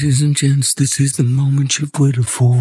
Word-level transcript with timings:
Ladies 0.00 0.22
and 0.22 0.34
gents, 0.34 0.72
this 0.72 0.98
is 0.98 1.12
the 1.18 1.22
moment 1.22 1.78
you've 1.78 1.92
waited 1.98 2.26
for. 2.26 2.56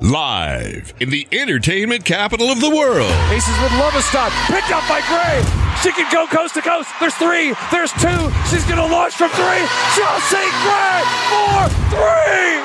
Live 0.00 0.94
in 0.98 1.10
the 1.10 1.28
entertainment 1.30 2.06
capital 2.06 2.48
of 2.48 2.58
the 2.62 2.70
world. 2.70 3.12
Aces 3.30 3.60
with 3.60 3.70
Lovestad, 3.72 4.30
picked 4.46 4.70
up 4.70 4.82
by 4.88 5.02
Gray. 5.04 5.44
She 5.82 5.92
can 5.92 6.10
go 6.10 6.26
coast 6.26 6.54
to 6.54 6.62
coast. 6.62 6.88
There's 6.98 7.14
three. 7.16 7.52
There's 7.70 7.92
two. 8.00 8.32
She's 8.48 8.64
going 8.64 8.80
to 8.80 8.86
launch 8.86 9.12
from 9.12 9.28
three. 9.28 9.62
Chelsea 9.92 10.48
Gray 10.64 11.04
four, 11.28 11.68
three. 11.92 12.64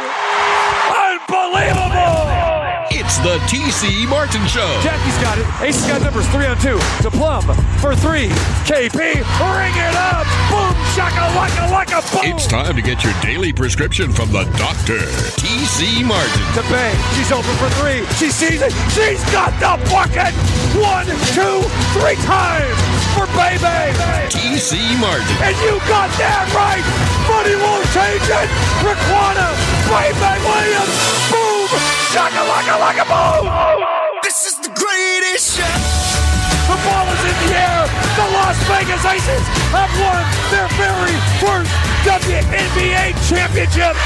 Unbelievable. 0.95 2.45
It's 3.16 3.23
the 3.23 3.39
TC 3.47 4.09
Martin 4.09 4.45
Show. 4.45 4.68
Jackie's 4.84 5.16
got 5.23 5.39
it. 5.39 5.48
Ace's 5.63 5.88
got 5.88 6.02
numbers 6.02 6.27
three 6.36 6.48
on 6.48 6.59
two. 6.59 6.75
To 7.00 7.09
Plum 7.09 7.48
for 7.80 7.95
three. 7.95 8.27
KP, 8.68 8.91
ring 8.91 9.75
it 9.80 9.95
up. 9.95 10.27
Boom, 10.52 10.75
shaka, 10.91 11.23
laka, 11.31 11.63
laka, 11.71 12.04
boom. 12.12 12.36
It's 12.36 12.45
time 12.45 12.75
to 12.75 12.81
get 12.81 13.05
your 13.05 13.13
daily 13.21 13.53
prescription 13.53 14.12
from 14.12 14.34
the 14.34 14.44
doctor, 14.59 14.99
TC 15.39 16.03
Martin. 16.03 16.44
To 16.59 16.63
Bay. 16.67 16.91
She's 17.16 17.31
open 17.31 17.55
for 17.55 17.72
three. 17.80 18.03
She 18.20 18.27
sees 18.27 18.59
it. 18.59 18.75
She's 18.91 19.23
got 19.31 19.55
the 19.63 19.80
bucket. 19.88 20.36
One, 20.75 21.08
two, 21.31 21.63
three 21.95 22.20
times 22.27 22.75
for 23.16 23.31
Bay. 23.31 23.55
TC 24.27 24.75
Martin. 25.00 25.23
And 25.39 25.55
you 25.63 25.80
got 25.88 26.11
that 26.20 26.52
right. 26.52 26.84
Money 27.31 27.55
won't 27.63 27.88
change 27.95 28.27
it. 28.27 28.50
Riquna, 28.84 29.55
Bay 29.88 30.11
Williams. 30.44 30.91
Boom, 31.31 31.55
shaka, 32.15 32.47
laka, 32.47 32.75
laka, 32.79 33.03
boom. 33.11 33.43
This 34.23 34.47
is 34.47 34.55
the 34.63 34.71
greatest 34.71 35.59
show. 35.59 35.75
The 36.71 36.79
ball 36.88 37.11
is 37.11 37.23
in 37.27 37.35
the 37.43 37.51
air. 37.59 37.83
The 38.15 38.25
Las 38.39 38.55
Vegas 38.71 39.03
Aces 39.03 39.43
have 39.75 39.91
won 39.99 40.23
their 40.47 40.71
very 40.79 41.11
first 41.43 41.75
WNBA 42.07 43.19
championship. 43.27 43.99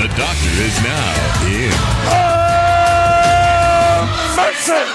The 0.00 0.08
doctor 0.16 0.52
is 0.64 0.72
now 0.80 1.12
in. 1.44 1.76
Uh, 2.08 2.48
Mason. 4.32 4.88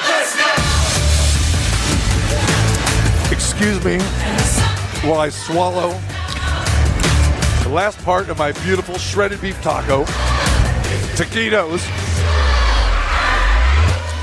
Excuse 3.31 3.80
me 3.86 4.00
while 5.08 5.19
I 5.19 5.30
swallow 5.30 5.89
the 7.62 7.69
last 7.69 8.03
part 8.03 8.30
of 8.30 8.39
my 8.39 8.52
beautiful 8.64 8.97
shredded 8.97 9.41
beef 9.41 9.62
taco, 9.62 10.06
taquitos, 11.16 11.84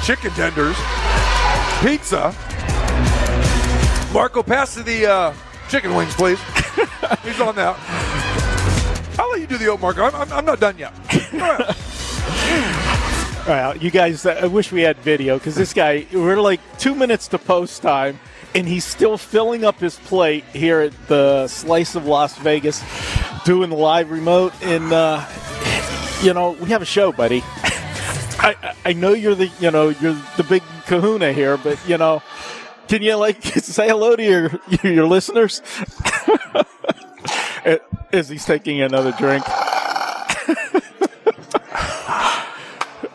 chicken 0.05 0.31
tenders, 0.33 0.77
pizza. 1.83 2.34
Marco, 4.12 4.43
pass 4.43 4.75
to 4.75 4.83
the 4.83 5.07
uh, 5.07 5.35
chicken 5.69 5.95
wings, 5.95 6.15
please. 6.15 6.41
He's 7.23 7.41
on 7.41 7.57
that. 7.57 7.77
I'll 9.19 9.31
let 9.31 9.41
you 9.41 9.47
do 9.47 9.59
the 9.59 9.67
oat, 9.69 9.81
Marco. 9.81 10.05
I'm, 10.05 10.15
I'm, 10.15 10.33
I'm 10.33 10.45
not 10.45 10.61
done 10.61 10.79
yet. 10.79 10.92
Ahead. 11.12 11.77
Well, 13.47 13.77
you 13.77 13.91
guys, 13.91 14.25
I 14.25 14.47
wish 14.47 14.73
we 14.73 14.81
had 14.81 14.97
video 14.97 15.37
because 15.37 15.55
this 15.55 15.75
guy, 15.75 16.07
we're 16.15 16.41
like 16.41 16.61
two 16.79 16.95
minutes 16.95 17.29
to 17.29 17.39
post 17.39 17.83
time, 17.83 18.19
and 18.55 18.67
he's 18.67 18.87
still 18.87 19.19
filling 19.19 19.67
up 19.67 19.79
his 19.81 19.97
plate 19.97 20.45
here 20.55 20.81
at 20.81 21.09
the 21.09 21.47
Slice 21.47 21.95
of 21.95 22.07
Las 22.07 22.39
Vegas, 22.39 22.83
doing 23.45 23.69
the 23.69 23.77
live 23.77 24.11
remote. 24.11 24.55
And, 24.62 24.91
uh, 24.91 25.27
you 26.23 26.33
know, 26.34 26.53
we 26.53 26.70
have 26.70 26.83
a 26.83 26.87
show, 26.87 27.12
buddy. 27.12 27.43
I, 27.45 28.75
I- 28.84 28.93
know 28.93 29.12
you're 29.12 29.34
the, 29.34 29.51
you 29.61 29.70
know, 29.70 29.89
you're 29.89 30.17
the 30.37 30.45
big 30.48 30.62
kahuna 30.87 31.33
here, 31.33 31.57
but, 31.57 31.79
you 31.89 31.97
know, 31.98 32.23
can 32.89 33.03
you, 33.03 33.15
like, 33.17 33.43
say 33.45 33.89
hello 33.89 34.15
to 34.17 34.23
your, 34.23 34.51
your 34.83 35.07
listeners? 35.07 35.62
As 38.12 38.29
he's 38.29 38.45
taking 38.45 38.81
another 38.83 39.12
drink. 39.12 39.42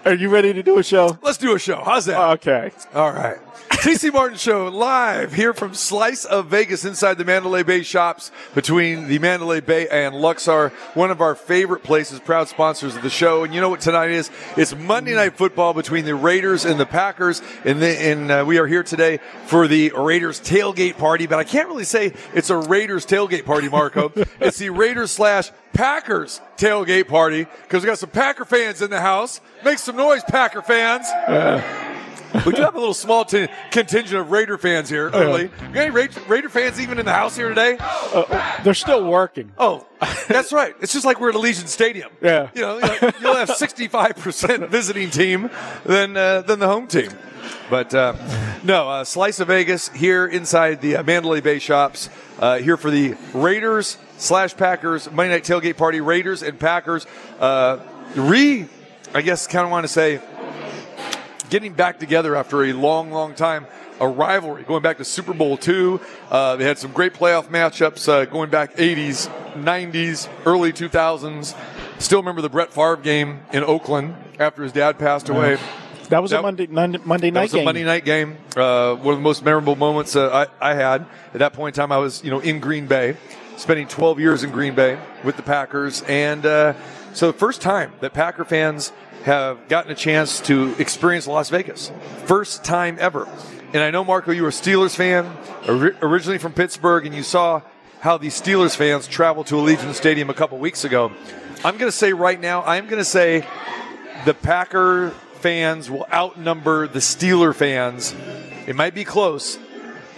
Are 0.06 0.14
you 0.16 0.30
ready 0.30 0.54
to 0.54 0.64
do 0.64 0.80
a 0.80 0.84
show? 0.84 1.18
Let's 1.22 1.38
do 1.38 1.54
a 1.56 1.60
show. 1.60 1.84
How's 1.86 2.06
that? 2.06 2.20
Okay. 2.38 2.72
All 2.96 3.12
right. 3.12 3.38
TC 3.80 4.12
Martin 4.12 4.38
Show 4.38 4.68
live 4.68 5.32
here 5.32 5.54
from 5.54 5.74
Slice 5.74 6.26
of 6.26 6.48
Vegas 6.48 6.84
inside 6.84 7.18
the 7.18 7.24
Mandalay 7.24 7.64
Bay 7.64 7.82
shops 7.82 8.30
between 8.54 9.08
the 9.08 9.20
Mandalay 9.20 9.62
Bay 9.62 9.88
and 9.88 10.14
Luxor, 10.14 10.74
one 10.96 11.12
of 11.12 11.22
our 11.22 11.34
favorite 11.34 11.82
places, 11.82 12.20
proud 12.20 12.50
sponsors 12.50 12.98
of 12.98 13.04
the 13.04 13.10
show. 13.10 13.46
And 13.46 13.54
you 13.54 13.62
know 13.62 13.70
what 13.70 13.80
tonight 13.80 14.12
is? 14.12 14.30
It's 14.58 14.76
Monday 14.76 15.16
Night 15.16 15.38
Football 15.38 15.74
between 15.74 16.04
the 16.04 16.14
Raiders 16.14 16.66
and 16.66 16.78
the 16.78 16.86
Packers. 16.86 17.42
And, 17.64 17.82
the, 17.82 17.88
and 17.88 18.30
uh, 18.30 18.44
we 18.46 18.58
are 18.58 18.68
here 18.68 18.84
today 18.84 19.22
for 19.46 19.66
the 19.66 19.94
Raiders 19.96 20.42
tailgate 20.42 20.98
party, 20.98 21.26
but 21.26 21.40
I 21.40 21.46
can't 21.46 21.70
really 21.70 21.86
say 21.86 22.12
it's 22.34 22.50
a 22.50 22.58
Raiders 22.58 23.06
tailgate 23.06 23.46
party, 23.46 23.70
Marco. 23.70 24.12
it's 24.42 24.58
the 24.58 24.72
Raiders 24.72 25.12
slash 25.12 25.52
Packers 25.72 26.42
tailgate 26.58 27.08
party 27.08 27.48
because 27.64 27.82
we 27.82 27.88
got 27.88 27.98
some 27.98 28.10
Packer 28.10 28.44
fans 28.44 28.82
in 28.82 28.90
the 28.90 29.00
house. 29.00 29.40
Make 29.64 29.78
some 29.78 29.96
noise, 29.96 30.24
Packer 30.28 30.62
fans. 30.62 31.08
We 32.46 32.54
do 32.54 32.62
have 32.62 32.76
a 32.76 32.80
little 32.80 32.94
small 32.94 33.26
t- 33.26 33.48
contingent 33.72 34.20
of 34.20 34.32
Raider 34.32 34.58
fans 34.58 34.90
here 34.90 35.10
early. 35.10 35.48
Got 35.48 35.76
any 35.76 35.90
Ra- 35.90 36.08
Raider 36.28 36.50
fans 36.50 36.80
even 36.80 37.00
in 37.00 37.06
the 37.06 37.14
house 37.14 37.36
here 37.36 37.50
today? 37.50 37.78
They're 38.64 38.74
still 38.74 39.04
working. 39.04 39.52
Oh, 39.58 39.86
that's 40.28 40.54
right. 40.54 40.76
It's 40.82 40.94
just 40.94 41.06
like 41.06 41.20
we're 41.20 41.30
at 41.30 41.36
Allegiant 41.36 41.68
Stadium. 41.68 42.12
Yeah. 42.22 42.50
You 42.54 42.62
know, 42.62 42.78
you'll 43.22 43.36
have 43.36 43.50
65% 43.50 44.68
visiting 44.70 45.10
team 45.10 45.50
than, 45.86 46.16
uh, 46.16 46.42
than 46.42 46.60
the 46.60 46.68
home 46.68 46.88
team. 46.88 47.10
But 47.70 47.94
uh, 47.94 48.14
no, 48.64 48.90
uh, 48.90 49.04
Slice 49.04 49.40
of 49.40 49.48
Vegas 49.48 49.90
here 49.90 50.26
inside 50.28 50.82
the 50.82 50.98
uh, 50.98 51.04
Mandalay 51.04 51.42
Bay 51.42 51.60
shops. 51.60 52.10
Uh, 52.40 52.58
here 52.60 52.78
for 52.78 52.90
the 52.92 53.16
Raiders 53.34 53.98
slash 54.18 54.56
Packers 54.56 55.12
Monday 55.12 55.34
Night 55.34 55.44
Tailgate 55.44 55.78
Party. 55.78 56.00
Raiders 56.02 56.42
and 56.44 56.60
Packers. 56.60 57.06
Uh, 57.40 57.80
re, 58.16 58.68
I 59.14 59.22
guess, 59.22 59.48
kind 59.48 59.66
of 59.66 59.72
want 59.72 59.84
to 59.84 59.88
say, 59.88 60.22
getting 61.50 61.74
back 61.74 62.00
together 62.00 62.36
after 62.36 62.64
a 62.64 62.74
long, 62.74 63.12
long 63.12 63.34
time. 63.36 63.66
A 64.02 64.08
rivalry 64.08 64.64
going 64.64 64.82
back 64.82 64.98
to 65.00 65.04
Super 65.06 65.34
Bowl 65.34 65.58
two. 65.58 66.00
Uh, 66.32 66.56
they 66.56 66.64
had 66.64 66.78
some 66.78 66.92
great 66.94 67.14
playoff 67.14 67.48
matchups 67.50 68.08
uh, 68.08 68.24
going 68.24 68.50
back 68.50 68.78
80s, 68.78 69.28
90s, 69.56 70.30
early 70.46 70.72
2000s. 70.72 71.54
Still 72.00 72.20
remember 72.20 72.42
the 72.42 72.48
Brett 72.48 72.72
Favre 72.72 72.96
game 72.96 73.42
in 73.52 73.62
Oakland 73.62 74.16
after 74.40 74.64
his 74.64 74.72
dad 74.72 74.98
passed 74.98 75.28
away. 75.28 75.58
That 76.08 76.22
was 76.22 76.32
That- 76.32 76.40
a 76.40 76.44
Monday 76.44 76.68
Monday, 76.68 77.00
Monday 77.04 77.30
That 77.30 77.34
night 77.34 77.42
was 77.44 77.54
a 77.56 77.58
game. 77.58 77.66
Monday 77.66 77.84
night 77.84 78.06
game. 78.06 78.38
Uh, 78.56 78.96
one 78.96 79.14
of 79.16 79.20
the 79.20 79.24
most 79.24 79.44
memorable 79.44 79.76
moments 79.76 80.16
uh, 80.16 80.48
I, 80.62 80.72
I 80.72 80.76
had. 80.76 81.06
At 81.34 81.40
that 81.40 81.52
point 81.52 81.76
in 81.76 81.82
time, 81.82 81.92
I 81.92 81.98
was 81.98 82.24
you 82.24 82.32
know 82.32 82.40
in 82.40 82.62
Green 82.62 82.88
Bay, 82.88 83.18
spending 83.58 83.86
12 83.86 84.18
years 84.22 84.44
in 84.44 84.52
Green 84.52 84.76
Bay 84.76 84.98
with 85.26 85.36
the 85.36 85.44
Packers, 85.44 86.04
and 86.04 86.46
uh, 86.46 86.74
so 87.14 87.28
the 87.28 87.38
first 87.38 87.62
time 87.62 87.92
that 88.00 88.14
Packer 88.14 88.46
fans 88.46 88.94
have 89.30 89.68
gotten 89.68 89.92
a 89.92 89.96
chance 89.96 90.40
to 90.42 90.76
experience 90.80 91.28
Las 91.28 91.50
Vegas, 91.50 91.92
first 92.26 92.64
time 92.64 92.98
ever. 93.00 93.28
And 93.74 93.84
I 93.84 93.92
know 93.92 94.04
Marco, 94.04 94.32
you 94.32 94.42
were 94.42 94.50
a 94.50 94.52
Steelers 94.52 94.96
fan, 94.96 95.32
ori- 95.68 95.96
originally 96.02 96.40
from 96.40 96.54
Pittsburgh, 96.54 97.06
and 97.06 97.14
you 97.14 97.22
saw 97.22 97.62
how 98.00 98.18
the 98.18 98.28
Steelers 98.28 98.76
fans 98.76 99.08
traveled 99.08 99.46
to 99.48 99.56
Allegiant 99.56 99.94
Stadium 99.94 100.32
a 100.32 100.34
couple 100.34 100.58
weeks 100.58 100.84
ago. 100.84 101.12
I'm 101.64 101.78
going 101.78 101.92
to 101.92 101.96
say 101.96 102.12
right 102.12 102.40
now, 102.40 102.64
I'm 102.64 102.86
going 102.86 102.98
to 102.98 103.06
say 103.06 103.46
the 104.26 104.34
Packer 104.34 105.12
fans 105.36 105.92
will 105.92 106.08
outnumber 106.12 106.88
the 106.88 107.00
Steeler 107.00 107.54
fans. 107.54 108.16
It 108.66 108.76
might 108.76 108.96
be 108.96 109.04
close, 109.04 109.60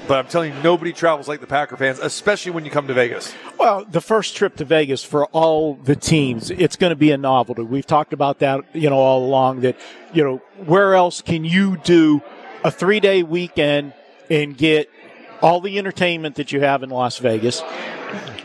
but 0.07 0.17
I'm 0.17 0.28
telling 0.28 0.53
you, 0.53 0.62
nobody 0.62 0.94
travels 0.94 1.28
like 1.28 1.41
the 1.41 1.47
Packer 1.47 1.78
fans, 1.78 2.00
especially 2.00 2.51
when 2.51 2.66
you 2.66 2.72
come 2.72 2.88
to 2.88 2.94
Vegas. 2.94 3.34
Well, 3.57 3.85
the 3.85 4.01
first 4.01 4.35
trip 4.35 4.56
to 4.57 4.66
Vegas 4.66 5.03
for 5.03 5.25
all 5.28 5.75
the 5.75 5.95
teams, 5.95 6.50
it's 6.51 6.75
going 6.75 6.89
to 6.91 6.95
be 6.95 7.12
a 7.12 7.17
novelty. 7.17 7.63
We've 7.63 7.85
talked 7.85 8.13
about 8.13 8.40
that, 8.40 8.75
you 8.75 8.90
know, 8.90 8.97
all 8.97 9.25
along 9.25 9.61
that, 9.61 9.78
you 10.13 10.23
know, 10.23 10.38
where 10.66 10.95
else 10.95 11.22
can 11.22 11.45
you 11.45 11.78
do 11.78 12.22
a 12.63 12.72
three 12.72 13.00
day 13.00 13.23
weekend 13.23 13.94
and 14.29 14.57
get 14.57 14.90
all 15.41 15.61
the 15.61 15.78
entertainment 15.78 16.35
that 16.35 16.51
you 16.51 16.61
have 16.61 16.84
in 16.84 16.90
Las 16.90 17.17
Vegas? 17.17 17.61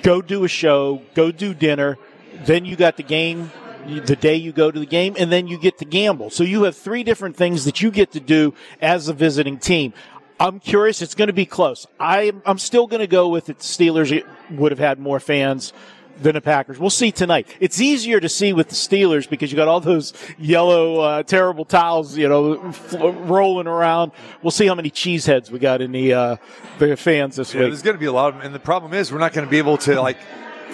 Go 0.03 0.23
do 0.23 0.45
a 0.45 0.49
show, 0.49 1.03
go 1.15 1.33
do 1.33 1.55
dinner, 1.55 1.99
then 2.45 2.65
you 2.65 2.77
got 2.77 2.97
the 2.97 3.03
game 3.03 3.51
the 3.87 4.17
day 4.17 4.35
you 4.37 4.53
go 4.53 4.71
to 4.71 4.81
the 4.81 4.87
game, 4.87 5.15
and 5.19 5.31
then 5.31 5.47
you 5.47 5.59
get 5.59 5.79
to 5.79 5.85
gamble. 5.85 6.31
So 6.31 6.45
you 6.45 6.65
have 6.65 6.77
three 6.77 7.05
different 7.05 7.37
things 7.37 7.65
that 7.65 7.81
you 7.81 7.91
get 7.91 8.13
to 8.13 8.21
do 8.21 8.55
as 8.81 9.09
a 9.09 9.13
visiting 9.13 9.59
team. 9.59 9.93
I'm 10.39 10.61
curious. 10.61 11.01
It's 11.03 11.15
going 11.15 11.29
to 11.29 11.33
be 11.33 11.47
close. 11.47 11.87
I, 11.99 12.33
I'm 12.45 12.59
still 12.59 12.87
going 12.87 13.01
to 13.01 13.07
go 13.07 13.29
with 13.29 13.49
it. 13.49 13.59
The 13.59 13.65
Steelers 13.65 14.23
would 14.51 14.71
have 14.73 14.79
had 14.79 14.99
more 14.99 15.19
fans 15.19 15.73
than 16.21 16.35
the 16.35 16.41
Packers. 16.41 16.79
We'll 16.79 16.89
see 16.91 17.13
tonight. 17.13 17.47
It's 17.61 17.81
easier 17.81 18.21
to 18.21 18.29
see 18.29 18.53
with 18.53 18.69
the 18.69 18.75
Steelers 18.75 19.29
because 19.29 19.51
you 19.53 19.57
got 19.57 19.69
all 19.69 19.81
those 19.81 20.13
yellow, 20.39 21.01
uh, 21.01 21.23
terrible 21.23 21.65
towels, 21.65 22.17
you 22.17 22.29
know, 22.29 22.73
fl- 22.73 23.09
rolling 23.09 23.67
around. 23.67 24.13
We'll 24.43 24.51
see 24.51 24.67
how 24.67 24.75
many 24.75 24.91
cheeseheads 24.91 25.51
we 25.51 25.59
got 25.59 25.81
in 25.83 25.93
the 25.93 26.13
uh, 26.15 26.37
the 26.79 26.97
fans 26.97 27.37
this 27.37 27.53
Yeah, 27.55 27.63
week. 27.63 27.71
there's 27.71 27.83
going 27.83 27.97
to 27.97 28.01
be 28.01 28.07
a 28.07 28.13
lot 28.13 28.29
of 28.29 28.35
them. 28.37 28.45
And 28.47 28.55
the 28.55 28.59
problem 28.59 28.95
is, 28.95 29.13
we're 29.13 29.19
not 29.19 29.33
going 29.35 29.47
to 29.47 29.51
be 29.51 29.59
able 29.59 29.77
to, 29.79 30.01
like, 30.01 30.17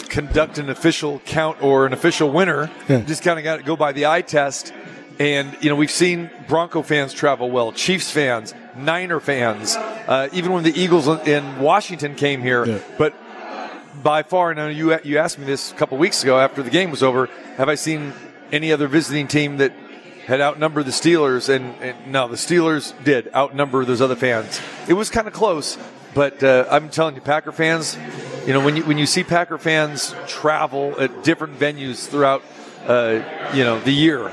conduct 0.08 0.58
an 0.58 0.70
official 0.70 1.20
count 1.24 1.60
or 1.62 1.86
an 1.86 1.92
official 1.92 2.30
winner. 2.30 2.70
Just 2.88 3.22
kind 3.24 3.38
of 3.38 3.44
got 3.44 3.56
to 3.56 3.62
go 3.64 3.76
by 3.76 3.92
the 3.92 4.06
eye 4.06 4.22
test. 4.22 4.72
And, 5.18 5.56
you 5.60 5.70
know, 5.70 5.76
we've 5.76 5.90
seen 5.90 6.30
Bronco 6.48 6.82
fans 6.82 7.12
travel 7.12 7.50
well, 7.50 7.72
Chiefs 7.72 8.10
fans, 8.10 8.54
Niner 8.76 9.20
fans, 9.20 9.76
uh, 9.76 10.28
even 10.32 10.52
when 10.52 10.64
the 10.64 10.78
Eagles 10.78 11.08
in 11.26 11.60
Washington 11.60 12.14
came 12.14 12.42
here. 12.42 12.82
But 12.98 13.14
by 14.02 14.22
far, 14.22 14.50
and 14.50 14.60
I 14.60 14.64
know 14.64 14.70
you 14.70 14.98
you 15.04 15.18
asked 15.18 15.38
me 15.38 15.44
this 15.44 15.72
a 15.72 15.74
couple 15.74 15.98
weeks 15.98 16.22
ago 16.22 16.38
after 16.38 16.62
the 16.62 16.70
game 16.70 16.90
was 16.90 17.02
over. 17.02 17.26
Have 17.56 17.68
I 17.68 17.74
seen 17.74 18.12
any 18.50 18.72
other 18.72 18.88
visiting 18.88 19.28
team 19.28 19.58
that 19.58 19.72
had 20.26 20.40
outnumbered 20.40 20.86
the 20.86 20.92
Steelers? 20.92 21.48
And, 21.48 21.74
and 21.82 22.12
no, 22.12 22.28
the 22.28 22.36
Steelers 22.36 22.92
did 23.04 23.32
outnumber 23.34 23.84
those 23.84 24.00
other 24.00 24.16
fans. 24.16 24.60
It 24.88 24.94
was 24.94 25.10
kind 25.10 25.26
of 25.26 25.32
close, 25.32 25.78
but 26.14 26.42
uh, 26.42 26.66
I'm 26.70 26.88
telling 26.88 27.14
you, 27.14 27.20
Packer 27.20 27.52
fans, 27.52 27.98
you 28.46 28.52
know, 28.52 28.64
when 28.64 28.76
you 28.76 28.84
when 28.84 28.98
you 28.98 29.06
see 29.06 29.24
Packer 29.24 29.58
fans 29.58 30.14
travel 30.26 30.98
at 31.00 31.24
different 31.24 31.58
venues 31.58 32.08
throughout, 32.08 32.42
uh, 32.86 33.20
you 33.54 33.64
know, 33.64 33.78
the 33.80 33.92
year, 33.92 34.32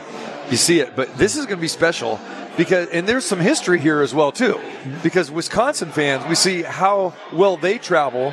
you 0.50 0.58
see 0.58 0.80
it. 0.80 0.96
But 0.96 1.16
this 1.18 1.36
is 1.36 1.46
going 1.46 1.58
to 1.58 1.62
be 1.62 1.68
special 1.68 2.20
because, 2.60 2.90
and 2.90 3.08
there's 3.08 3.24
some 3.24 3.40
history 3.40 3.80
here 3.80 4.02
as 4.02 4.14
well 4.14 4.34
too, 4.34 4.60
because 5.02 5.32
Wisconsin 5.32 5.92
fans, 5.92 6.28
we 6.28 6.36
see 6.36 6.62
how 6.62 7.14
well 7.32 7.56
they 7.56 7.78
travel 7.78 8.32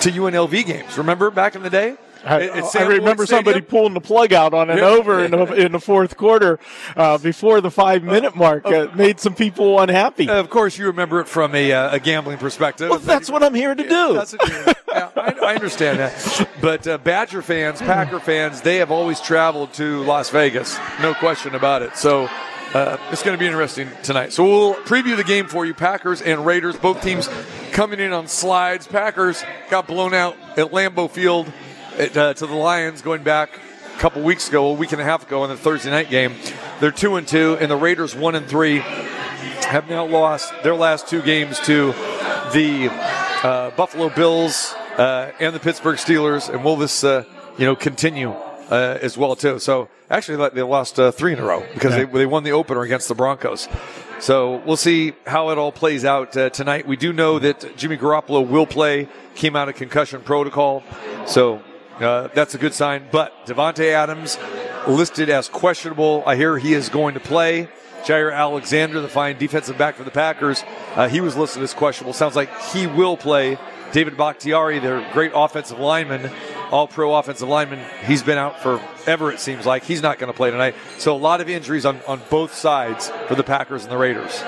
to 0.00 0.10
UNLV 0.10 0.66
games. 0.66 0.98
Remember 0.98 1.30
back 1.30 1.56
in 1.56 1.62
the 1.62 1.70
day? 1.70 1.96
I, 2.26 2.48
I 2.74 2.82
remember 2.84 3.26
somebody 3.26 3.60
pulling 3.60 3.94
the 3.94 4.00
plug 4.00 4.32
out 4.32 4.54
on 4.54 4.70
an 4.70 4.78
Yeah. 4.78 4.84
over 4.84 5.24
in 5.24 5.30
the, 5.30 5.44
in 5.66 5.72
the 5.72 5.80
fourth 5.80 6.16
quarter 6.16 6.58
uh, 6.96 7.18
before 7.18 7.60
the 7.60 7.70
five 7.70 8.02
minute 8.02 8.34
mark. 8.34 8.64
Uh, 8.66 8.88
made 8.94 9.20
some 9.20 9.34
people 9.34 9.80
unhappy. 9.80 10.28
Of 10.28 10.48
course, 10.50 10.78
you 10.78 10.86
remember 10.86 11.20
it 11.20 11.28
from 11.28 11.54
a, 11.54 11.72
uh, 11.72 11.96
a 11.96 12.00
gambling 12.00 12.38
perspective. 12.38 12.88
well, 12.90 12.98
that's 12.98 13.30
what 13.30 13.42
I'm 13.42 13.54
here 13.54 13.74
to 13.74 13.82
do. 13.82 14.14
That's 14.14 14.34
yeah, 14.48 15.10
I, 15.16 15.34
I 15.42 15.54
understand 15.54 15.98
that. 15.98 16.48
But 16.62 16.86
uh, 16.86 16.96
Badger 16.98 17.42
fans, 17.42 17.80
Packer 17.80 18.20
fans, 18.20 18.62
they 18.62 18.76
have 18.76 18.90
always 18.90 19.20
traveled 19.20 19.74
to 19.74 20.02
Las 20.04 20.30
Vegas. 20.30 20.78
No 21.02 21.12
question 21.14 21.54
about 21.54 21.82
it. 21.82 21.96
So 21.96 22.30
uh, 22.74 22.98
it's 23.12 23.22
going 23.22 23.36
to 23.36 23.38
be 23.38 23.46
interesting 23.46 23.88
tonight. 24.02 24.32
So 24.32 24.44
we'll 24.44 24.74
preview 24.74 25.16
the 25.16 25.24
game 25.24 25.46
for 25.46 25.64
you. 25.64 25.74
Packers 25.74 26.20
and 26.20 26.44
Raiders, 26.44 26.76
both 26.76 27.00
teams 27.02 27.28
coming 27.70 28.00
in 28.00 28.12
on 28.12 28.26
slides. 28.26 28.88
Packers 28.88 29.44
got 29.70 29.86
blown 29.86 30.12
out 30.12 30.36
at 30.56 30.72
Lambeau 30.72 31.08
Field 31.08 31.52
at, 31.96 32.16
uh, 32.16 32.34
to 32.34 32.46
the 32.46 32.54
Lions 32.54 33.00
going 33.00 33.22
back 33.22 33.60
a 33.94 33.98
couple 34.00 34.22
weeks 34.22 34.48
ago, 34.48 34.66
a 34.66 34.72
week 34.72 34.90
and 34.90 35.00
a 35.00 35.04
half 35.04 35.24
ago 35.24 35.44
in 35.44 35.50
the 35.50 35.56
Thursday 35.56 35.90
night 35.90 36.10
game. 36.10 36.34
They're 36.80 36.90
two 36.90 37.14
and 37.14 37.28
two, 37.28 37.56
and 37.60 37.70
the 37.70 37.76
Raiders 37.76 38.16
one 38.16 38.34
and 38.34 38.46
three 38.46 38.78
have 38.78 39.88
now 39.88 40.04
lost 40.04 40.52
their 40.64 40.74
last 40.74 41.06
two 41.06 41.22
games 41.22 41.60
to 41.60 41.92
the 42.52 42.88
uh, 43.44 43.70
Buffalo 43.70 44.08
Bills 44.08 44.74
uh, 44.98 45.30
and 45.38 45.54
the 45.54 45.60
Pittsburgh 45.60 45.96
Steelers, 45.96 46.52
and 46.52 46.64
will 46.64 46.76
this 46.76 47.04
uh, 47.04 47.24
you 47.56 47.66
know 47.66 47.76
continue 47.76 48.34
uh, 48.70 48.98
as 49.00 49.16
well 49.16 49.36
too? 49.36 49.58
So 49.58 49.88
actually, 50.10 50.48
they 50.50 50.62
lost 50.62 50.98
uh, 50.98 51.10
three 51.10 51.32
in 51.32 51.38
a 51.38 51.44
row 51.44 51.64
because 51.74 51.94
they, 51.94 52.04
they 52.04 52.26
won 52.26 52.44
the 52.44 52.52
opener 52.52 52.82
against 52.82 53.08
the 53.08 53.14
Broncos. 53.14 53.68
So 54.20 54.62
we'll 54.64 54.76
see 54.76 55.12
how 55.26 55.50
it 55.50 55.58
all 55.58 55.72
plays 55.72 56.04
out 56.04 56.36
uh, 56.36 56.50
tonight. 56.50 56.86
We 56.86 56.96
do 56.96 57.12
know 57.12 57.38
that 57.38 57.76
Jimmy 57.76 57.96
Garoppolo 57.96 58.46
will 58.46 58.66
play. 58.66 59.08
Came 59.34 59.56
out 59.56 59.68
of 59.68 59.74
concussion 59.74 60.22
protocol, 60.22 60.84
so 61.26 61.60
uh, 61.98 62.28
that's 62.34 62.54
a 62.54 62.58
good 62.58 62.72
sign. 62.72 63.06
But 63.10 63.46
Davante 63.46 63.90
Adams 63.92 64.38
listed 64.86 65.28
as 65.28 65.48
questionable. 65.48 66.22
I 66.24 66.36
hear 66.36 66.56
he 66.56 66.72
is 66.72 66.88
going 66.88 67.14
to 67.14 67.20
play. 67.20 67.68
Jaire 68.04 68.34
Alexander, 68.34 69.00
the 69.00 69.08
fine 69.08 69.38
defensive 69.38 69.78
back 69.78 69.96
for 69.96 70.04
the 70.04 70.10
Packers, 70.10 70.62
uh, 70.94 71.08
he 71.08 71.20
was 71.22 71.36
listed 71.36 71.62
as 71.62 71.72
questionable. 71.72 72.12
Sounds 72.12 72.36
like 72.36 72.50
he 72.72 72.86
will 72.86 73.16
play. 73.16 73.58
David 73.92 74.16
Bakhtiari, 74.16 74.78
their 74.78 75.08
great 75.12 75.32
offensive 75.34 75.78
lineman, 75.78 76.30
all 76.74 76.88
pro 76.88 77.14
offensive 77.14 77.48
lineman, 77.48 77.78
he's 78.04 78.24
been 78.24 78.36
out 78.36 78.60
forever, 78.60 79.30
it 79.30 79.38
seems 79.38 79.64
like. 79.64 79.84
He's 79.84 80.02
not 80.02 80.18
going 80.18 80.32
to 80.32 80.36
play 80.36 80.50
tonight. 80.50 80.74
So 80.98 81.14
a 81.14 81.16
lot 81.16 81.40
of 81.40 81.48
injuries 81.48 81.86
on, 81.86 82.00
on 82.08 82.20
both 82.30 82.52
sides 82.52 83.12
for 83.28 83.36
the 83.36 83.44
Packers 83.44 83.84
and 83.84 83.92
the 83.92 83.96
Raiders. 83.96 84.42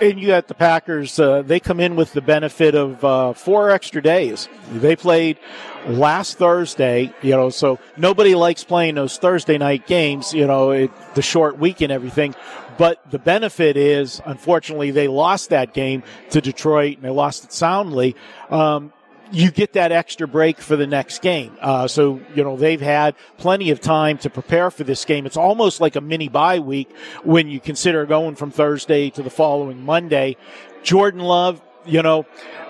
And 0.00 0.18
you 0.18 0.28
got 0.28 0.48
the 0.48 0.54
Packers. 0.54 1.18
Uh, 1.18 1.42
they 1.42 1.60
come 1.60 1.78
in 1.78 1.94
with 1.94 2.14
the 2.14 2.22
benefit 2.22 2.74
of 2.74 3.04
uh, 3.04 3.32
four 3.34 3.68
extra 3.68 4.00
days. 4.00 4.48
They 4.72 4.96
played 4.96 5.38
last 5.86 6.38
Thursday, 6.38 7.12
you 7.20 7.32
know, 7.32 7.50
so 7.50 7.78
nobody 7.98 8.34
likes 8.34 8.64
playing 8.64 8.94
those 8.94 9.18
Thursday 9.18 9.58
night 9.58 9.86
games, 9.86 10.32
you 10.32 10.46
know, 10.46 10.70
it, 10.70 10.90
the 11.16 11.22
short 11.22 11.58
week 11.58 11.82
and 11.82 11.92
everything. 11.92 12.34
But 12.78 13.10
the 13.10 13.18
benefit 13.18 13.76
is, 13.76 14.22
unfortunately, 14.24 14.90
they 14.90 15.08
lost 15.08 15.50
that 15.50 15.74
game 15.74 16.02
to 16.30 16.40
Detroit 16.40 16.96
and 16.96 17.04
they 17.04 17.10
lost 17.10 17.44
it 17.44 17.52
soundly. 17.52 18.16
Um, 18.48 18.94
you 19.32 19.50
get 19.50 19.74
that 19.74 19.92
extra 19.92 20.26
break 20.26 20.58
for 20.58 20.76
the 20.76 20.86
next 20.86 21.22
game. 21.22 21.56
Uh, 21.60 21.86
so, 21.88 22.20
you 22.34 22.42
know, 22.42 22.56
they've 22.56 22.80
had 22.80 23.14
plenty 23.36 23.70
of 23.70 23.80
time 23.80 24.18
to 24.18 24.30
prepare 24.30 24.70
for 24.70 24.84
this 24.84 25.04
game. 25.04 25.26
It's 25.26 25.36
almost 25.36 25.80
like 25.80 25.96
a 25.96 26.00
mini 26.00 26.28
bye 26.28 26.58
week 26.58 26.90
when 27.24 27.48
you 27.48 27.60
consider 27.60 28.06
going 28.06 28.36
from 28.36 28.50
Thursday 28.50 29.10
to 29.10 29.22
the 29.22 29.30
following 29.30 29.84
Monday. 29.84 30.36
Jordan 30.82 31.20
Love, 31.20 31.60
you 31.84 32.02
know, 32.02 32.26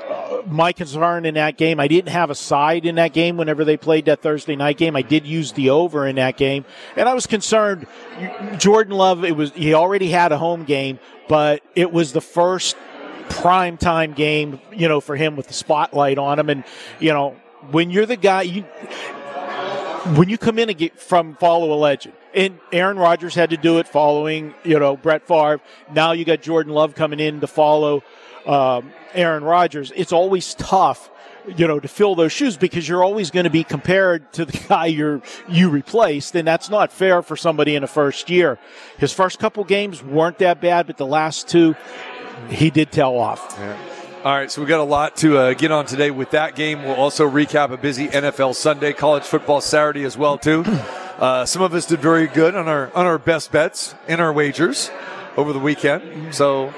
uh, 0.09 0.43
my 0.47 0.73
concern 0.73 1.27
in 1.27 1.35
that 1.35 1.57
game, 1.57 1.79
I 1.79 1.87
didn't 1.87 2.09
have 2.09 2.31
a 2.31 2.35
side 2.35 2.87
in 2.87 2.95
that 2.95 3.13
game 3.13 3.37
whenever 3.37 3.65
they 3.65 3.77
played 3.77 4.07
that 4.07 4.23
Thursday 4.23 4.57
night 4.57 4.79
game. 4.79 4.97
I 4.97 5.03
did 5.03 5.27
use 5.27 5.53
the 5.53 5.71
over 5.71 6.07
in 6.07 6.17
that 6.17 6.37
game. 6.37 6.65
And 6.97 7.09
I 7.09 7.15
was 7.15 7.27
concerned. 7.27 7.87
Jordan 8.57 8.95
Love, 8.95 9.25
it 9.25 9.37
was, 9.37 9.53
he 9.53 9.75
already 9.75 10.11
had 10.11 10.33
a 10.33 10.39
home 10.39 10.65
game, 10.65 10.99
but 11.29 11.63
it 11.75 11.93
was 11.93 12.13
the 12.13 12.21
first 12.21 12.77
prime 13.29 13.77
time 13.77 14.13
game, 14.13 14.61
you 14.73 14.89
know, 14.89 15.01
for 15.01 15.17
him 15.17 15.37
with 15.37 15.49
the 15.49 15.55
spotlight 15.55 16.19
on 16.19 16.39
him. 16.39 16.51
And, 16.51 16.65
you 17.01 17.13
know, 17.13 17.37
when 17.71 17.91
you're 17.91 18.07
the 18.07 18.17
guy, 18.17 18.43
you, 18.43 18.63
when 20.15 20.29
you 20.29 20.39
come 20.39 20.59
in 20.59 20.69
and 20.69 20.79
get 20.79 20.99
from 20.99 21.35
follow 21.37 21.73
a 21.73 21.79
legend, 21.79 22.15
and 22.35 22.59
Aaron 22.73 22.99
Rodgers 22.99 23.35
had 23.35 23.51
to 23.51 23.57
do 23.57 23.79
it 23.79 23.89
following, 23.89 24.55
you 24.63 24.79
know, 24.79 24.97
Brett 24.97 25.27
Favre. 25.27 25.61
Now 25.93 26.13
you 26.13 26.25
got 26.25 26.43
Jordan 26.43 26.73
Love 26.73 26.95
coming 26.95 27.21
in 27.21 27.41
to 27.41 27.47
follow 27.47 28.03
um, 28.47 28.93
Aaron 29.15 29.45
Rodgers. 29.45 29.93
It's 29.97 30.13
always 30.13 30.55
tough, 30.55 31.11
you 31.57 31.67
know, 31.67 31.81
to 31.81 31.89
fill 31.89 32.15
those 32.15 32.33
shoes 32.33 32.57
because 32.57 32.89
you're 32.89 33.03
always 33.03 33.31
going 33.31 33.45
to 33.45 33.51
be 33.51 33.65
compared 33.65 34.33
to 34.35 34.45
the 34.45 34.59
guy 34.69 34.87
you're 34.87 35.23
you 35.49 35.69
replaced, 35.69 36.35
and 36.35 36.47
that's 36.47 36.71
not 36.71 36.93
fair 36.93 37.23
for 37.23 37.37
somebody 37.37 37.75
in 37.75 37.83
the 37.83 37.89
first 37.89 38.31
year. 38.31 38.59
His 38.99 39.13
first 39.13 39.39
couple 39.39 39.65
games 39.65 40.03
weren't 40.03 40.39
that 40.39 40.61
bad, 40.61 40.87
but 40.87 40.97
the 40.97 41.07
last 41.07 41.49
two, 41.49 41.75
he 42.49 42.71
did 42.71 42.91
tell 42.93 43.19
off. 43.19 43.59
All 44.25 44.35
right, 44.35 44.51
so 44.51 44.61
we 44.61 44.67
got 44.67 44.81
a 44.81 44.85
lot 44.85 45.17
to 45.19 45.39
uh, 45.39 45.55
get 45.55 45.71
on 45.71 45.87
today 45.87 46.11
with 46.11 46.33
that 46.33 46.57
game. 46.57 46.83
We'll 46.83 46.97
also 46.97 47.29
recap 47.31 47.71
a 47.71 47.77
busy 47.77 48.09
NFL 48.09 48.55
Sunday, 48.57 48.93
college 48.93 49.23
football 49.23 49.61
Saturday 49.61 50.03
as 50.05 50.17
well 50.19 50.39
too. 50.39 50.65
Uh, 51.19 51.45
some 51.45 51.63
of 51.63 51.75
us 51.75 51.85
did 51.85 51.99
very 51.99 52.29
good 52.29 52.55
on 52.55 52.69
our 52.69 52.95
on 52.95 53.05
our 53.05 53.19
best 53.19 53.51
bets 53.51 53.93
and 54.07 54.21
our 54.21 54.33
wagers 54.33 54.89
over 55.37 55.53
the 55.53 55.59
weekend, 55.59 56.33
so 56.33 56.73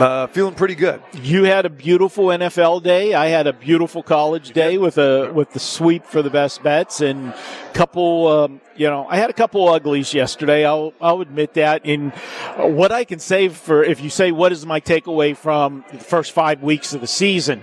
uh, 0.00 0.26
feeling 0.28 0.54
pretty 0.54 0.74
good. 0.74 1.02
You 1.14 1.44
had 1.44 1.66
a 1.66 1.70
beautiful 1.70 2.26
NFL 2.26 2.82
day. 2.82 3.14
I 3.14 3.26
had 3.26 3.46
a 3.46 3.52
beautiful 3.52 4.02
college 4.02 4.50
day 4.50 4.78
with 4.78 4.98
a 4.98 5.32
with 5.32 5.52
the 5.52 5.60
sweep 5.60 6.04
for 6.04 6.22
the 6.22 6.30
best 6.30 6.62
bets 6.62 7.00
and 7.00 7.34
couple. 7.72 8.26
Um, 8.28 8.60
you 8.76 8.88
know, 8.88 9.06
I 9.08 9.16
had 9.16 9.30
a 9.30 9.32
couple 9.32 9.68
uglies 9.68 10.12
yesterday. 10.12 10.64
I'll 10.64 10.92
I'll 11.00 11.20
admit 11.20 11.54
that. 11.54 11.86
In 11.86 12.10
what 12.56 12.92
I 12.92 13.04
can 13.04 13.18
say 13.18 13.48
for 13.48 13.84
if 13.84 14.00
you 14.00 14.10
say 14.10 14.32
what 14.32 14.52
is 14.52 14.66
my 14.66 14.80
takeaway 14.80 15.36
from 15.36 15.84
the 15.92 15.98
first 15.98 16.32
five 16.32 16.62
weeks 16.62 16.94
of 16.94 17.00
the 17.00 17.06
season, 17.06 17.62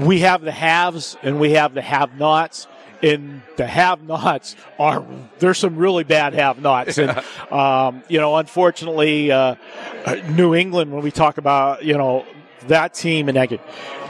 we 0.00 0.20
have 0.20 0.42
the 0.42 0.52
haves 0.52 1.16
and 1.22 1.40
we 1.40 1.52
have 1.52 1.74
the 1.74 1.82
have-nots. 1.82 2.66
And 3.02 3.42
the 3.56 3.66
have-nots 3.66 4.56
are 4.78 5.04
there's 5.38 5.58
some 5.58 5.76
really 5.76 6.02
bad 6.02 6.34
have-nots, 6.34 6.98
and 6.98 7.10
um, 7.52 8.02
you 8.08 8.18
know, 8.18 8.36
unfortunately, 8.36 9.30
uh, 9.30 9.54
uh, 10.04 10.14
New 10.30 10.54
England. 10.54 10.92
When 10.92 11.02
we 11.02 11.12
talk 11.12 11.38
about 11.38 11.84
you 11.84 11.96
know 11.96 12.24
that 12.66 12.94
team 12.94 13.28
and 13.28 13.36
that 13.36 13.50
game, 13.50 13.60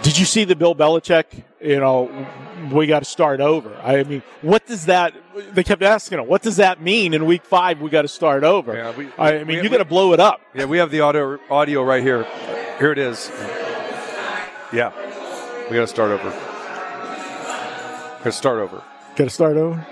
did 0.02 0.18
you 0.18 0.24
see 0.24 0.44
the 0.44 0.56
Bill 0.56 0.74
Belichick? 0.74 1.26
You 1.60 1.80
know, 1.80 2.26
we 2.72 2.86
got 2.86 3.00
to 3.00 3.04
start 3.04 3.40
over. 3.40 3.74
I 3.84 4.04
mean, 4.04 4.22
what 4.40 4.64
does 4.64 4.86
that? 4.86 5.12
They 5.52 5.64
kept 5.64 5.82
asking 5.82 6.20
him, 6.20 6.26
what 6.26 6.40
does 6.40 6.56
that 6.56 6.80
mean 6.80 7.12
in 7.12 7.26
Week 7.26 7.44
Five? 7.44 7.82
We 7.82 7.90
got 7.90 8.02
to 8.02 8.08
start 8.08 8.42
over. 8.42 8.74
Yeah, 8.74 8.96
we- 8.96 9.08
I 9.18 9.38
mean, 9.44 9.46
we- 9.48 9.62
you 9.62 9.68
got 9.68 9.78
to 9.78 9.84
blow 9.84 10.14
it 10.14 10.20
up. 10.20 10.40
Yeah, 10.54 10.64
we 10.64 10.78
have 10.78 10.90
the 10.90 11.00
audio 11.00 11.38
audio 11.50 11.82
right 11.82 12.02
here. 12.02 12.24
Here 12.78 12.92
it 12.92 12.98
is. 12.98 13.30
Yeah, 14.72 14.92
we 15.68 15.74
got 15.76 15.82
to 15.82 15.86
start 15.86 16.10
over. 16.12 16.57
Got 18.28 18.32
to 18.32 18.36
start 18.36 18.58
over. 18.58 18.82
Got 19.16 19.24
to 19.24 19.30
start 19.30 19.56
over. 19.56 19.86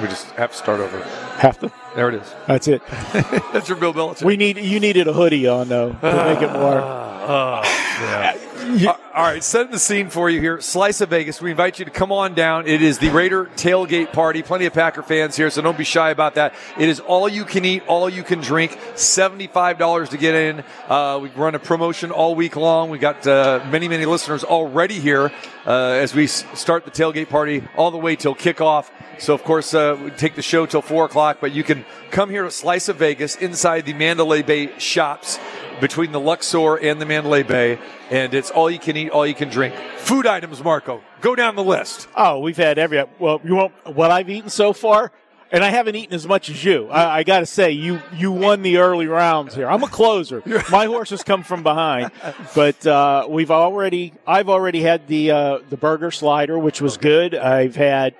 We 0.00 0.08
just 0.08 0.30
have 0.30 0.52
to 0.52 0.56
start 0.56 0.80
over. 0.80 1.02
Have 1.36 1.58
to. 1.58 1.70
There 1.94 2.08
it 2.08 2.14
is. 2.14 2.34
That's 2.46 2.66
it. 2.66 2.80
That's 3.52 3.68
your 3.68 3.76
Bill 3.76 3.92
Belichick. 3.92 4.24
We 4.24 4.38
need 4.38 4.56
you 4.56 4.80
needed 4.80 5.06
a 5.06 5.12
hoodie 5.12 5.46
on 5.46 5.68
though 5.68 5.90
to 5.92 6.24
make 6.24 6.40
it 6.40 6.50
more. 6.50 6.80
Ah, 6.80 7.60
ah, 7.62 8.39
Uh, 8.70 8.94
all 9.14 9.24
right, 9.24 9.42
setting 9.42 9.72
the 9.72 9.78
scene 9.80 10.10
for 10.10 10.30
you 10.30 10.40
here. 10.40 10.60
Slice 10.60 11.00
of 11.00 11.08
Vegas. 11.08 11.42
We 11.42 11.50
invite 11.50 11.80
you 11.80 11.84
to 11.86 11.90
come 11.90 12.12
on 12.12 12.34
down. 12.34 12.68
It 12.68 12.82
is 12.82 12.98
the 12.98 13.08
Raider 13.10 13.46
tailgate 13.56 14.12
party. 14.12 14.42
Plenty 14.42 14.66
of 14.66 14.72
Packer 14.72 15.02
fans 15.02 15.36
here, 15.36 15.50
so 15.50 15.60
don't 15.60 15.76
be 15.76 15.82
shy 15.82 16.10
about 16.10 16.36
that. 16.36 16.54
It 16.78 16.88
is 16.88 17.00
all 17.00 17.28
you 17.28 17.44
can 17.44 17.64
eat, 17.64 17.82
all 17.88 18.08
you 18.08 18.22
can 18.22 18.40
drink. 18.40 18.78
Seventy-five 18.94 19.76
dollars 19.76 20.10
to 20.10 20.18
get 20.18 20.36
in. 20.36 20.62
Uh, 20.88 21.18
we 21.20 21.30
run 21.30 21.56
a 21.56 21.58
promotion 21.58 22.12
all 22.12 22.36
week 22.36 22.54
long. 22.54 22.90
We 22.90 22.98
got 22.98 23.26
uh, 23.26 23.66
many, 23.70 23.88
many 23.88 24.06
listeners 24.06 24.44
already 24.44 25.00
here 25.00 25.32
uh, 25.66 25.72
as 25.72 26.14
we 26.14 26.24
s- 26.24 26.44
start 26.54 26.84
the 26.84 26.92
tailgate 26.92 27.28
party 27.28 27.66
all 27.76 27.90
the 27.90 27.98
way 27.98 28.14
till 28.14 28.36
kickoff. 28.36 28.88
So, 29.18 29.34
of 29.34 29.42
course, 29.42 29.74
uh, 29.74 29.98
we 30.02 30.10
take 30.12 30.36
the 30.36 30.42
show 30.42 30.64
till 30.64 30.80
four 30.80 31.06
o'clock, 31.06 31.38
but 31.40 31.52
you 31.52 31.64
can 31.64 31.84
come 32.12 32.30
here 32.30 32.44
to 32.44 32.50
Slice 32.52 32.88
of 32.88 32.96
Vegas 32.96 33.34
inside 33.36 33.84
the 33.84 33.94
Mandalay 33.94 34.42
Bay 34.42 34.78
shops 34.78 35.38
between 35.80 36.12
the 36.12 36.20
Luxor 36.20 36.76
and 36.76 37.00
the 37.00 37.06
Mandalay 37.06 37.42
Bay, 37.42 37.78
and 38.10 38.34
it's 38.34 38.50
all 38.50 38.70
you 38.70 38.78
can 38.78 38.96
eat, 38.96 39.10
all 39.10 39.26
you 39.26 39.34
can 39.34 39.48
drink. 39.48 39.74
Food 39.96 40.26
items, 40.26 40.62
Marco. 40.62 41.00
Go 41.20 41.34
down 41.34 41.56
the 41.56 41.64
list. 41.64 42.08
Oh, 42.16 42.38
we've 42.40 42.56
had 42.56 42.78
every. 42.78 43.02
Well, 43.18 43.40
you 43.44 43.54
want 43.56 43.72
what 43.94 44.10
I've 44.10 44.30
eaten 44.30 44.48
so 44.50 44.72
far, 44.72 45.12
and 45.52 45.62
I 45.64 45.68
haven't 45.70 45.96
eaten 45.96 46.14
as 46.14 46.26
much 46.26 46.48
as 46.48 46.64
you. 46.64 46.88
I, 46.88 47.18
I 47.18 47.22
got 47.22 47.40
to 47.40 47.46
say, 47.46 47.72
you 47.72 48.00
you 48.14 48.32
won 48.32 48.62
the 48.62 48.78
early 48.78 49.06
rounds 49.06 49.54
here. 49.54 49.68
I'm 49.68 49.82
a 49.82 49.88
closer. 49.88 50.42
My 50.70 50.86
horses 50.86 51.22
come 51.22 51.42
from 51.42 51.62
behind, 51.62 52.10
but 52.54 52.86
uh, 52.86 53.26
we've 53.28 53.50
already. 53.50 54.14
I've 54.26 54.48
already 54.48 54.80
had 54.82 55.06
the 55.08 55.30
uh, 55.30 55.58
the 55.68 55.76
burger 55.76 56.10
slider, 56.10 56.58
which 56.58 56.80
was 56.80 56.96
good. 56.96 57.34
I've 57.34 57.76
had 57.76 58.14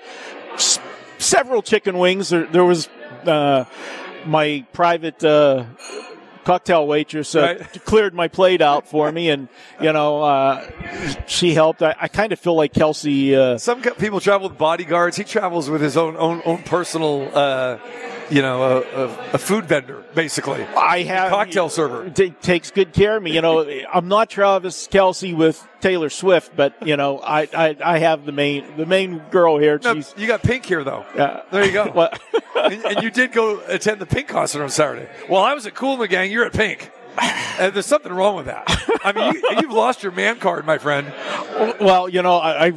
s- 0.55 0.79
several 1.19 1.63
chicken 1.63 1.99
wings. 1.99 2.29
There, 2.29 2.45
there 2.47 2.65
was 2.65 2.89
uh, 3.25 3.65
my 4.27 4.67
private. 4.73 5.25
Uh, 5.25 5.65
Cocktail 6.45 6.87
waitress 6.87 7.35
uh, 7.35 7.57
Right. 7.59 7.85
cleared 7.85 8.15
my 8.15 8.29
plate 8.29 8.61
out 8.63 8.89
for 8.89 9.11
me, 9.13 9.31
and 9.31 9.49
you 9.81 9.93
know 9.93 10.23
uh, 10.23 10.67
she 11.27 11.55
helped. 11.55 11.83
I, 11.83 11.95
I 12.01 12.09
kind 12.09 12.33
of 12.33 12.39
feel 12.39 12.55
like 12.55 12.73
Kelce. 12.73 13.33
Uh, 13.35 13.59
Some 13.59 13.83
people 13.83 14.21
travel 14.21 14.49
with 14.49 14.59
bodyguards. 14.59 15.17
He 15.17 15.25
travels 15.25 15.69
with 15.71 15.81
his 15.81 15.97
own 15.97 16.17
own, 16.17 16.43
own 16.45 16.63
personal, 16.63 17.31
uh, 17.37 17.79
you 18.31 18.43
know, 18.43 18.63
a, 18.63 19.05
a, 19.05 19.09
a 19.35 19.39
food 19.39 19.67
vendor, 19.67 20.05
basically. 20.15 20.63
I 20.65 21.03
have 21.03 21.29
a 21.29 21.31
Cocktail 21.31 21.69
server. 21.69 22.09
t- 22.11 22.31
takes 22.31 22.71
good 22.71 22.93
care 22.93 23.17
of 23.17 23.23
me. 23.23 23.33
You 23.35 23.43
know, 23.43 23.69
I'm 23.93 24.09
not 24.09 24.31
Travis 24.31 24.87
Kelce 24.89 25.35
with 25.37 25.67
Taylor 25.81 26.11
Swift, 26.11 26.53
but 26.57 26.75
you 26.87 26.97
know, 26.97 27.19
I 27.21 27.49
I, 27.55 27.77
I 27.85 27.99
have 27.99 28.27
the 28.27 28.33
main 28.33 28.77
the 28.77 28.87
main 28.87 29.19
girl 29.31 29.59
here. 29.59 29.81
No, 29.83 29.95
She's 29.95 30.15
you 30.17 30.27
got 30.27 30.43
pink 30.43 30.65
here, 30.67 30.85
though. 30.85 31.01
uh, 31.17 31.43
There 31.51 31.65
you 31.65 31.73
go. 31.73 31.91
well, 31.95 32.11
and, 32.57 32.85
and 32.85 33.03
you 33.03 33.11
did 33.11 33.33
go 33.33 33.61
attend 33.67 34.01
the 34.01 34.07
Pink 34.07 34.29
concert 34.29 34.63
on 34.63 34.71
Saturday. 34.71 35.09
Well, 35.29 35.43
I 35.43 35.55
was 35.55 35.67
at 35.67 35.75
Kool 35.75 35.95
and 35.95 36.03
the 36.03 36.09
Gang. 36.09 36.31
You're 36.31 36.45
at 36.45 36.53
Pink. 36.53 36.91
And 37.59 37.75
there's 37.75 37.87
something 37.87 38.13
wrong 38.13 38.37
with 38.37 38.47
that. 38.47 38.65
I 39.05 39.13
mean, 39.13 39.35
you, 39.35 39.43
you've 39.61 39.73
lost 39.73 40.03
your 40.03 40.13
man 40.13 40.39
card, 40.39 40.65
my 40.65 40.79
friend. 40.79 41.13
well, 41.81 42.09
you 42.09 42.23
know, 42.23 42.37
I, 42.39 42.67
I 42.69 42.73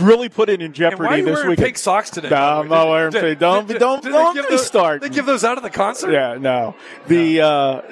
really 0.00 0.28
put 0.28 0.48
it 0.48 0.60
in 0.60 0.66
And 0.66 0.74
why 0.74 0.90
jeopardy 0.90 1.08
are 1.14 1.18
you 1.18 1.24
this 1.26 1.44
week. 1.44 1.58
pink 1.58 1.78
socks 1.78 2.10
today? 2.10 2.30
No, 2.30 2.36
I'm 2.60 2.68
not 2.68 2.88
wearing 2.88 3.12
Did- 3.12 3.20
pink. 3.22 3.38
Don't- 3.38 3.68
did- 3.68 3.78
don't- 3.78 4.02
did 4.02 4.08
don't 4.10 4.34
they 4.34 4.40
give 4.42 4.50
me 4.50 4.56
those, 4.56 4.66
start. 4.66 5.02
They 5.02 5.10
give 5.10 5.26
those 5.26 5.44
out 5.44 5.58
of 5.58 5.62
the 5.62 5.70
concert? 5.70 6.12
Yeah, 6.12 6.36
no. 6.40 6.74
The 7.06 7.40
uh, 7.42 7.82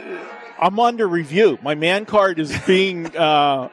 I'm 0.63 0.79
under 0.79 1.09
review. 1.09 1.59
My 1.61 1.75
man 1.75 2.05
card 2.07 2.39
is 2.39 2.57
being 2.67 3.15
uh, 3.17 3.69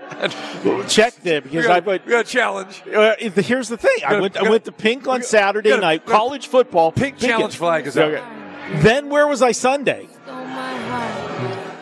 checked 0.87 1.23
there 1.23 1.39
because 1.41 1.67
got, 1.67 1.77
I 1.77 1.79
put. 1.81 2.05
we 2.05 2.11
got 2.11 2.25
a 2.25 2.29
challenge. 2.29 2.81
Uh, 2.91 3.15
here's 3.19 3.69
the 3.69 3.77
thing. 3.77 3.97
I 4.05 4.19
went. 4.19 4.35
I 4.35 4.39
gotta- 4.39 4.49
went 4.51 4.65
to 4.65 4.71
Pink 4.71 5.07
on 5.07 5.17
gotta- 5.17 5.23
Saturday 5.23 5.77
night. 5.77 6.05
College 6.07 6.47
football. 6.47 6.91
Pink 6.91 7.19
Pink 7.19 7.31
challenge 7.31 7.53
it. 7.53 7.57
flag 7.57 7.85
is 7.85 7.95
up. 7.95 8.09
Okay. 8.09 8.23
Then 8.81 9.09
where 9.09 9.27
was 9.27 9.41
I 9.43 9.51
Sunday? 9.51 10.05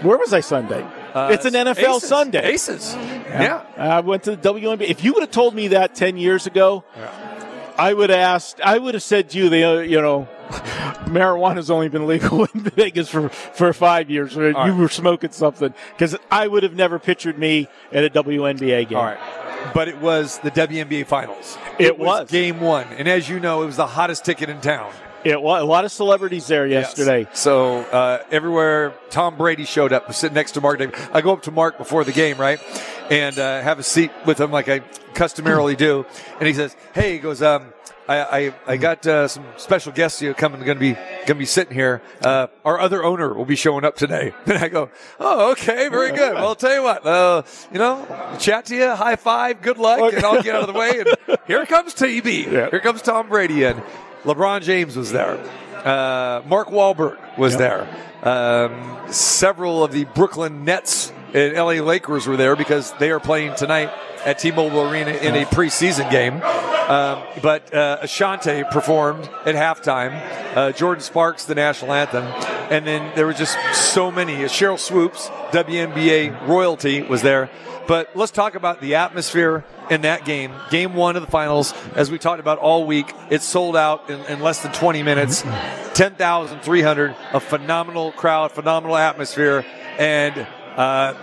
Where 0.01 0.17
was 0.17 0.33
I 0.33 0.41
Sunday? 0.41 0.85
Uh, 1.13 1.29
it's 1.31 1.45
an 1.45 1.53
NFL 1.53 1.97
Aces. 1.97 2.09
Sunday. 2.09 2.43
Aces. 2.45 2.93
Yeah. 2.95 3.65
I 3.77 4.01
went 4.01 4.23
to 4.23 4.35
the 4.35 4.53
WNBA. 4.53 4.81
If 4.81 5.03
you 5.03 5.13
would 5.13 5.23
have 5.23 5.31
told 5.31 5.55
me 5.55 5.69
that 5.69 5.95
ten 5.95 6.17
years 6.17 6.45
ago, 6.47 6.83
I 7.77 7.93
would 7.93 8.09
have 8.09 8.19
asked. 8.19 8.61
I 8.61 8.77
would 8.77 8.93
have 8.93 9.03
said 9.03 9.29
to 9.31 9.37
you, 9.37 9.49
the 9.49 9.63
uh, 9.63 9.79
you 9.79 10.01
know, 10.01 10.27
marijuana's 11.07 11.69
only 11.69 11.89
been 11.89 12.07
legal 12.07 12.45
in 12.53 12.61
Vegas 12.61 13.09
for 13.09 13.29
for 13.29 13.73
five 13.73 14.09
years. 14.09 14.35
You 14.35 14.51
right. 14.51 14.71
were 14.71 14.89
smoking 14.89 15.31
something 15.31 15.73
because 15.93 16.15
I 16.31 16.47
would 16.47 16.63
have 16.63 16.75
never 16.75 16.99
pictured 16.99 17.37
me 17.37 17.67
at 17.91 18.03
a 18.03 18.09
WNBA 18.09 18.89
game. 18.89 18.97
All 18.97 19.05
right. 19.05 19.73
But 19.73 19.87
it 19.87 19.97
was 19.97 20.39
the 20.39 20.51
WNBA 20.51 21.07
Finals. 21.07 21.57
It 21.79 21.97
was. 21.97 22.29
game 22.29 22.61
one. 22.61 22.87
And 22.97 23.07
as 23.07 23.27
you 23.27 23.39
know, 23.39 23.63
it 23.63 23.65
was 23.65 23.75
the 23.75 23.87
hottest 23.87 24.23
ticket 24.23 24.49
in 24.49 24.61
town. 24.61 24.91
It 25.23 25.41
was 25.41 25.61
a 25.61 25.65
lot 25.65 25.83
of 25.83 25.91
celebrities 25.91 26.47
there 26.47 26.65
yesterday. 26.65 27.21
Yes. 27.21 27.39
So 27.39 27.79
uh, 27.79 28.23
everywhere 28.31 28.93
Tom 29.09 29.35
Brady 29.35 29.65
showed 29.65 29.91
up, 29.91 30.13
sitting 30.13 30.35
next 30.35 30.53
to 30.53 30.61
Mark. 30.61 30.79
Davis. 30.79 30.99
I 31.11 31.21
go 31.21 31.33
up 31.33 31.41
to 31.43 31.51
Mark 31.51 31.77
before 31.77 32.03
the 32.03 32.11
game, 32.11 32.37
right, 32.37 32.59
and 33.09 33.37
uh, 33.37 33.61
have 33.61 33.79
a 33.79 33.83
seat 33.83 34.11
with 34.25 34.39
him 34.39 34.51
like 34.51 34.69
I 34.69 34.79
customarily 35.13 35.75
do. 35.75 36.05
And 36.39 36.47
he 36.47 36.53
says, 36.53 36.75
"Hey," 36.93 37.13
he 37.13 37.19
goes, 37.19 37.41
um, 37.41 37.73
I, 38.07 38.19
I, 38.21 38.53
I 38.65 38.77
got 38.77 39.05
uh, 39.05 39.27
some 39.27 39.45
special 39.57 39.91
guests 39.91 40.19
here 40.19 40.33
coming, 40.33 40.61
going 40.63 40.77
to 40.77 40.79
be 40.79 40.93
going 40.93 41.25
to 41.25 41.35
be 41.35 41.45
sitting 41.45 41.73
here. 41.73 42.01
Uh, 42.21 42.47
our 42.63 42.79
other 42.79 43.03
owner 43.03 43.33
will 43.33 43.45
be 43.45 43.55
showing 43.55 43.83
up 43.83 43.95
today." 43.95 44.33
And 44.47 44.57
I 44.57 44.69
go, 44.69 44.89
"Oh, 45.19 45.51
okay, 45.51 45.89
very 45.89 46.11
good. 46.11 46.33
Well, 46.35 46.47
I'll 46.47 46.55
tell 46.55 46.73
you 46.73 46.83
what, 46.83 47.05
uh, 47.05 47.43
you 47.71 47.79
know, 47.79 48.05
chat 48.39 48.65
to 48.67 48.75
you, 48.75 48.95
high 48.95 49.17
five, 49.17 49.61
good 49.61 49.77
luck, 49.77 50.13
and 50.13 50.23
I'll 50.23 50.41
get 50.41 50.55
out 50.55 50.67
of 50.67 50.73
the 50.73 50.79
way." 50.79 50.99
And 50.99 51.37
here 51.47 51.65
comes 51.65 51.93
TB. 51.93 52.51
Yeah. 52.51 52.69
Here 52.69 52.79
comes 52.79 53.01
Tom 53.01 53.27
Brady, 53.27 53.63
and 53.63 53.81
LeBron 54.23 54.61
James 54.63 54.95
was 54.95 55.11
there. 55.11 55.37
Uh, 55.83 56.41
Mark 56.47 56.69
Wahlberg 56.69 57.37
was 57.37 57.57
there. 57.57 57.87
Um, 58.23 59.11
several 59.11 59.83
of 59.83 59.91
the 59.91 60.05
Brooklyn 60.05 60.65
Nets 60.65 61.11
and 61.33 61.55
LA 61.55 61.83
Lakers 61.83 62.27
were 62.27 62.37
there 62.37 62.55
because 62.55 62.93
they 62.93 63.11
are 63.11 63.19
playing 63.19 63.55
tonight 63.55 63.91
at 64.25 64.39
T-Mobile 64.39 64.89
Arena 64.89 65.11
in 65.11 65.35
a 65.35 65.45
preseason 65.45 66.09
game. 66.09 66.41
Um, 66.41 67.21
but 67.41 67.73
uh, 67.73 67.99
Ashanti 68.01 68.63
performed 68.71 69.29
at 69.45 69.55
halftime. 69.55 70.13
Uh, 70.55 70.71
Jordin 70.71 71.01
Sparks, 71.01 71.45
the 71.45 71.55
national 71.55 71.91
anthem, 71.93 72.23
and 72.71 72.87
then 72.87 73.11
there 73.15 73.25
were 73.25 73.33
just 73.33 73.57
so 73.73 74.11
many. 74.11 74.35
Sheryl 74.45 74.79
Swoopes, 74.79 75.27
WNBA 75.51 76.47
royalty, 76.47 77.01
was 77.01 77.21
there. 77.21 77.49
But 77.87 78.15
let's 78.15 78.31
talk 78.31 78.55
about 78.55 78.81
the 78.81 78.95
atmosphere 78.95 79.63
in 79.89 80.01
that 80.01 80.25
game. 80.25 80.53
Game 80.69 80.93
one 80.93 81.15
of 81.15 81.21
the 81.21 81.31
finals, 81.31 81.73
as 81.95 82.11
we 82.11 82.17
talked 82.17 82.41
about 82.41 82.57
all 82.57 82.85
week, 82.85 83.13
it 83.29 83.41
sold 83.41 83.77
out 83.77 84.09
in, 84.09 84.19
in 84.25 84.39
less 84.41 84.61
than 84.61 84.73
20 84.73 85.03
minutes. 85.03 85.43
10,300, 85.93 87.15
a 87.33 87.39
phenomenal 87.39 88.11
crowd, 88.11 88.51
phenomenal 88.51 88.97
atmosphere. 88.97 89.65
And 89.97 90.45
uh, 90.77 91.13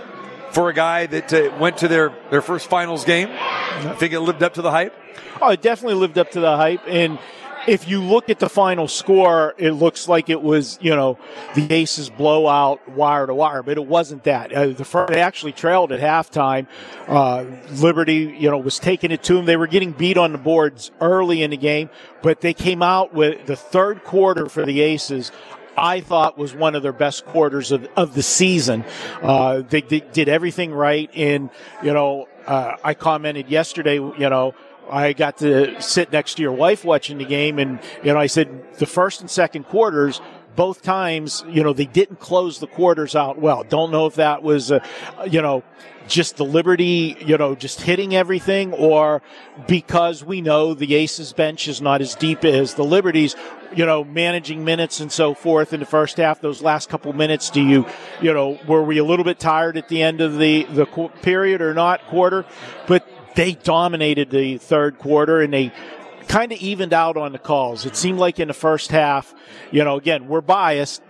for 0.50 0.68
a 0.68 0.74
guy 0.74 1.06
that 1.06 1.32
uh, 1.32 1.56
went 1.58 1.78
to 1.78 1.88
their, 1.88 2.12
their 2.30 2.42
first 2.42 2.68
finals 2.68 3.04
game, 3.04 3.28
I 3.30 3.94
think 3.98 4.12
it 4.12 4.20
lived 4.20 4.42
up 4.42 4.54
to 4.54 4.62
the 4.62 4.70
hype. 4.70 4.94
Oh, 5.40 5.50
it 5.50 5.62
definitely 5.62 5.96
lived 5.96 6.18
up 6.18 6.30
to 6.32 6.40
the 6.40 6.56
hype. 6.56 6.82
And 6.86 7.18
if 7.66 7.88
you 7.88 8.02
look 8.02 8.28
at 8.28 8.38
the 8.38 8.48
final 8.48 8.88
score, 8.88 9.54
it 9.58 9.72
looks 9.72 10.08
like 10.08 10.28
it 10.28 10.42
was, 10.42 10.78
you 10.80 10.94
know, 10.94 11.18
the 11.54 11.72
Aces 11.72 12.10
blowout 12.10 12.86
wire 12.88 13.26
to 13.26 13.34
wire, 13.34 13.62
but 13.62 13.76
it 13.76 13.86
wasn't 13.86 14.24
that. 14.24 14.52
Uh, 14.52 14.66
the 14.68 14.84
first, 14.84 15.12
they 15.12 15.20
actually 15.20 15.52
trailed 15.52 15.90
at 15.92 16.00
halftime. 16.00 16.66
Uh, 17.08 17.44
Liberty, 17.72 18.36
you 18.38 18.50
know, 18.50 18.58
was 18.58 18.78
taking 18.78 19.10
it 19.10 19.22
to 19.24 19.34
them. 19.34 19.46
They 19.46 19.56
were 19.56 19.66
getting 19.66 19.92
beat 19.92 20.18
on 20.18 20.32
the 20.32 20.38
boards 20.38 20.90
early 21.00 21.42
in 21.42 21.50
the 21.50 21.56
game, 21.56 21.90
but 22.22 22.40
they 22.42 22.54
came 22.54 22.82
out 22.82 23.14
with 23.14 23.46
the 23.46 23.56
third 23.56 24.04
quarter 24.04 24.48
for 24.48 24.64
the 24.64 24.80
Aces. 24.80 25.32
I 25.76 26.00
thought 26.00 26.38
was 26.38 26.54
one 26.54 26.74
of 26.74 26.82
their 26.82 26.92
best 26.92 27.24
quarters 27.26 27.72
of, 27.72 27.88
of 27.96 28.14
the 28.14 28.22
season. 28.22 28.84
Uh, 29.22 29.62
they, 29.62 29.80
they 29.80 30.00
did 30.00 30.28
everything 30.28 30.72
right. 30.72 31.10
And, 31.14 31.50
you 31.82 31.92
know, 31.92 32.28
uh, 32.46 32.76
I 32.82 32.94
commented 32.94 33.48
yesterday, 33.48 33.96
you 33.96 34.30
know, 34.30 34.54
I 34.90 35.12
got 35.12 35.38
to 35.38 35.80
sit 35.80 36.12
next 36.12 36.34
to 36.34 36.42
your 36.42 36.52
wife 36.52 36.84
watching 36.84 37.18
the 37.18 37.24
game, 37.24 37.58
and 37.58 37.80
you 38.02 38.12
know, 38.12 38.18
I 38.18 38.26
said 38.26 38.74
the 38.74 38.86
first 38.86 39.20
and 39.20 39.30
second 39.30 39.64
quarters, 39.64 40.20
both 40.56 40.82
times, 40.82 41.44
you 41.48 41.62
know, 41.62 41.72
they 41.72 41.86
didn't 41.86 42.20
close 42.20 42.58
the 42.58 42.66
quarters 42.66 43.14
out 43.14 43.38
well. 43.38 43.64
Don't 43.64 43.90
know 43.90 44.06
if 44.06 44.14
that 44.16 44.42
was, 44.42 44.70
uh, 44.70 44.80
you 45.28 45.42
know, 45.42 45.62
just 46.06 46.36
the 46.36 46.44
Liberty, 46.44 47.16
you 47.24 47.38
know, 47.38 47.54
just 47.54 47.80
hitting 47.80 48.14
everything, 48.14 48.72
or 48.74 49.22
because 49.66 50.22
we 50.22 50.40
know 50.40 50.74
the 50.74 50.94
Aces 50.94 51.32
bench 51.32 51.66
is 51.66 51.80
not 51.80 52.00
as 52.00 52.14
deep 52.14 52.44
as 52.44 52.74
the 52.74 52.84
Liberties, 52.84 53.34
you 53.74 53.86
know, 53.86 54.04
managing 54.04 54.64
minutes 54.64 55.00
and 55.00 55.10
so 55.10 55.34
forth 55.34 55.72
in 55.72 55.80
the 55.80 55.86
first 55.86 56.18
half. 56.18 56.40
Those 56.40 56.62
last 56.62 56.88
couple 56.88 57.12
minutes, 57.12 57.50
do 57.50 57.62
you, 57.62 57.86
you 58.20 58.32
know, 58.32 58.58
were 58.66 58.82
we 58.82 58.98
a 58.98 59.04
little 59.04 59.24
bit 59.24 59.38
tired 59.38 59.76
at 59.76 59.88
the 59.88 60.02
end 60.02 60.20
of 60.20 60.38
the 60.38 60.64
the 60.64 60.86
period 61.22 61.62
or 61.62 61.74
not 61.74 62.06
quarter? 62.08 62.44
But 62.86 63.08
they 63.34 63.52
dominated 63.52 64.30
the 64.30 64.58
third 64.58 64.98
quarter 64.98 65.40
and 65.40 65.52
they 65.52 65.72
kind 66.28 66.52
of 66.52 66.58
evened 66.58 66.92
out 66.92 67.16
on 67.16 67.32
the 67.32 67.38
calls. 67.38 67.86
It 67.86 67.96
seemed 67.96 68.18
like 68.18 68.38
in 68.40 68.48
the 68.48 68.54
first 68.54 68.90
half, 68.90 69.34
you 69.70 69.84
know, 69.84 69.96
again, 69.96 70.28
we're 70.28 70.40
biased, 70.40 71.02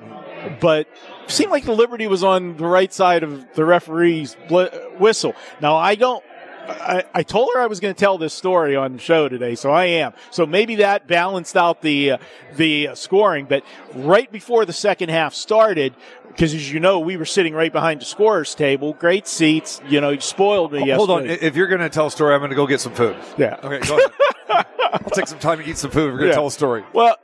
but 0.61 0.89
seemed 1.27 1.51
like 1.51 1.65
the 1.65 1.73
Liberty 1.75 2.07
was 2.07 2.23
on 2.23 2.57
the 2.57 2.67
right 2.67 2.93
side 2.93 3.23
of 3.23 3.47
the 3.55 3.65
referee's 3.65 4.37
bl- 4.49 4.65
whistle. 4.99 5.35
Now, 5.61 5.77
I 5.77 5.95
don't. 5.95 6.25
I, 6.67 7.05
I 7.13 7.23
told 7.25 7.51
her 7.55 7.61
I 7.61 7.67
was 7.67 7.79
going 7.79 7.95
to 7.95 7.99
tell 7.99 8.17
this 8.17 8.33
story 8.33 8.75
on 8.75 8.95
the 8.95 8.99
show 8.99 9.29
today, 9.29 9.55
so 9.55 9.71
I 9.71 9.85
am. 9.85 10.15
So 10.31 10.47
maybe 10.47 10.77
that 10.77 11.07
balanced 11.07 11.59
out 11.59 11.83
the 11.83 12.13
uh, 12.13 12.19
the 12.57 12.89
uh, 12.89 12.95
scoring. 12.95 13.45
But 13.45 13.65
right 13.95 14.33
before 14.33 14.65
the 14.65 14.73
second 14.73 15.11
half 15.11 15.35
started, 15.35 15.95
because 16.29 16.55
as 16.55 16.73
you 16.73 16.81
know, 16.81 17.01
we 17.01 17.19
were 17.19 17.27
sitting 17.27 17.53
right 17.53 17.73
behind 17.73 18.01
the 18.01 18.07
scorers 18.07 18.55
table, 18.55 18.95
great 18.95 19.29
seats. 19.29 19.83
You 19.89 20.01
know, 20.01 20.11
you 20.11 20.21
spoiled 20.21 20.73
me 20.73 20.79
yesterday. 20.79 20.97
Hold 20.97 21.11
on. 21.11 21.27
If 21.27 21.55
you're 21.55 21.69
going 21.69 21.83
to 21.83 21.91
tell 21.91 22.07
a 22.07 22.11
story, 22.11 22.35
I'm 22.35 22.41
going 22.41 22.51
to 22.51 22.57
go 22.57 22.67
get 22.67 22.81
some 22.81 22.95
food. 22.95 23.17
Yeah. 23.37 23.59
Okay, 23.63 23.87
go 23.87 23.99
ahead. 23.99 24.11
I'll 24.49 25.11
take 25.13 25.27
some 25.27 25.39
time 25.39 25.59
to 25.59 25.69
eat 25.69 25.77
some 25.79 25.91
food. 25.91 26.13
We're 26.13 26.19
going 26.19 26.21
to 26.23 26.27
Yeah. 26.29 26.35
tell 26.35 26.47
a 26.47 26.51
story. 26.51 26.85
Well, 26.93 27.17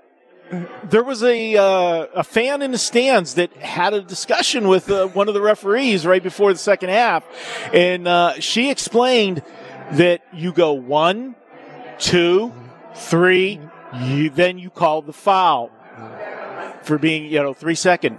there 0.84 1.04
was 1.04 1.22
a 1.22 1.56
uh, 1.56 2.06
a 2.14 2.24
fan 2.24 2.60
in 2.62 2.72
the 2.72 2.78
stands 2.78 3.34
that 3.34 3.52
had 3.56 3.94
a 3.94 4.00
discussion 4.00 4.66
with 4.66 4.90
uh, 4.90 5.06
one 5.08 5.28
of 5.28 5.34
the 5.34 5.40
referees 5.40 6.04
right 6.04 6.22
before 6.22 6.52
the 6.52 6.58
second 6.58 6.88
half, 6.88 7.24
and 7.72 8.08
uh, 8.08 8.40
she 8.40 8.68
explained 8.70 9.42
that 9.92 10.22
you 10.32 10.52
go 10.52 10.72
one, 10.72 11.36
two, 11.98 12.52
three, 12.94 13.60
you, 14.00 14.30
then 14.30 14.58
you 14.58 14.70
call 14.70 15.02
the 15.02 15.12
foul. 15.12 15.70
For 16.82 16.98
being, 16.98 17.24
you 17.26 17.42
know, 17.42 17.52
three 17.54 17.74
second. 17.74 18.18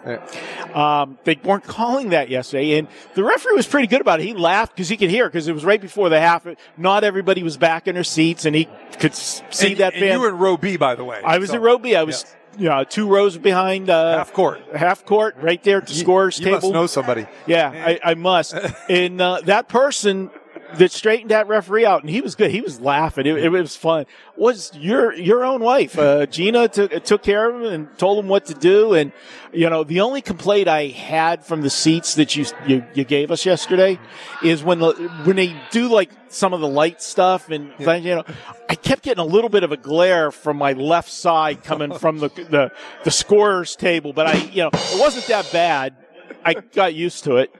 Um, 0.74 1.18
they 1.24 1.40
weren't 1.44 1.64
calling 1.64 2.10
that 2.10 2.30
yesterday, 2.30 2.78
and 2.78 2.88
the 3.16 3.24
referee 3.24 3.54
was 3.56 3.68
pretty 3.68 3.88
good 3.88 4.02
about 4.02 4.20
it. 4.20 4.24
He 4.26 4.34
laughed 4.34 4.74
because 4.76 4.90
he 4.90 4.98
could 4.98 5.10
hear 5.10 5.28
because 5.28 5.48
it 5.48 5.54
was 5.54 5.66
right 5.66 5.82
before 5.82 6.10
the 6.10 6.20
half. 6.20 6.46
Not 6.78 7.04
everybody 7.04 7.44
was 7.44 7.58
back 7.58 7.88
in 7.88 7.96
their 7.96 8.04
seats, 8.04 8.46
and 8.46 8.56
he 8.56 8.68
could 9.00 9.14
see 9.16 9.72
And- 9.72 9.78
that. 9.78 9.94
and 9.94 10.02
fan. 10.02 10.14
you 10.14 10.20
were 10.20 10.30
in 10.30 10.38
row 10.38 10.58
B, 10.58 10.78
by 10.78 10.96
the 10.96 11.04
way. 11.04 11.22
I 11.24 11.38
was 11.40 11.50
So- 11.50 11.56
at 11.56 11.62
row 11.62 11.78
B. 11.78 11.96
I 11.96 12.04
was, 12.04 12.24
Yes. 12.24 12.36
you 12.62 12.70
know, 12.70 12.84
two 12.84 13.08
rows 13.08 13.38
behind 13.38 13.90
uh, 13.90 14.18
half 14.18 14.34
court. 14.34 14.62
half 14.76 15.06
court, 15.06 15.36
right 15.42 15.62
there 15.64 15.78
at 15.80 15.88
the 15.88 15.94
scores 15.94 16.40
You 16.40 16.46
table. 16.46 16.58
must 16.62 16.74
know 16.74 16.88
somebody. 16.88 17.26
Yeah, 17.48 17.70
I, 17.72 18.00
I 18.12 18.14
must. 18.14 18.54
and 18.90 19.20
uh, 19.22 19.42
that 19.46 19.68
person 19.68 20.30
that 20.78 20.92
straightened 20.92 21.32
that 21.32 21.48
referee 21.48 21.86
out, 21.86 22.02
and 22.02 22.10
he 22.10 22.22
was 22.22 22.36
good. 22.36 22.52
He 22.52 22.62
was 22.62 22.80
laughing. 22.80 23.26
It, 23.26 23.38
it 23.38 23.50
was 23.50 23.76
fun. 23.76 24.06
Was 24.36 24.72
your 24.76 25.14
your 25.14 25.44
own 25.44 25.62
wife, 25.62 25.98
uh, 25.98 26.26
Gina, 26.26 26.68
took 26.68 27.04
took 27.04 27.24
care 27.24 27.50
of 27.50 27.62
him 27.62 27.72
and 27.72 27.98
told 27.98 28.24
him 28.24 28.30
what 28.30 28.46
to 28.48 28.54
do. 28.54 28.94
And 28.94 29.12
you 29.54 29.70
know, 29.70 29.84
the 29.84 30.02
only 30.02 30.22
complaint 30.22 30.68
I 30.68 30.88
had 30.88 31.46
from 31.46 31.62
the 31.62 31.70
seats 31.70 32.16
that 32.16 32.36
you 32.36 32.46
you, 32.66 32.86
you 32.94 33.04
gave 33.04 33.32
us 33.32 33.46
yesterday 33.46 34.00
is 34.44 34.64
when 34.64 34.80
the 34.80 34.94
when 35.24 35.36
they 35.36 35.56
do 35.72 35.88
like 35.88 36.10
some 36.30 36.54
of 36.54 36.62
the 36.62 36.68
light 36.68 37.02
stuff 37.02 37.50
and 37.50 37.76
things, 37.76 38.06
you 38.06 38.16
know, 38.16 38.24
I 38.70 38.76
kept 38.76 39.04
getting 39.04 39.22
a 39.22 39.28
little 39.28 39.50
bit 39.50 39.64
of 39.64 39.72
a 39.72 39.78
glare 39.78 40.32
from 40.32 40.58
my 40.58 40.74
left 40.74 41.10
side 41.10 41.64
coming 41.64 41.94
from 41.94 42.20
the 42.20 42.30
the 42.30 42.72
the 43.04 43.12
scorers 43.12 43.76
table, 43.76 44.14
but 44.14 44.28
I 44.28 44.34
you 44.36 44.64
know 44.64 44.70
it 44.74 45.00
wasn't 45.00 45.28
that 45.28 45.52
bad. 45.52 45.96
I 46.44 46.54
got 46.54 46.94
used 46.96 47.26
to 47.26 47.38
it. 47.38 47.54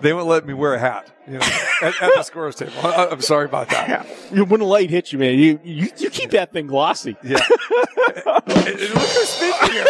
They 0.00 0.12
won't 0.12 0.26
let 0.26 0.44
me 0.46 0.52
wear 0.54 0.74
a 0.74 0.78
hat. 0.78 1.08
You 1.26 1.34
know, 1.34 1.38
at, 1.82 2.02
at 2.02 2.14
the 2.16 2.22
scorers 2.24 2.56
table. 2.56 2.72
I, 2.82 3.06
I'm 3.10 3.20
sorry 3.20 3.44
about 3.44 3.68
that. 3.70 4.06
You- 4.32 4.44
When 4.44 4.60
the 4.60 4.66
light 4.66 4.90
hits 4.90 5.12
you, 5.12 5.18
man, 5.18 5.38
you, 5.38 5.60
you, 5.62 5.88
you 5.96 6.10
keep 6.10 6.30
that 6.30 6.52
thing 6.52 6.66
glossy. 6.66 7.16
Yeah. 7.22 7.36
look 8.46 8.48
who's 8.48 9.28
speaking 9.28 9.70
here. 9.72 9.86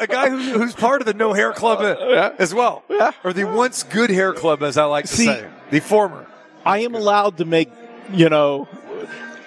A 0.00 0.06
guy 0.06 0.28
who, 0.30 0.38
who's 0.58 0.74
part 0.74 1.00
of 1.00 1.06
the 1.06 1.14
No 1.14 1.32
Hair 1.32 1.52
Club 1.52 1.80
uh, 1.80 2.32
as 2.38 2.52
well. 2.54 2.82
Or 3.24 3.32
the 3.32 3.44
once 3.44 3.82
good 3.84 4.10
hair 4.10 4.32
club, 4.32 4.62
as 4.62 4.76
I 4.76 4.84
like 4.84 5.04
to 5.06 5.12
See- 5.16 5.26
say. 5.26 5.48
The 5.70 5.80
former. 5.80 6.26
I 6.66 6.80
am 6.80 6.94
allowed 6.94 7.38
to 7.38 7.44
make, 7.44 7.70
you 8.12 8.28
know, 8.28 8.66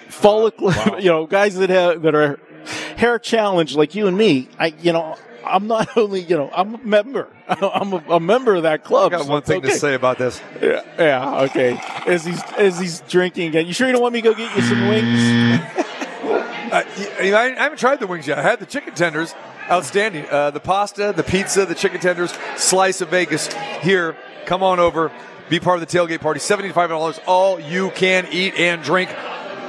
follicle, 0.08 0.72
you 0.98 1.10
know, 1.10 1.26
guys 1.26 1.54
that 1.56 1.70
have, 1.70 2.02
that 2.02 2.14
are 2.14 2.38
hair 2.96 3.18
challenged 3.18 3.76
like 3.76 3.94
you 3.94 4.06
and 4.06 4.16
me. 4.16 4.48
I, 4.58 4.68
you 4.80 4.92
know, 4.92 5.16
I'm 5.44 5.66
not 5.66 5.96
only, 5.96 6.20
you 6.22 6.36
know, 6.36 6.50
I'm 6.54 6.74
a 6.74 6.78
member. 6.78 7.28
I'm 7.48 7.92
a, 7.92 8.04
a 8.10 8.20
member 8.20 8.54
of 8.54 8.64
that 8.64 8.84
club. 8.84 9.12
I 9.12 9.16
got 9.18 9.26
so 9.26 9.32
one 9.32 9.42
thing 9.42 9.62
to 9.62 9.70
say 9.70 9.94
about 9.94 10.18
this. 10.18 10.40
Yeah, 10.60 10.82
yeah, 10.98 11.40
okay. 11.42 11.80
As 12.06 12.24
he's 12.24 12.42
as 12.58 12.78
he's 12.78 13.00
drinking 13.02 13.48
again, 13.48 13.66
you 13.66 13.72
sure 13.72 13.86
you 13.86 13.92
don't 13.92 14.02
want 14.02 14.14
me 14.14 14.22
to 14.22 14.30
go 14.30 14.34
get 14.34 14.54
you 14.56 14.62
some 14.62 14.88
wings? 14.88 15.60
Uh, 16.72 16.84
I, 17.20 17.34
I 17.34 17.62
haven't 17.64 17.76
tried 17.76 18.00
the 18.00 18.06
wings 18.06 18.26
yet. 18.26 18.38
I 18.38 18.42
had 18.42 18.58
the 18.58 18.64
chicken 18.64 18.94
tenders, 18.94 19.34
outstanding. 19.70 20.24
Uh, 20.30 20.52
the 20.52 20.60
pasta, 20.60 21.12
the 21.14 21.22
pizza, 21.22 21.66
the 21.66 21.74
chicken 21.74 22.00
tenders, 22.00 22.32
slice 22.56 23.02
of 23.02 23.10
Vegas. 23.10 23.52
Here, 23.82 24.16
come 24.46 24.62
on 24.62 24.80
over, 24.80 25.12
be 25.50 25.60
part 25.60 25.82
of 25.82 25.86
the 25.86 25.98
tailgate 25.98 26.20
party. 26.20 26.40
Seventy-five 26.40 26.88
dollars, 26.88 27.20
all 27.26 27.60
you 27.60 27.90
can 27.90 28.26
eat 28.30 28.54
and 28.54 28.82
drink. 28.82 29.10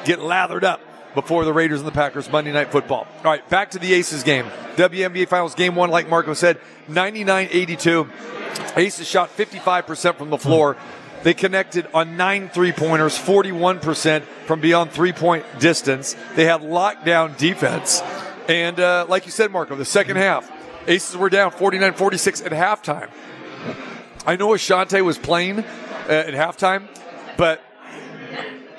Get 0.06 0.20
lathered 0.20 0.64
up 0.64 0.80
before 1.14 1.46
the 1.46 1.54
Raiders 1.54 1.80
and 1.80 1.88
the 1.88 1.94
Packers 1.94 2.32
Monday 2.32 2.52
Night 2.52 2.72
Football. 2.72 3.08
All 3.18 3.24
right, 3.24 3.48
back 3.50 3.72
to 3.72 3.80
the 3.80 3.94
Aces 3.94 4.24
game. 4.24 4.46
WNBA 4.76 5.28
Finals 5.28 5.56
Game 5.56 5.76
One, 5.76 5.90
like 5.90 6.10
Marco 6.10 6.34
said, 6.34 6.60
99-82. 6.88 8.78
Aces 8.78 9.08
shot 9.08 9.36
55% 9.36 10.16
from 10.16 10.30
the 10.30 10.38
floor. 10.38 10.78
They 11.24 11.34
connected 11.34 11.88
on 11.94 12.18
nine 12.18 12.50
three 12.50 12.74
pointers, 12.74 13.18
41% 13.18 14.24
from 14.46 14.60
beyond 14.60 14.92
three 14.92 15.14
point 15.14 15.46
distance. 15.60 16.16
They 16.36 16.46
had 16.46 16.62
lockdown 16.62 17.38
defense. 17.38 18.02
And 18.50 18.80
uh, 18.80 19.06
like 19.08 19.26
you 19.26 19.32
said, 19.32 19.52
Marco, 19.52 19.76
the 19.76 19.86
second 19.86 20.18
half, 20.18 20.52
Aces 20.86 21.16
were 21.16 21.30
down 21.30 21.52
49 21.52 21.94
46 21.94 22.42
at 22.42 22.52
halftime. 22.52 23.10
I 24.26 24.36
know 24.36 24.54
Ashanti 24.54 25.02
was 25.02 25.18
playing 25.18 25.60
uh, 25.60 25.64
at 26.10 26.34
halftime, 26.34 26.88
but 27.38 27.62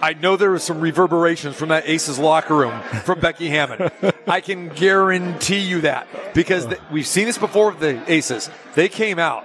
I 0.00 0.14
know 0.14 0.36
there 0.36 0.50
was 0.50 0.62
some 0.62 0.80
reverberations 0.80 1.56
from 1.56 1.70
that 1.70 1.88
Aces 1.88 2.18
locker 2.18 2.54
room 2.54 2.80
from 3.04 3.20
Becky 3.20 3.48
Hammon. 3.48 3.90
I 4.26 4.40
can 4.40 4.68
guarantee 4.68 5.60
you 5.60 5.82
that 5.82 6.06
because 6.34 6.66
we've 6.90 7.06
seen 7.06 7.26
this 7.26 7.38
before 7.38 7.70
with 7.70 7.80
the 7.80 8.12
Aces. 8.12 8.50
They 8.74 8.88
came 8.88 9.18
out 9.18 9.44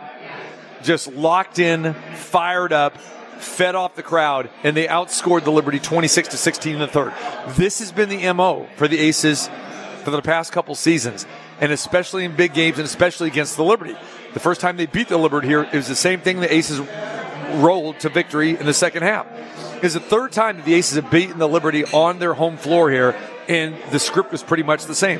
just 0.84 1.12
locked 1.14 1.60
in, 1.60 1.94
fired 2.16 2.74
up, 2.74 2.98
fed 2.98 3.76
off 3.76 3.96
the 3.96 4.04
crowd, 4.04 4.50
and 4.64 4.76
they 4.76 4.88
outscored 4.88 5.44
the 5.44 5.52
Liberty 5.52 5.80
26 5.80 6.30
to 6.30 6.38
16 6.38 6.74
in 6.74 6.80
the 6.80 6.88
third. 6.88 7.14
This 7.50 7.80
has 7.80 7.92
been 7.92 8.10
the 8.10 8.32
MO 8.34 8.68
for 8.76 8.88
the 8.88 9.00
Aces 9.00 9.50
for 10.04 10.12
the 10.12 10.22
past 10.22 10.52
couple 10.52 10.76
seasons, 10.76 11.26
and 11.60 11.72
especially 11.72 12.26
in 12.26 12.36
big 12.36 12.54
games 12.54 12.78
and 12.78 12.86
especially 12.86 13.28
against 13.28 13.58
the 13.58 13.64
Liberty. 13.64 13.96
The 14.34 14.40
first 14.40 14.62
time 14.62 14.78
they 14.78 14.86
beat 14.86 15.10
the 15.10 15.18
Liberty 15.18 15.48
here, 15.48 15.64
it 15.64 15.74
was 15.74 15.88
the 15.88 15.96
same 15.96 16.22
thing 16.22 16.40
the 16.40 16.54
Aces 16.54 16.80
rolled 17.58 18.00
to 18.02 18.10
victory 18.10 18.52
in 18.52 18.66
the 18.66 18.74
second 18.74 19.04
half. 19.04 19.28
It's 19.84 19.94
the 19.94 20.00
third 20.00 20.32
time 20.32 20.58
that 20.58 20.66
the 20.66 20.74
Aces 20.74 20.96
have 20.96 21.10
beaten 21.10 21.40
the 21.40 21.48
Liberty 21.48 21.86
on 21.86 22.20
their 22.20 22.34
home 22.34 22.58
floor 22.58 22.90
here, 22.90 23.16
and 23.48 23.76
the 23.92 24.00
script 24.00 24.32
was 24.32 24.44
pretty 24.44 24.64
much 24.64 24.86
the 24.86 24.96
same. 24.96 25.20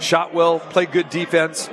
Shot 0.00 0.32
well, 0.32 0.60
played 0.60 0.92
good 0.92 1.10
defense, 1.10 1.68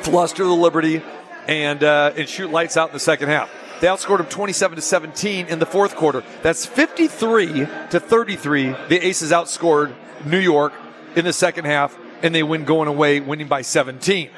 fluster 0.00 0.44
the 0.44 0.50
Liberty, 0.50 1.02
and 1.46 1.82
uh, 1.82 2.12
and 2.16 2.28
shoot 2.28 2.50
lights 2.50 2.76
out 2.76 2.88
in 2.88 2.92
the 2.92 3.00
second 3.00 3.28
half. 3.28 3.50
They 3.80 3.88
outscored 3.88 4.18
them 4.18 4.28
27 4.28 4.76
to 4.76 4.82
17 4.82 5.46
in 5.46 5.58
the 5.58 5.66
fourth 5.66 5.96
quarter. 5.96 6.22
That's 6.42 6.64
53 6.64 7.66
to 7.90 8.00
33. 8.00 8.70
The 8.88 9.06
Aces 9.06 9.32
outscored 9.32 9.92
New 10.24 10.38
York 10.38 10.72
in 11.16 11.24
the 11.24 11.32
second 11.32 11.64
half, 11.64 11.98
and 12.22 12.34
they 12.34 12.44
win 12.44 12.64
going 12.64 12.88
away, 12.88 13.18
winning 13.18 13.48
by 13.48 13.62
17. 13.62 14.30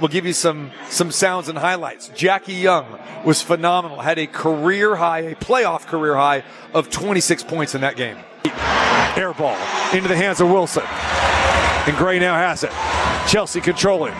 We'll 0.00 0.08
give 0.08 0.26
you 0.26 0.32
some 0.32 0.72
some 0.90 1.10
sounds 1.10 1.48
and 1.48 1.56
highlights. 1.56 2.08
Jackie 2.08 2.54
Young 2.54 2.98
was 3.24 3.40
phenomenal. 3.40 4.00
Had 4.00 4.18
a 4.18 4.26
career 4.26 4.96
high, 4.96 5.20
a 5.20 5.34
playoff 5.34 5.86
career 5.86 6.16
high 6.16 6.44
of 6.74 6.90
26 6.90 7.44
points 7.44 7.74
in 7.74 7.80
that 7.80 7.96
game. 7.96 8.18
Air 9.16 9.32
ball 9.32 9.56
into 9.94 10.08
the 10.08 10.16
hands 10.16 10.40
of 10.40 10.50
Wilson. 10.50 10.84
And 11.86 11.96
Gray 11.96 12.18
now 12.18 12.34
has 12.34 12.64
it. 12.64 12.72
Chelsea 13.30 13.60
controlling. 13.60 14.14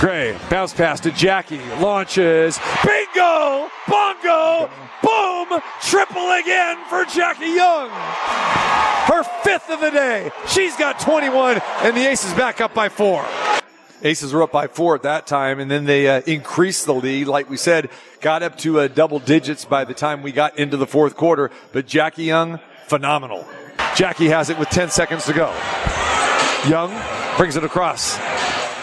Gray 0.00 0.36
bounce 0.50 0.74
pass 0.74 1.00
to 1.00 1.10
Jackie. 1.12 1.60
Launches. 1.80 2.58
Bingo! 2.84 3.68
Bongo! 3.88 4.70
Boom! 5.02 5.60
Triple 5.80 6.32
again 6.32 6.78
for 6.88 7.04
Jackie 7.04 7.46
Young. 7.46 7.88
Her 7.90 9.22
fifth 9.42 9.70
of 9.70 9.80
the 9.80 9.90
day. 9.90 10.30
She's 10.48 10.76
got 10.76 11.00
21, 11.00 11.60
and 11.82 11.96
the 11.96 12.08
Aces 12.08 12.34
back 12.34 12.60
up 12.60 12.74
by 12.74 12.88
four. 12.88 13.24
Aces 14.04 14.32
were 14.32 14.42
up 14.42 14.50
by 14.50 14.66
four 14.66 14.96
at 14.96 15.02
that 15.02 15.28
time, 15.28 15.60
and 15.60 15.70
then 15.70 15.84
they 15.84 16.08
uh, 16.08 16.22
increased 16.26 16.86
the 16.86 16.94
lead. 16.94 17.28
Like 17.28 17.48
we 17.48 17.56
said, 17.56 17.88
got 18.20 18.42
up 18.42 18.58
to 18.58 18.80
uh, 18.80 18.88
double 18.88 19.20
digits 19.20 19.64
by 19.64 19.84
the 19.84 19.94
time 19.94 20.22
we 20.22 20.32
got 20.32 20.58
into 20.58 20.76
the 20.76 20.88
fourth 20.88 21.16
quarter. 21.16 21.52
But 21.72 21.86
Jackie 21.86 22.24
Young, 22.24 22.58
phenomenal. 22.86 23.46
Jackie 23.94 24.28
has 24.28 24.50
it 24.50 24.58
with 24.58 24.70
10 24.70 24.90
seconds 24.90 25.26
to 25.26 25.32
go. 25.32 25.54
Young 26.68 26.90
brings 27.36 27.56
it 27.56 27.62
across. 27.62 28.16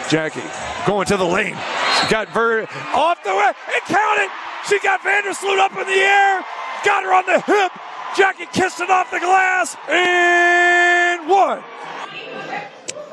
Jackie 0.09 0.41
going 0.87 1.05
to 1.07 1.17
the 1.17 1.25
lane. 1.25 1.57
She 1.99 2.07
got 2.09 2.29
Ver 2.33 2.63
off 2.93 3.23
the 3.23 3.35
way 3.35 3.51
and 3.73 3.83
counted. 3.85 4.29
She 4.69 4.79
got 4.79 5.01
Vandersloot 5.01 5.59
up 5.59 5.71
in 5.71 5.85
the 5.85 5.99
air. 5.99 6.45
Got 6.85 7.03
her 7.03 7.13
on 7.13 7.25
the 7.25 7.41
hip. 7.41 7.71
Jackie 8.15 8.45
kissed 8.53 8.79
it 8.79 8.89
off 8.89 9.11
the 9.11 9.19
glass 9.19 9.75
and 9.89 11.29
one. 11.29 11.63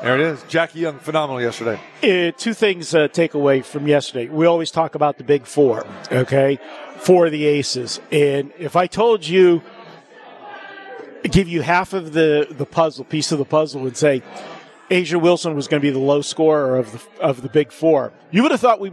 There 0.01 0.13
it 0.13 0.21
is. 0.21 0.43
Jackie 0.43 0.79
Young, 0.79 0.99
phenomenal 0.99 1.41
yesterday. 1.41 1.79
Uh, 2.03 2.31
two 2.37 2.53
things 2.53 2.93
uh, 2.93 3.07
take 3.07 3.33
away 3.33 3.61
from 3.61 3.87
yesterday. 3.87 4.29
We 4.29 4.45
always 4.45 4.69
talk 4.69 4.93
about 4.93 5.17
the 5.17 5.23
big 5.23 5.45
four, 5.45 5.87
okay, 6.11 6.59
for 6.97 7.31
the 7.31 7.45
aces. 7.45 7.99
And 8.11 8.51
if 8.59 8.75
I 8.75 8.85
told 8.85 9.27
you, 9.27 9.63
give 11.23 11.47
you 11.47 11.61
half 11.61 11.93
of 11.93 12.13
the, 12.13 12.47
the 12.49 12.65
puzzle, 12.65 13.05
piece 13.05 13.31
of 13.31 13.39
the 13.39 13.45
puzzle, 13.45 13.87
and 13.87 13.97
say 13.97 14.21
A'ja 14.91 15.19
Wilson 15.19 15.55
was 15.55 15.67
going 15.67 15.81
to 15.81 15.85
be 15.85 15.91
the 15.91 15.97
low 15.99 16.21
scorer 16.21 16.77
of 16.77 16.91
the, 16.91 17.21
of 17.21 17.41
the 17.41 17.49
big 17.49 17.71
four, 17.71 18.13
you 18.29 18.43
would 18.43 18.51
have 18.51 18.61
thought 18.61 18.79
we, 18.79 18.91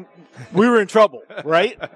we 0.52 0.68
were 0.68 0.80
in 0.80 0.86
trouble, 0.88 1.22
right? 1.44 1.78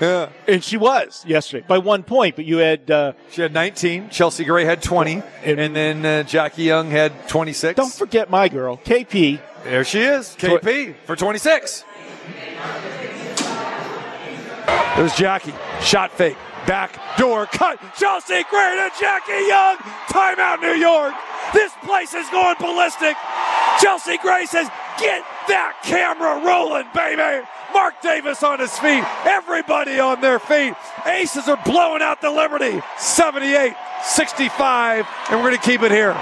Yeah. 0.00 0.30
And 0.48 0.64
she 0.64 0.78
was 0.78 1.22
yesterday 1.26 1.62
by 1.68 1.76
one 1.76 2.04
point, 2.04 2.34
but 2.34 2.46
you 2.46 2.56
had, 2.56 2.90
uh, 2.90 3.12
She 3.32 3.42
had 3.42 3.52
19. 3.52 4.08
Chelsea 4.08 4.44
Gray 4.44 4.64
had 4.64 4.82
20. 4.82 5.22
And 5.44 5.76
then 5.76 6.06
uh, 6.06 6.22
Jackie 6.22 6.62
Young 6.62 6.90
had 6.90 7.28
26. 7.28 7.76
don't 7.76 7.92
forget 7.92 8.30
my 8.30 8.48
girl, 8.48 8.78
KP. 8.78 9.40
There 9.64 9.84
she 9.84 10.00
is. 10.00 10.34
KP 10.38 10.94
for 11.04 11.16
26. 11.16 11.84
There's 14.96 15.14
Jackie. 15.16 15.52
Shot 15.82 16.12
fake. 16.12 16.36
Back 16.66 16.98
door 17.18 17.46
cut. 17.46 17.78
Chelsea 17.98 18.42
Gray 18.50 18.76
to 18.76 18.90
Jackie 18.98 19.46
Young. 19.48 19.76
Timeout, 20.08 20.60
New 20.60 20.80
York. 20.80 21.14
This 21.52 21.72
place 21.84 22.14
is 22.14 22.28
going 22.30 22.56
ballistic. 22.58 23.16
Chelsea 23.80 24.16
Gray 24.18 24.46
says, 24.46 24.68
Get 25.00 25.24
that 25.48 25.80
camera 25.82 26.44
rolling, 26.46 26.86
baby. 26.94 27.46
Mark 27.72 27.94
Davis 28.02 28.42
on 28.42 28.58
his 28.60 28.76
feet. 28.78 29.02
Everybody 29.24 29.98
on 29.98 30.20
their 30.20 30.38
feet. 30.38 30.74
Aces 31.06 31.48
are 31.48 31.58
blowing 31.64 32.02
out 32.02 32.20
the 32.20 32.30
Liberty. 32.30 32.82
78 32.98 33.74
65. 34.02 35.06
And 35.30 35.40
we're 35.40 35.48
going 35.50 35.56
to 35.60 35.66
keep 35.66 35.82
it 35.82 35.90
here. 35.90 36.12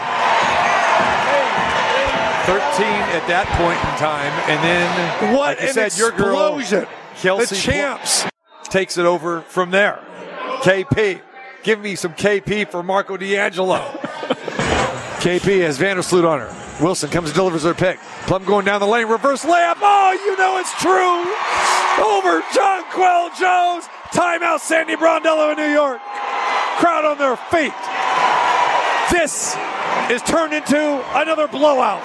13 2.46 2.56
at 2.56 3.26
that 3.28 3.46
point 3.58 3.76
in 3.76 3.98
time, 4.00 4.32
and 4.48 4.58
then 4.64 5.34
What 5.34 5.58
like 5.58 5.60
you 5.60 5.66
an 5.68 5.74
said, 5.90 5.98
your 5.98 6.12
girl 6.12 6.56
explosion. 6.58 6.86
Kelsey 7.16 7.54
the 7.56 7.60
champs. 7.60 8.24
takes 8.64 8.96
it 8.96 9.04
over 9.04 9.42
from 9.42 9.70
there. 9.70 10.02
KP, 10.62 11.20
give 11.62 11.78
me 11.80 11.94
some 11.94 12.14
KP 12.14 12.70
for 12.70 12.82
Marco 12.82 13.18
D'Angelo. 13.18 13.76
KP 15.20 15.60
has 15.60 15.78
Vandersloot 15.78 16.26
on 16.26 16.40
her. 16.40 16.67
Wilson 16.80 17.10
comes 17.10 17.30
and 17.30 17.36
delivers 17.36 17.64
her 17.64 17.74
pick. 17.74 17.98
Plum 18.26 18.44
going 18.44 18.64
down 18.64 18.80
the 18.80 18.86
lane, 18.86 19.08
reverse 19.08 19.44
layup. 19.44 19.78
Oh, 19.80 20.12
you 20.12 20.36
know 20.36 20.58
it's 20.58 20.72
true. 20.80 21.26
Over 22.04 22.40
Jonquel 22.52 23.36
Jones. 23.38 23.84
Timeout, 24.12 24.60
Sandy 24.60 24.94
Brondello 24.94 25.50
in 25.50 25.58
New 25.58 25.72
York. 25.72 26.00
Crowd 26.78 27.04
on 27.04 27.18
their 27.18 27.36
feet. 27.36 27.74
This 29.10 29.56
is 30.10 30.22
turned 30.22 30.52
into 30.52 31.04
another 31.18 31.48
blowout. 31.48 32.02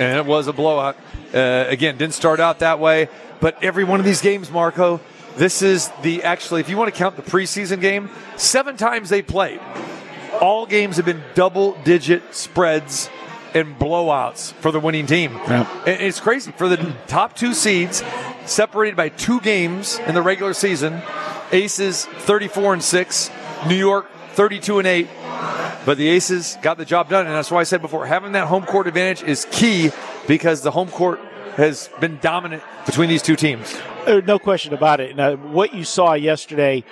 And 0.00 0.18
it 0.18 0.26
was 0.26 0.46
a 0.46 0.52
blowout. 0.52 0.96
Uh, 1.34 1.64
again, 1.68 1.96
didn't 1.96 2.14
start 2.14 2.38
out 2.38 2.60
that 2.60 2.78
way, 2.78 3.08
but 3.40 3.62
every 3.62 3.84
one 3.84 3.98
of 3.98 4.06
these 4.06 4.20
games, 4.20 4.50
Marco, 4.50 5.00
this 5.36 5.62
is 5.62 5.90
the 6.02 6.22
actually, 6.22 6.60
if 6.60 6.68
you 6.68 6.76
want 6.76 6.92
to 6.92 6.98
count 6.98 7.16
the 7.16 7.22
preseason 7.22 7.80
game, 7.80 8.10
seven 8.36 8.76
times 8.76 9.08
they 9.08 9.22
played. 9.22 9.60
All 10.40 10.66
games 10.66 10.96
have 10.96 11.06
been 11.06 11.22
double 11.34 11.72
digit 11.82 12.34
spreads 12.34 13.10
and 13.54 13.78
blowouts 13.78 14.52
for 14.54 14.70
the 14.70 14.80
winning 14.80 15.06
team. 15.06 15.36
And 15.86 16.00
It's 16.00 16.20
crazy. 16.20 16.52
For 16.52 16.68
the 16.68 16.94
top 17.06 17.36
two 17.36 17.54
seeds, 17.54 18.02
separated 18.46 18.96
by 18.96 19.08
two 19.08 19.40
games 19.40 19.98
in 20.06 20.14
the 20.14 20.22
regular 20.22 20.54
season, 20.54 21.02
Aces 21.52 22.06
34 22.06 22.74
and 22.74 22.82
6, 22.82 23.30
New 23.68 23.76
York 23.76 24.10
32 24.34 24.78
and 24.78 24.88
8. 24.88 25.08
But 25.84 25.98
the 25.98 26.08
Aces 26.08 26.56
got 26.62 26.78
the 26.78 26.84
job 26.84 27.08
done, 27.08 27.26
and 27.26 27.34
that's 27.34 27.50
why 27.50 27.60
I 27.60 27.64
said 27.64 27.82
before 27.82 28.06
having 28.06 28.32
that 28.32 28.46
home 28.46 28.64
court 28.64 28.86
advantage 28.86 29.22
is 29.22 29.46
key 29.50 29.90
because 30.28 30.62
the 30.62 30.70
home 30.70 30.88
court 30.88 31.20
has 31.56 31.88
been 32.00 32.18
dominant 32.20 32.62
between 32.86 33.08
these 33.08 33.22
two 33.22 33.36
teams. 33.36 33.78
Uh, 34.06 34.20
no 34.26 34.38
question 34.38 34.74
about 34.74 35.00
it. 35.00 35.14
Now, 35.14 35.36
what 35.36 35.74
you 35.74 35.84
saw 35.84 36.14
yesterday, 36.14 36.82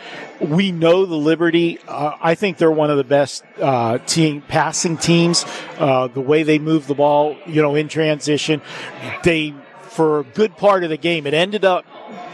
we 0.40 0.70
know 0.70 1.07
the 1.07 1.16
Liberty. 1.16 1.79
Uh, 1.88 2.16
I 2.20 2.35
think 2.35 2.59
they're 2.59 2.70
one 2.70 2.90
of 2.90 2.96
the 2.96 3.05
best 3.05 3.42
uh, 3.61 3.99
team 3.99 4.42
passing 4.42 4.96
teams. 4.96 5.44
Uh, 5.79 6.07
the 6.07 6.20
way 6.20 6.42
they 6.42 6.59
move 6.59 6.87
the 6.87 6.94
ball, 6.94 7.37
you 7.46 7.62
know, 7.62 7.75
in 7.75 7.88
transition, 7.88 8.62
they 9.25 9.55
for 9.83 10.20
a 10.20 10.25
good 10.25 10.57
part 10.57 10.85
of 10.85 10.90
the 10.90 10.96
game, 10.96 11.27
it 11.27 11.35
ended 11.35 11.64
up 11.64 11.85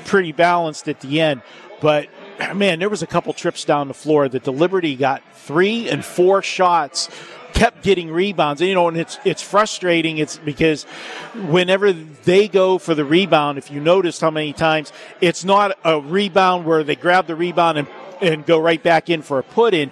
pretty 0.04 0.32
balanced 0.32 0.88
at 0.88 1.00
the 1.00 1.20
end. 1.20 1.42
But 1.80 2.08
man, 2.54 2.78
there 2.78 2.90
was 2.90 3.02
a 3.02 3.06
couple 3.06 3.32
trips 3.32 3.64
down 3.64 3.88
the 3.88 3.94
floor 3.94 4.28
that 4.28 4.44
the 4.44 4.52
Liberty 4.52 4.94
got 4.94 5.22
three 5.32 5.88
and 5.88 6.04
four 6.04 6.42
shots 6.42 7.08
kept 7.52 7.82
getting 7.82 8.10
rebounds. 8.10 8.60
And, 8.60 8.68
you 8.68 8.74
know, 8.74 8.88
and 8.88 8.96
it's 8.96 9.18
it's 9.24 9.42
frustrating. 9.42 10.18
It's 10.18 10.38
because 10.38 10.84
whenever 11.48 11.92
they 11.92 12.48
go 12.48 12.78
for 12.78 12.94
the 12.94 13.04
rebound, 13.04 13.58
if 13.58 13.70
you 13.70 13.80
notice 13.80 14.20
how 14.20 14.30
many 14.30 14.52
times 14.52 14.92
it's 15.20 15.44
not 15.44 15.78
a 15.84 16.00
rebound 16.00 16.66
where 16.66 16.84
they 16.84 16.96
grab 16.96 17.26
the 17.26 17.36
rebound 17.36 17.78
and 17.78 17.88
and 18.20 18.46
go 18.46 18.58
right 18.58 18.82
back 18.82 19.10
in 19.10 19.22
for 19.22 19.38
a 19.38 19.42
put 19.42 19.74
in. 19.74 19.90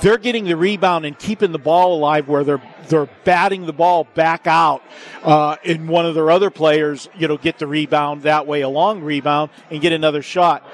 They're 0.00 0.18
getting 0.18 0.44
the 0.44 0.56
rebound 0.56 1.06
and 1.06 1.18
keeping 1.18 1.52
the 1.52 1.58
ball 1.58 1.96
alive 1.96 2.28
where 2.28 2.44
they're 2.44 2.62
they're 2.88 3.08
batting 3.24 3.64
the 3.64 3.72
ball 3.72 4.04
back 4.14 4.46
out, 4.46 4.82
uh, 5.22 5.56
and 5.64 5.88
one 5.88 6.04
of 6.04 6.14
their 6.14 6.30
other 6.30 6.50
players, 6.50 7.08
you 7.16 7.28
know, 7.28 7.38
get 7.38 7.58
the 7.58 7.66
rebound 7.66 8.24
that 8.24 8.46
way, 8.46 8.60
a 8.60 8.68
long 8.68 9.00
rebound, 9.02 9.50
and 9.70 9.80
get 9.80 9.92
another 9.92 10.20
shot. 10.20 10.68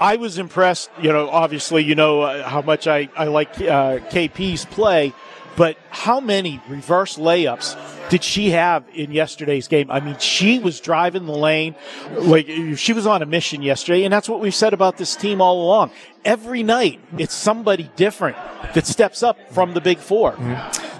I 0.00 0.16
was 0.16 0.38
impressed. 0.38 0.90
You 1.00 1.12
know, 1.12 1.28
obviously, 1.28 1.82
you 1.82 1.96
know 1.96 2.22
uh, 2.22 2.48
how 2.48 2.62
much 2.62 2.86
I 2.86 3.08
I 3.16 3.24
like 3.24 3.54
uh, 3.56 3.98
KP's 4.10 4.64
play. 4.66 5.12
But 5.56 5.78
how 5.90 6.20
many 6.20 6.60
reverse 6.68 7.16
layups 7.16 7.76
did 8.10 8.22
she 8.22 8.50
have 8.50 8.84
in 8.94 9.10
yesterday's 9.10 9.68
game? 9.68 9.90
I 9.90 10.00
mean, 10.00 10.18
she 10.18 10.58
was 10.58 10.80
driving 10.80 11.26
the 11.26 11.32
lane 11.32 11.74
like 12.12 12.46
she 12.76 12.92
was 12.92 13.06
on 13.06 13.22
a 13.22 13.26
mission 13.26 13.62
yesterday, 13.62 14.04
and 14.04 14.12
that's 14.12 14.28
what 14.28 14.40
we've 14.40 14.54
said 14.54 14.74
about 14.74 14.96
this 14.98 15.16
team 15.16 15.40
all 15.40 15.64
along. 15.64 15.90
Every 16.24 16.62
night, 16.62 17.00
it's 17.18 17.34
somebody 17.34 17.90
different 17.96 18.36
that 18.74 18.86
steps 18.86 19.22
up 19.22 19.38
from 19.52 19.74
the 19.74 19.80
big 19.80 19.98
4 19.98 20.36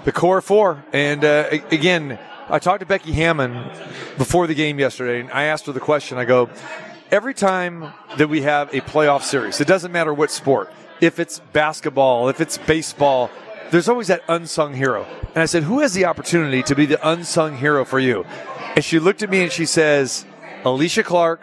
the 0.07 0.13
core 0.13 0.39
four. 0.39 0.85
And 0.93 1.25
uh, 1.25 1.49
again, 1.69 2.17
I 2.47 2.59
talked 2.59 2.79
to 2.79 2.85
Becky 2.85 3.11
Hammon 3.11 3.69
before 4.17 4.47
the 4.47 4.55
game 4.55 4.79
yesterday, 4.79 5.19
and 5.19 5.29
I 5.31 5.43
asked 5.43 5.65
her 5.65 5.73
the 5.73 5.81
question. 5.81 6.17
I 6.17 6.23
go, 6.23 6.49
every 7.11 7.33
time 7.33 7.91
that 8.17 8.29
we 8.29 8.43
have 8.43 8.73
a 8.73 8.79
playoff 8.79 9.23
series, 9.23 9.59
it 9.59 9.67
doesn't 9.67 9.91
matter 9.91 10.13
what 10.13 10.31
sport, 10.31 10.71
if 11.01 11.19
it's 11.19 11.39
basketball, 11.51 12.29
if 12.29 12.39
it's 12.39 12.57
baseball, 12.57 13.29
there's 13.71 13.89
always 13.89 14.07
that 14.07 14.23
unsung 14.27 14.73
hero. 14.73 15.05
And 15.35 15.37
I 15.37 15.45
said, 15.45 15.63
who 15.63 15.79
has 15.79 15.93
the 15.93 16.05
opportunity 16.05 16.63
to 16.63 16.75
be 16.75 16.85
the 16.85 17.07
unsung 17.07 17.57
hero 17.57 17.85
for 17.85 17.99
you? 17.99 18.25
And 18.75 18.83
she 18.83 18.99
looked 18.99 19.23
at 19.23 19.29
me 19.29 19.43
and 19.43 19.51
she 19.51 19.65
says, 19.65 20.25
Alysha 20.63 21.03
Clark 21.03 21.41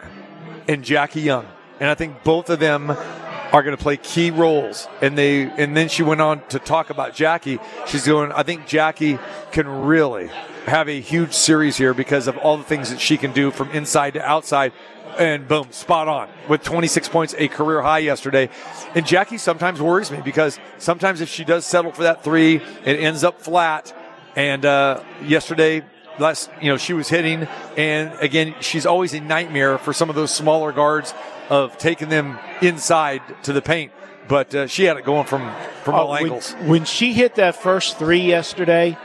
and 0.67 0.83
Jackie 0.83 1.21
Young. 1.21 1.47
And 1.79 1.89
I 1.89 1.95
think 1.95 2.23
both 2.23 2.49
of 2.49 2.59
them 2.59 2.89
are 2.89 3.63
going 3.63 3.75
to 3.75 3.81
play 3.81 3.97
key 3.97 4.31
roles. 4.31 4.87
And 5.01 5.17
they, 5.17 5.43
and 5.43 5.75
then 5.75 5.89
she 5.89 6.03
went 6.03 6.21
on 6.21 6.45
to 6.47 6.59
talk 6.59 6.89
about 6.89 7.13
Jackie. 7.13 7.59
She's 7.87 8.05
going, 8.05 8.31
I 8.31 8.43
think 8.43 8.67
Jackie 8.67 9.19
can 9.51 9.67
really 9.67 10.29
have 10.65 10.89
a 10.89 10.99
huge 10.99 11.33
series 11.33 11.77
here 11.77 11.93
because 11.93 12.27
of 12.27 12.37
all 12.37 12.57
the 12.57 12.63
things 12.63 12.89
that 12.89 12.99
she 12.99 13.17
can 13.17 13.31
do 13.31 13.51
from 13.51 13.69
inside 13.71 14.15
to 14.15 14.21
outside. 14.25 14.73
And 15.17 15.47
boom, 15.47 15.71
spot 15.71 16.07
on 16.07 16.29
with 16.49 16.63
26 16.63 17.07
points, 17.09 17.35
a 17.37 17.47
career 17.47 17.81
high 17.81 17.99
yesterday. 17.99 18.49
And 18.95 19.05
Jackie 19.05 19.37
sometimes 19.37 19.81
worries 19.81 20.11
me 20.11 20.19
because 20.23 20.59
sometimes 20.77 21.21
if 21.21 21.29
she 21.29 21.45
does 21.45 21.65
settle 21.65 21.91
for 21.91 22.03
that 22.03 22.23
three, 22.23 22.57
it 22.57 22.99
ends 22.99 23.23
up 23.23 23.41
flat. 23.41 23.95
And 24.35 24.65
uh, 24.65 25.01
yesterday, 25.23 25.83
last 26.19 26.49
you 26.61 26.69
know, 26.69 26.77
she 26.77 26.93
was 26.93 27.07
hitting, 27.07 27.47
and 27.77 28.13
again, 28.19 28.55
she's 28.59 28.85
always 28.85 29.13
a 29.13 29.21
nightmare 29.21 29.77
for 29.77 29.93
some 29.93 30.09
of 30.09 30.15
those 30.15 30.33
smaller 30.33 30.71
guards 30.71 31.13
of 31.49 31.77
taking 31.77 32.09
them 32.09 32.37
inside 32.61 33.21
to 33.43 33.53
the 33.53 33.61
paint. 33.61 33.91
But 34.27 34.55
uh, 34.55 34.67
she 34.67 34.85
had 34.85 34.97
it 34.97 35.05
going 35.05 35.25
from 35.27 35.51
from 35.83 35.95
all 35.95 36.09
when, 36.09 36.23
angles. 36.23 36.53
when 36.63 36.85
she 36.85 37.13
hit 37.13 37.35
that 37.35 37.55
first 37.55 37.97
three 37.99 38.21
yesterday, 38.21 38.97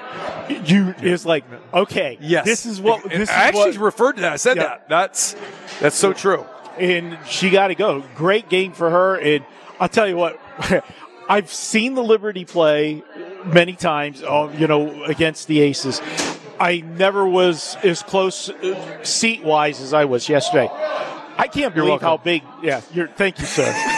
you 0.64 0.94
it's 0.98 1.24
like 1.26 1.44
okay, 1.74 2.16
Yes, 2.20 2.44
this 2.46 2.64
is 2.66 2.80
what 2.80 3.02
And 3.02 3.20
this 3.20 3.28
is 3.28 3.34
I 3.34 3.44
actually 3.48 3.72
what, 3.72 3.84
referred 3.84 4.12
to 4.16 4.22
that. 4.22 4.32
I 4.32 4.36
said 4.36 4.56
Yeah. 4.56 4.62
that. 4.64 4.88
That's 4.88 5.36
that's 5.80 5.96
so 5.96 6.12
true. 6.12 6.46
and 6.78 7.18
she 7.26 7.50
got 7.50 7.68
to 7.68 7.74
go. 7.74 8.02
Great 8.16 8.48
game 8.48 8.72
for 8.72 8.88
her. 8.90 9.16
And 9.20 9.44
I'll 9.78 9.88
tell 9.90 10.08
you 10.08 10.16
what, 10.16 10.40
I've 11.28 11.52
seen 11.52 11.94
the 11.94 12.02
Liberty 12.02 12.44
play 12.44 13.02
many 13.44 13.74
times, 13.74 14.22
uh, 14.22 14.50
you 14.56 14.66
know, 14.66 15.04
against 15.04 15.46
the 15.48 15.60
Aces. 15.60 16.00
I 16.58 16.80
never 16.80 17.26
was 17.26 17.76
as 17.82 18.02
close 18.02 18.48
uh, 18.50 19.02
seat 19.04 19.42
wise 19.44 19.80
as 19.80 19.92
I 19.94 20.04
was 20.06 20.28
yesterday. 20.28 20.68
I 20.72 21.46
can't 21.46 21.74
believe 21.74 22.00
how 22.00 22.16
big. 22.18 22.42
Yeah, 22.62 22.80
you're. 22.92 23.08
Thank 23.08 23.38
you, 23.38 23.46
sir. 23.46 23.64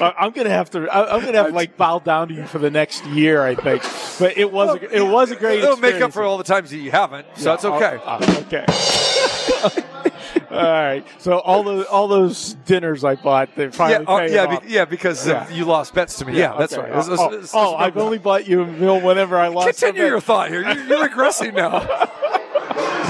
Uh, 0.00 0.12
I'm 0.18 0.30
gonna 0.32 0.50
have 0.50 0.70
to. 0.70 0.88
I'm 0.94 1.24
gonna 1.24 1.38
have 1.38 1.48
to 1.48 1.54
like 1.54 1.76
bow 1.76 1.98
down 1.98 2.28
to 2.28 2.34
you 2.34 2.46
for 2.46 2.58
the 2.58 2.70
next 2.70 3.04
year, 3.06 3.42
I 3.42 3.54
think. 3.54 3.82
But 4.18 4.36
it 4.36 4.50
was. 4.52 4.76
A, 4.76 4.96
it 4.96 5.02
was 5.02 5.30
a 5.30 5.36
great. 5.36 5.62
It'll 5.62 5.76
make 5.76 6.00
up 6.00 6.12
for 6.12 6.22
all 6.22 6.38
the 6.38 6.44
times 6.44 6.70
that 6.70 6.78
you 6.78 6.90
haven't, 6.90 7.26
so 7.36 7.44
that's 7.44 7.64
okay. 7.64 7.98
Okay. 8.46 8.64
all 10.50 10.62
right. 10.62 11.04
So 11.18 11.38
all 11.40 11.62
those 11.62 11.86
all 11.86 12.08
those 12.08 12.54
dinners 12.66 13.04
I 13.04 13.16
bought, 13.16 13.54
they 13.56 13.64
yeah, 13.64 13.70
finally 13.70 14.04
oh, 14.06 14.18
paid 14.18 14.32
yeah, 14.32 14.44
off. 14.44 14.62
be, 14.62 14.68
yeah, 14.68 14.84
because 14.84 15.28
uh, 15.28 15.46
you 15.52 15.64
lost 15.64 15.94
bets 15.94 16.18
to 16.18 16.24
me. 16.24 16.38
Yeah, 16.38 16.56
that's 16.58 16.72
okay. 16.74 16.90
right. 16.90 16.96
This- 16.96 17.06
this- 17.06 17.20
Oh, 17.20 17.30
this- 17.30 17.54
oh, 17.54 17.74
I've 17.74 17.96
only 17.96 18.18
bought 18.18 18.46
you 18.46 18.62
a 18.62 18.66
meal 18.66 19.00
whenever 19.00 19.36
I 19.36 19.48
lost. 19.48 19.80
continue 19.80 20.06
your 20.06 20.20
thought 20.20 20.48
here. 20.50 20.62
You're, 20.62 20.84
you're 20.84 21.08
regressing 21.08 21.54
now. 21.54 21.86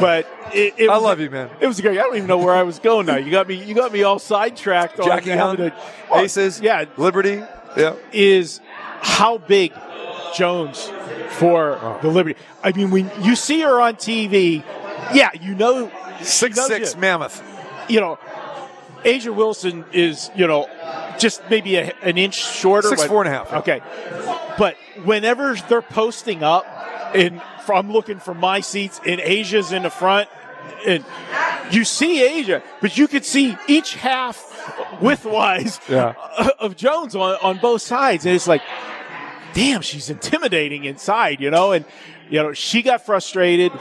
But 0.00 0.28
it, 0.52 0.74
it 0.78 0.88
I 0.90 0.94
was- 0.94 1.02
love 1.02 1.20
you, 1.20 1.30
man. 1.30 1.50
It 1.60 1.66
was 1.66 1.80
great. 1.80 1.98
I 1.98 2.02
don't 2.02 2.16
even 2.16 2.28
know 2.28 2.38
where 2.38 2.54
I 2.54 2.62
was 2.62 2.78
going 2.78 3.06
now. 3.06 3.16
You 3.16 3.30
got 3.30 3.48
me. 3.48 3.62
You 3.62 3.74
got 3.74 3.92
me 3.92 4.02
all 4.02 4.18
sidetracked. 4.18 4.98
on 5.00 5.06
Jackie 5.06 5.30
having 5.30 5.56
to- 5.70 5.74
oh, 6.10 6.20
Aces, 6.20 6.60
Yeah, 6.60 6.84
Liberty. 6.96 7.42
Yeah, 7.76 7.94
is 8.12 8.60
how 9.00 9.38
big 9.38 9.72
Jones 10.34 10.90
for 11.30 11.78
Oh. 11.80 11.98
the 12.02 12.08
Liberty. 12.08 12.38
I 12.64 12.72
mean, 12.72 12.90
when 12.90 13.10
you 13.22 13.36
see 13.36 13.60
her 13.60 13.80
on 13.80 13.96
TV, 13.96 14.64
yeah, 15.14 15.30
you 15.40 15.54
know 15.54 15.90
six 16.22 16.60
six 16.66 16.94
you. 16.94 17.00
mammoth. 17.00 17.42
you 17.88 18.00
know, 18.00 18.18
A'ja 19.04 19.32
Wilson 19.34 19.84
is, 19.92 20.30
you 20.34 20.46
know, 20.46 20.68
just 21.18 21.40
maybe 21.48 21.76
a, 21.76 21.92
an 22.02 22.18
inch 22.18 22.34
shorter. 22.34 22.88
Six, 22.88 23.04
four 23.04 23.22
and 23.24 23.32
a 23.32 23.36
half. 23.36 23.52
Okay. 23.52 23.80
But 24.58 24.76
whenever 25.04 25.54
they're 25.68 25.82
posting 25.82 26.42
up, 26.42 26.66
and 27.14 27.40
I'm 27.74 27.92
looking 27.92 28.18
for 28.18 28.34
my 28.34 28.60
seats, 28.60 29.00
and 29.06 29.20
A'ja's 29.20 29.72
in 29.72 29.82
the 29.82 29.90
front, 29.90 30.28
and 30.86 31.04
you 31.70 31.84
see 31.84 32.20
A'ja, 32.20 32.62
but 32.80 32.96
you 32.96 33.08
could 33.08 33.24
see 33.24 33.56
each 33.66 33.94
half 33.94 34.36
widthwise 35.00 35.86
Yeah. 35.88 36.14
of 36.58 36.76
Jones 36.76 37.14
on, 37.14 37.36
on 37.42 37.58
both 37.58 37.82
sides. 37.82 38.26
And 38.26 38.34
it's 38.34 38.46
like, 38.48 38.62
damn, 39.54 39.82
she's 39.82 40.10
intimidating 40.10 40.84
inside, 40.84 41.40
you 41.40 41.50
know? 41.50 41.72
And, 41.72 41.84
you 42.30 42.42
know, 42.42 42.52
she 42.52 42.82
got 42.82 43.04
frustrated 43.04 43.72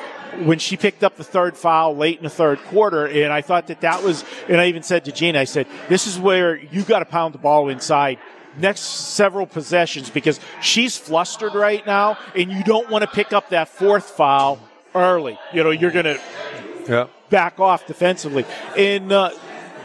when 0.44 0.60
she 0.60 0.78
picked 0.78 1.04
up 1.04 1.18
the 1.18 1.24
third 1.24 1.58
foul 1.58 1.96
late 1.96 2.18
in 2.18 2.24
the 2.24 2.30
third 2.30 2.60
quarter. 2.66 3.06
And 3.06 3.32
I 3.32 3.42
thought 3.42 3.68
that 3.68 3.82
that 3.82 4.04
was, 4.04 4.24
and 4.48 4.60
I 4.60 4.68
even 4.68 4.84
said 4.84 5.06
to 5.06 5.12
Gene, 5.12 5.36
I 5.36 5.46
said, 5.46 5.68
this 5.90 6.08
is 6.08 6.20
where 6.20 6.56
you 6.56 6.84
got 6.84 7.00
to 7.00 7.06
pound 7.06 7.34
the 7.34 7.40
ball 7.40 7.70
inside 7.70 8.20
next 8.58 8.82
several 8.82 9.46
possessions 9.46 10.10
because 10.10 10.40
she's 10.62 10.98
flustered 10.98 11.54
right 11.54 11.86
now 11.86 12.18
and 12.36 12.52
you 12.52 12.64
don't 12.64 12.90
want 12.90 13.04
to 13.04 13.08
pick 13.10 13.34
up 13.34 13.50
that 13.50 13.70
fourth 13.70 14.10
foul 14.12 14.60
early. 14.96 15.38
You 15.54 15.64
know, 15.64 15.72
you're 15.72 15.92
going 15.92 16.06
to 16.06 16.20
Yeah. 16.88 17.08
back 17.30 17.60
off 17.60 17.86
defensively. 17.88 18.46
And 18.78 19.12
uh, 19.12 19.32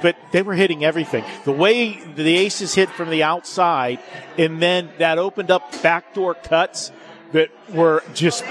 but 0.00 0.16
they 0.32 0.42
were 0.42 0.54
hitting 0.54 0.84
everything. 0.84 1.24
The 1.44 1.52
way 1.52 1.92
the 2.16 2.36
Aces 2.36 2.74
hit 2.74 2.90
from 2.90 3.08
the 3.10 3.22
outside, 3.22 4.00
and 4.36 4.60
then 4.60 4.90
that 4.98 5.16
opened 5.18 5.50
up 5.52 5.80
backdoor 5.80 6.34
cuts 6.34 6.90
that 7.32 7.50
were 7.72 8.02
just. 8.12 8.44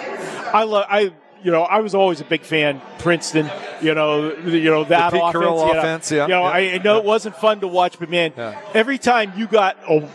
I 0.54 0.64
love. 0.64 0.86
I 0.90 1.12
you 1.44 1.52
know 1.52 1.64
I 1.64 1.80
was 1.80 1.94
always 1.96 2.22
a 2.22 2.26
big 2.26 2.42
fan. 2.42 2.82
Princeton. 3.00 3.50
You 3.82 3.94
know. 3.96 4.34
You 4.36 4.64
know 4.70 4.84
that 4.86 5.12
Pete 5.12 5.22
offense. 5.22 5.34
You 5.36 5.42
know, 5.42 5.72
offense, 5.72 6.12
yeah. 6.12 6.24
You 6.24 6.30
know. 6.30 6.42
Yeah. 6.44 6.50
I, 6.50 6.60
I 6.74 6.78
know 6.80 6.98
it 6.98 7.06
wasn't 7.06 7.36
fun 7.36 7.60
to 7.62 7.68
watch, 7.68 7.98
but 8.00 8.10
man, 8.10 8.34
Yeah. 8.38 8.60
every 8.74 8.98
time 8.98 9.34
you 9.36 9.48
got 9.48 9.78
a 9.90 10.08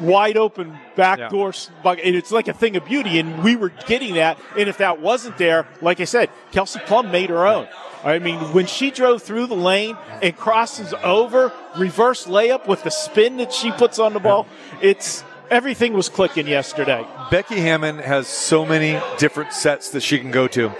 wide 0.00 0.36
open 0.36 0.76
backdoor 0.96 1.52
Yeah. 1.84 1.90
and 1.92 2.16
it's 2.16 2.32
like 2.32 2.48
a 2.48 2.52
thing 2.52 2.74
of 2.76 2.84
beauty 2.84 3.20
and 3.20 3.44
we 3.44 3.54
were 3.54 3.70
getting 3.86 4.14
that 4.14 4.38
and 4.58 4.68
if 4.68 4.78
that 4.78 5.00
wasn't 5.00 5.38
there 5.38 5.68
like 5.80 6.00
i 6.00 6.04
said 6.04 6.30
kelsey 6.50 6.80
plum 6.80 7.12
made 7.12 7.30
her 7.30 7.46
own 7.46 7.68
i 8.02 8.18
mean 8.18 8.40
when 8.52 8.66
she 8.66 8.90
drove 8.90 9.22
through 9.22 9.46
the 9.46 9.54
lane 9.54 9.96
and 10.20 10.36
crosses 10.36 10.92
over 11.04 11.52
reverse 11.76 12.26
layup 12.26 12.66
with 12.66 12.82
the 12.82 12.90
spin 12.90 13.36
that 13.36 13.52
she 13.52 13.70
puts 13.70 14.00
on 14.00 14.14
the 14.14 14.18
ball 14.18 14.48
it's 14.82 15.22
everything 15.50 15.92
was 15.92 16.08
clicking 16.08 16.46
yesterday 16.46 17.06
Becky 17.30 17.60
Hammon 17.60 17.98
has 17.98 18.28
so 18.28 18.64
many 18.64 19.00
different 19.18 19.52
sets 19.52 19.90
that 19.90 20.02
she 20.02 20.18
can 20.18 20.30
go 20.30 20.46
to. 20.48 20.72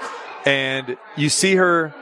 And 0.46 0.96
you 1.16 1.28
see 1.28 1.56
her 1.56 1.94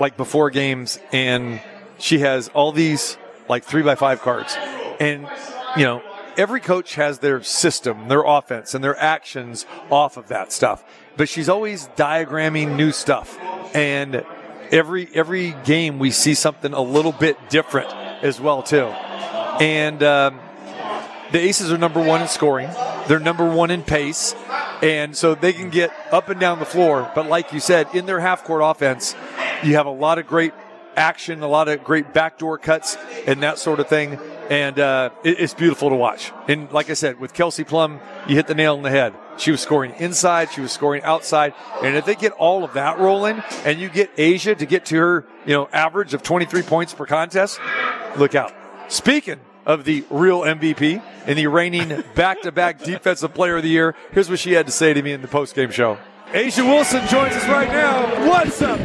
like 0.00 0.16
before 0.16 0.50
games 0.50 0.98
and 1.12 1.60
she 1.98 2.18
has 2.18 2.48
all 2.48 2.72
these 2.72 3.16
like 3.48 3.64
three 3.64 3.82
by 3.82 3.94
five 3.94 4.20
cards. 4.20 4.56
And, 5.00 5.28
you 5.76 5.84
know, 5.84 6.02
every 6.36 6.60
coach 6.60 6.96
has 6.96 7.20
their 7.20 7.42
system, 7.42 8.08
their 8.08 8.24
offense 8.24 8.74
and 8.74 8.82
their 8.82 8.96
actions 8.98 9.64
off 9.90 10.16
of 10.16 10.28
that 10.28 10.52
stuff. 10.52 10.84
But 11.16 11.28
she's 11.28 11.48
always 11.48 11.88
diagramming 11.96 12.76
new 12.76 12.92
stuff. 12.92 13.38
And 13.74 14.24
every, 14.70 15.08
every 15.14 15.56
game 15.64 15.98
we 15.98 16.10
see 16.10 16.34
something 16.34 16.72
a 16.74 16.82
little 16.82 17.12
bit 17.12 17.38
different 17.48 17.90
as 18.22 18.40
well 18.40 18.62
too. 18.62 18.86
And, 19.60 20.02
um, 20.02 20.40
the 21.32 21.38
Aces 21.40 21.72
are 21.72 21.78
number 21.78 22.02
one 22.02 22.22
in 22.22 22.28
scoring. 22.28 22.70
They're 23.06 23.20
number 23.20 23.48
one 23.48 23.70
in 23.70 23.82
pace. 23.82 24.34
And 24.82 25.16
so 25.16 25.34
they 25.34 25.52
can 25.52 25.70
get 25.70 25.90
up 26.12 26.28
and 26.28 26.38
down 26.40 26.58
the 26.58 26.64
floor. 26.64 27.10
But 27.14 27.26
like 27.26 27.52
you 27.52 27.60
said, 27.60 27.88
in 27.94 28.06
their 28.06 28.20
half 28.20 28.44
court 28.44 28.62
offense, 28.64 29.14
you 29.62 29.74
have 29.74 29.86
a 29.86 29.90
lot 29.90 30.18
of 30.18 30.26
great 30.26 30.52
action, 30.96 31.42
a 31.42 31.48
lot 31.48 31.68
of 31.68 31.84
great 31.84 32.12
backdoor 32.12 32.58
cuts 32.58 32.96
and 33.26 33.42
that 33.42 33.58
sort 33.58 33.80
of 33.80 33.88
thing. 33.88 34.18
And 34.50 34.78
uh, 34.78 35.10
it- 35.24 35.40
it's 35.40 35.54
beautiful 35.54 35.90
to 35.90 35.96
watch. 35.96 36.32
And 36.48 36.70
like 36.72 36.90
I 36.90 36.94
said, 36.94 37.20
with 37.20 37.34
Kelsey 37.34 37.64
Plum, 37.64 38.00
you 38.26 38.34
hit 38.36 38.46
the 38.46 38.54
nail 38.54 38.74
on 38.76 38.82
the 38.82 38.90
head. 38.90 39.14
She 39.36 39.50
was 39.52 39.60
scoring 39.60 39.94
inside, 39.98 40.50
she 40.50 40.60
was 40.60 40.72
scoring 40.72 41.02
outside. 41.04 41.54
And 41.82 41.94
if 41.96 42.04
they 42.04 42.16
get 42.16 42.32
all 42.32 42.64
of 42.64 42.72
that 42.72 42.98
rolling 42.98 43.42
and 43.64 43.78
you 43.78 43.88
get 43.88 44.16
A'ja 44.16 44.58
to 44.58 44.66
get 44.66 44.86
to 44.86 44.96
her, 44.96 45.26
you 45.46 45.52
know, 45.54 45.68
average 45.72 46.12
of 46.14 46.22
23 46.24 46.62
points 46.62 46.92
per 46.94 47.06
contest, 47.06 47.60
look 48.16 48.34
out. 48.34 48.52
Speaking 48.88 49.38
of 49.68 49.84
the 49.84 50.02
real 50.10 50.40
MVP 50.40 51.00
and 51.26 51.38
the 51.38 51.46
reigning 51.46 52.02
back-to-back 52.14 52.82
defensive 52.84 53.34
player 53.34 53.58
of 53.58 53.62
the 53.62 53.68
year, 53.68 53.94
here's 54.10 54.28
what 54.30 54.38
she 54.38 54.52
had 54.52 54.66
to 54.66 54.72
say 54.72 54.94
to 54.94 55.02
me 55.02 55.12
in 55.12 55.22
the 55.22 55.28
post-game 55.28 55.70
show. 55.70 55.98
A'ja 56.32 56.62
Wilson 56.62 57.00
joins 57.08 57.34
us 57.34 57.48
right 57.48 57.68
now. 57.68 58.28
What's 58.28 58.60
up, 58.60 58.78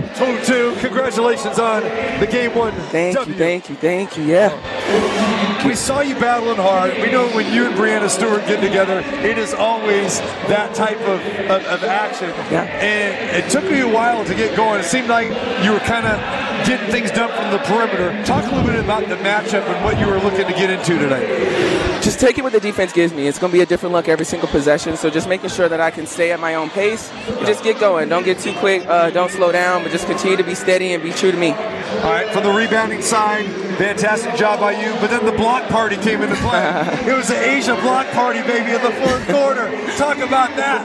Two? 0.45 0.73
Congratulations 0.79 1.59
on 1.59 1.83
the 2.21 2.27
game 2.29 2.55
one. 2.55 2.71
Thank 2.87 3.15
W. 3.15 3.33
you, 3.33 3.37
thank 3.37 3.69
you, 3.69 3.75
thank 3.75 4.17
you. 4.17 4.23
Yeah. 4.23 5.67
We 5.67 5.75
saw 5.75 5.99
you 5.99 6.15
battling 6.15 6.55
hard. 6.55 6.93
We 7.01 7.11
know 7.11 7.27
when 7.35 7.53
you 7.53 7.65
and 7.65 7.75
Breanna 7.75 8.09
Stewart 8.09 8.47
get 8.47 8.61
together, 8.61 8.99
it 9.27 9.37
is 9.37 9.53
always 9.53 10.21
that 10.47 10.73
type 10.73 10.99
of, 11.01 11.19
of, 11.51 11.65
of 11.65 11.83
action. 11.83 12.29
Yeah. 12.49 12.63
And 12.63 13.35
it 13.35 13.49
took 13.51 13.65
me 13.65 13.81
a 13.81 13.89
while 13.89 14.23
to 14.23 14.35
get 14.35 14.55
going. 14.55 14.79
It 14.79 14.85
seemed 14.85 15.09
like 15.09 15.27
you 15.65 15.73
were 15.73 15.79
kind 15.79 16.07
of 16.07 16.19
getting 16.65 16.89
things 16.91 17.11
done 17.11 17.29
from 17.29 17.51
the 17.51 17.59
perimeter. 17.59 18.23
Talk 18.23 18.49
a 18.49 18.55
little 18.55 18.71
bit 18.71 18.79
about 18.79 19.09
the 19.09 19.17
matchup 19.17 19.67
and 19.67 19.83
what 19.83 19.99
you 19.99 20.07
were 20.07 20.19
looking 20.19 20.47
to 20.47 20.53
get 20.53 20.69
into 20.69 20.97
today. 20.97 21.82
Just 22.03 22.19
taking 22.19 22.43
what 22.43 22.51
the 22.51 22.59
defense 22.59 22.91
gives 22.91 23.13
me. 23.13 23.27
It's 23.27 23.39
going 23.39 23.49
to 23.49 23.57
be 23.57 23.61
a 23.61 23.65
different 23.65 23.93
look 23.93 24.09
every 24.09 24.25
single 24.25 24.49
possession. 24.49 24.97
So 24.97 25.09
just 25.09 25.29
making 25.29 25.49
sure 25.51 25.69
that 25.69 25.79
I 25.79 25.89
can 25.89 26.05
stay 26.05 26.33
at 26.33 26.39
my 26.41 26.55
own 26.55 26.69
pace 26.69 27.09
and 27.27 27.47
just 27.47 27.63
get 27.63 27.79
going. 27.79 28.09
Don't 28.09 28.25
get 28.25 28.39
too 28.39 28.51
quick. 28.55 28.85
Uh, 28.85 29.09
don't 29.09 29.31
slow 29.31 29.53
down, 29.53 29.83
but 29.83 29.91
just 29.93 30.05
continue 30.05 30.35
to 30.35 30.43
be 30.43 30.53
steady 30.53 30.91
and 30.91 31.01
be 31.01 31.11
true 31.11 31.31
to 31.31 31.37
me. 31.37 31.51
All 31.51 32.11
right, 32.11 32.29
from 32.33 32.43
the 32.43 32.51
rebounding 32.51 33.01
side, 33.01 33.45
fantastic 33.77 34.35
job 34.35 34.59
by 34.59 34.73
you. 34.73 34.91
But 34.99 35.11
then 35.11 35.25
the 35.25 35.31
block 35.31 35.69
party 35.69 35.95
came 35.95 36.21
into 36.21 36.35
play. 36.35 36.59
it 37.07 37.15
was 37.15 37.29
the 37.29 37.35
A'ja 37.35 37.79
block 37.81 38.07
party, 38.11 38.41
baby, 38.41 38.75
in 38.75 38.81
the 38.81 38.91
fourth 38.91 39.25
quarter. 39.27 39.71
Talk 39.95 40.17
about 40.17 40.57
that. 40.57 40.83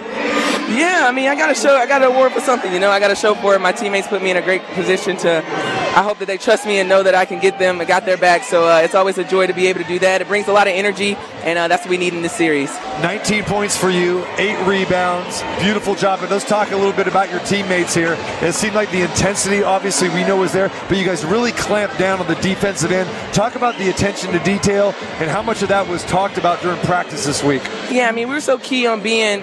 Yeah, 0.68 1.06
I 1.08 1.12
mean, 1.12 1.28
I 1.28 1.34
got 1.34 1.46
to 1.46 1.54
show. 1.54 1.74
I 1.74 1.86
got 1.86 2.00
to 2.00 2.08
award 2.08 2.32
for 2.32 2.40
something. 2.40 2.72
You 2.72 2.78
know, 2.78 2.90
I 2.90 3.00
got 3.00 3.08
to 3.08 3.16
show 3.16 3.34
for 3.34 3.54
it. 3.54 3.60
My 3.60 3.72
teammates 3.72 4.06
put 4.06 4.22
me 4.22 4.30
in 4.30 4.36
a 4.36 4.42
great 4.42 4.62
position 4.74 5.16
to. 5.18 5.38
I 5.38 6.02
hope 6.02 6.18
that 6.18 6.26
they 6.26 6.36
trust 6.36 6.66
me 6.66 6.78
and 6.78 6.88
know 6.88 7.02
that 7.02 7.14
I 7.14 7.24
can 7.24 7.40
get 7.40 7.58
them. 7.58 7.80
I 7.80 7.86
got 7.86 8.04
their 8.04 8.18
back. 8.18 8.44
So 8.44 8.68
uh, 8.68 8.82
it's 8.84 8.94
always 8.94 9.16
a 9.16 9.24
joy 9.24 9.46
to 9.46 9.54
be 9.54 9.66
able 9.68 9.80
to 9.80 9.88
do 9.88 9.98
that. 10.00 10.20
It 10.20 10.28
brings 10.28 10.46
a 10.46 10.52
lot 10.52 10.68
of 10.68 10.74
energy, 10.74 11.16
and 11.42 11.58
uh, 11.58 11.68
that's 11.68 11.84
what 11.84 11.90
we 11.90 11.96
need 11.96 12.12
in 12.12 12.20
this 12.20 12.34
series. 12.34 12.70
19 13.02 13.44
points 13.44 13.76
for 13.76 13.88
you, 13.88 14.24
eight 14.36 14.62
rebounds. 14.66 15.42
Beautiful 15.62 15.94
job. 15.94 16.20
But 16.20 16.30
let's 16.30 16.44
talk 16.44 16.70
a 16.70 16.76
little 16.76 16.92
bit 16.92 17.08
about 17.08 17.30
your 17.30 17.40
teammates 17.40 17.94
here. 17.94 18.16
It 18.42 18.54
seemed 18.54 18.74
like 18.74 18.90
the 18.90 19.00
intensity, 19.00 19.62
obviously, 19.62 20.10
we 20.10 20.22
know 20.22 20.36
was 20.36 20.52
there, 20.52 20.70
but 20.88 20.98
you 20.98 21.04
guys 21.04 21.24
really 21.24 21.52
clamped 21.52 21.98
down 21.98 22.20
on 22.20 22.26
the 22.26 22.36
defensive 22.36 22.92
end. 22.92 23.08
Talk 23.32 23.54
about 23.54 23.78
the 23.78 23.88
attention 23.88 24.32
to 24.32 24.38
detail 24.40 24.94
and 25.18 25.30
how 25.30 25.42
much 25.42 25.62
of 25.62 25.68
that 25.70 25.88
was 25.88 26.04
talked 26.04 26.36
about 26.36 26.60
during 26.60 26.78
practice 26.82 27.24
this 27.24 27.42
week. 27.42 27.62
Yeah, 27.90 28.08
I 28.08 28.12
mean, 28.12 28.28
we 28.28 28.34
were 28.34 28.40
so 28.40 28.58
key 28.58 28.86
on 28.86 29.00
being 29.00 29.42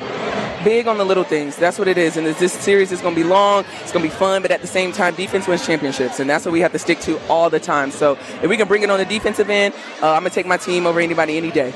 big 0.66 0.88
on 0.88 0.98
the 0.98 1.06
little 1.06 1.24
things. 1.24 1.56
That's 1.56 1.80
what 1.80 1.88
it 1.88 1.98
is. 1.98 2.18
And 2.18 2.28
this, 2.28 2.52
series 2.52 2.92
is 2.92 3.00
going 3.00 3.16
to 3.16 3.22
be 3.22 3.28
long. 3.28 3.64
It's 3.82 3.92
going 3.94 4.04
to 4.04 4.10
be 4.12 4.16
fun, 4.16 4.42
but 4.42 4.52
at 4.52 4.60
the 4.62 4.68
same 4.68 4.92
time, 4.92 5.16
defense 5.16 5.48
wins 5.48 5.66
championships, 5.66 6.20
and 6.20 6.30
that's 6.30 6.44
what 6.46 6.52
we 6.52 6.60
have 6.62 6.72
to 6.74 6.80
stick 6.80 7.00
to 7.02 7.20
all 7.30 7.50
the 7.50 7.60
time. 7.60 7.92
So 7.92 8.14
if 8.42 8.50
we 8.50 8.58
can 8.58 8.68
bring 8.68 8.82
it 8.82 8.90
on 8.90 8.98
the 9.00 9.06
defensive 9.06 9.50
end, 9.50 9.74
uh, 10.02 10.12
I'm 10.12 10.22
gonna 10.22 10.32
take 10.32 10.48
my 10.48 10.58
team 10.58 10.86
over 10.88 11.00
anybody 11.00 11.38
any 11.38 11.52
day. 11.52 11.74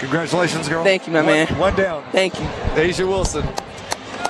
Congratulations, 0.00 0.68
girl. 0.68 0.84
Thank 0.84 1.06
you, 1.06 1.12
my 1.12 1.20
One- 1.20 1.26
man. 1.26 1.46
One 1.58 1.76
down. 1.76 2.04
Thank 2.12 2.38
you. 2.38 2.46
A'ja 2.74 3.06
Wilson. 3.06 3.46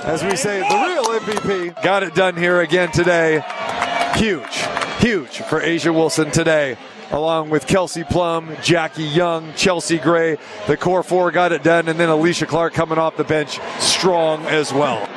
As 0.03 0.23
we 0.23 0.35
say, 0.35 0.59
the 0.59 0.75
real 0.75 1.03
MVP 1.19 1.81
got 1.83 2.03
it 2.03 2.13
done 2.15 2.37
here 2.37 2.61
again 2.61 2.91
today. 2.91 3.43
Huge, 4.15 4.63
huge 4.99 5.39
for 5.39 5.59
A'ja 5.59 5.93
Wilson 5.93 6.31
today. 6.31 6.77
Along 7.11 7.49
with 7.49 7.67
Kelsey 7.67 8.03
Plum, 8.03 8.55
Jackie 8.61 9.03
Young, 9.03 9.53
Chelsea 9.53 9.97
Gray, 9.97 10.37
the 10.67 10.75
core 10.75 11.03
four 11.03 11.31
got 11.31 11.53
it 11.53 11.63
done, 11.63 11.87
and 11.87 11.97
then 11.97 12.09
Alysha 12.09 12.45
Clark 12.45 12.73
coming 12.73 12.97
off 12.97 13.15
the 13.15 13.23
bench, 13.23 13.59
strong 13.79 14.45
as 14.45 14.73
well. 14.73 15.07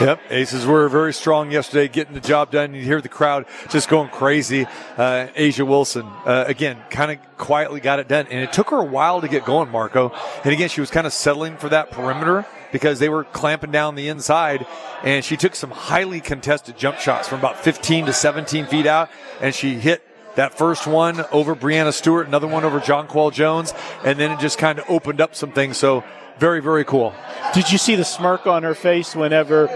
Yep, 0.00 0.20
Aces 0.30 0.64
were 0.64 0.88
very 0.88 1.12
strong 1.12 1.50
yesterday, 1.50 1.88
getting 1.88 2.14
the 2.14 2.20
job 2.20 2.52
done. 2.52 2.72
You 2.72 2.82
hear 2.82 3.00
the 3.00 3.08
crowd 3.08 3.46
just 3.68 3.88
going 3.88 4.10
crazy. 4.10 4.64
Uh, 4.96 5.26
A'ja 5.36 5.66
Wilson, 5.66 6.06
uh, 6.24 6.44
again, 6.46 6.78
kind 6.88 7.10
of 7.10 7.18
quietly 7.36 7.80
got 7.80 7.98
it 7.98 8.06
done, 8.06 8.26
and 8.30 8.40
it 8.40 8.52
took 8.52 8.70
her 8.70 8.78
a 8.78 8.84
while 8.84 9.20
to 9.20 9.28
get 9.28 9.44
going, 9.44 9.70
Marco. 9.70 10.12
And 10.44 10.52
again, 10.52 10.68
she 10.68 10.80
was 10.80 10.90
kind 10.90 11.06
of 11.06 11.12
settling 11.12 11.56
for 11.56 11.68
that 11.68 11.90
perimeter 11.90 12.46
because 12.70 13.00
they 13.00 13.08
were 13.08 13.24
clamping 13.24 13.72
down 13.72 13.96
the 13.96 14.08
inside, 14.08 14.66
and 15.02 15.24
she 15.24 15.36
took 15.36 15.56
some 15.56 15.72
highly 15.72 16.20
contested 16.20 16.78
jump 16.78 16.98
shots 16.98 17.26
from 17.26 17.40
about 17.40 17.58
15 17.58 18.06
to 18.06 18.12
17 18.12 18.66
feet 18.66 18.86
out, 18.86 19.10
and 19.40 19.54
she 19.54 19.74
hit 19.74 20.02
that 20.36 20.56
first 20.56 20.86
one 20.86 21.24
over 21.32 21.54
Breanna 21.56 21.92
Stewart, 21.92 22.26
another 22.26 22.46
one 22.46 22.64
over 22.64 22.80
Jonquel 22.80 23.32
Jones, 23.32 23.74
and 24.04 24.18
then 24.18 24.30
it 24.32 24.38
just 24.40 24.58
kind 24.58 24.78
of 24.78 24.84
opened 24.88 25.20
up 25.20 25.34
some 25.34 25.52
things. 25.52 25.76
So 25.76 26.04
very, 26.38 26.60
very 26.62 26.84
cool. 26.84 27.12
Did 27.54 27.70
you 27.70 27.78
see 27.78 27.96
the 27.96 28.04
smirk 28.04 28.46
on 28.46 28.62
her 28.62 28.74
face 28.74 29.14
whenever 29.14 29.66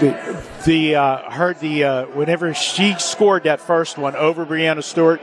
the 0.00 0.42
the 0.64 0.94
uh, 0.96 1.30
heard 1.30 1.60
the 1.60 1.84
uh, 1.84 2.06
whenever 2.06 2.54
she 2.54 2.94
scored 2.98 3.44
that 3.44 3.60
first 3.60 3.98
one 3.98 4.16
over 4.16 4.46
Breanna 4.46 4.82
Stewart? 4.82 5.20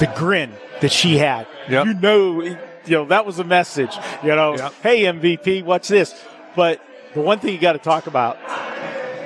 The 0.00 0.12
grin 0.16 0.52
that 0.80 0.90
she 0.90 1.18
had. 1.18 1.46
Yep. 1.68 1.86
You 1.86 1.94
know, 1.94 2.42
you 2.42 2.58
know 2.88 3.04
that 3.06 3.24
was 3.26 3.38
a 3.38 3.44
message. 3.44 3.94
You 4.22 4.34
know, 4.34 4.56
Yep. 4.56 4.72
hey 4.82 5.02
MVP, 5.02 5.64
what's 5.64 5.88
this? 5.88 6.14
But 6.56 6.80
the 7.14 7.20
one 7.20 7.38
thing 7.38 7.52
you 7.54 7.60
got 7.60 7.72
to 7.74 7.78
talk 7.78 8.06
about, 8.06 8.38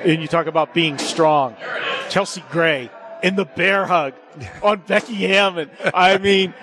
and 0.05 0.21
you 0.21 0.27
talk 0.27 0.47
about 0.47 0.73
being 0.73 0.97
strong, 0.97 1.55
Chelsea 2.09 2.43
Gray 2.51 2.89
in 3.23 3.35
the 3.35 3.45
bear 3.45 3.85
hug 3.85 4.13
on 4.63 4.79
Becky 4.79 5.15
Hammon. 5.15 5.69
I 5.93 6.17
mean. 6.17 6.53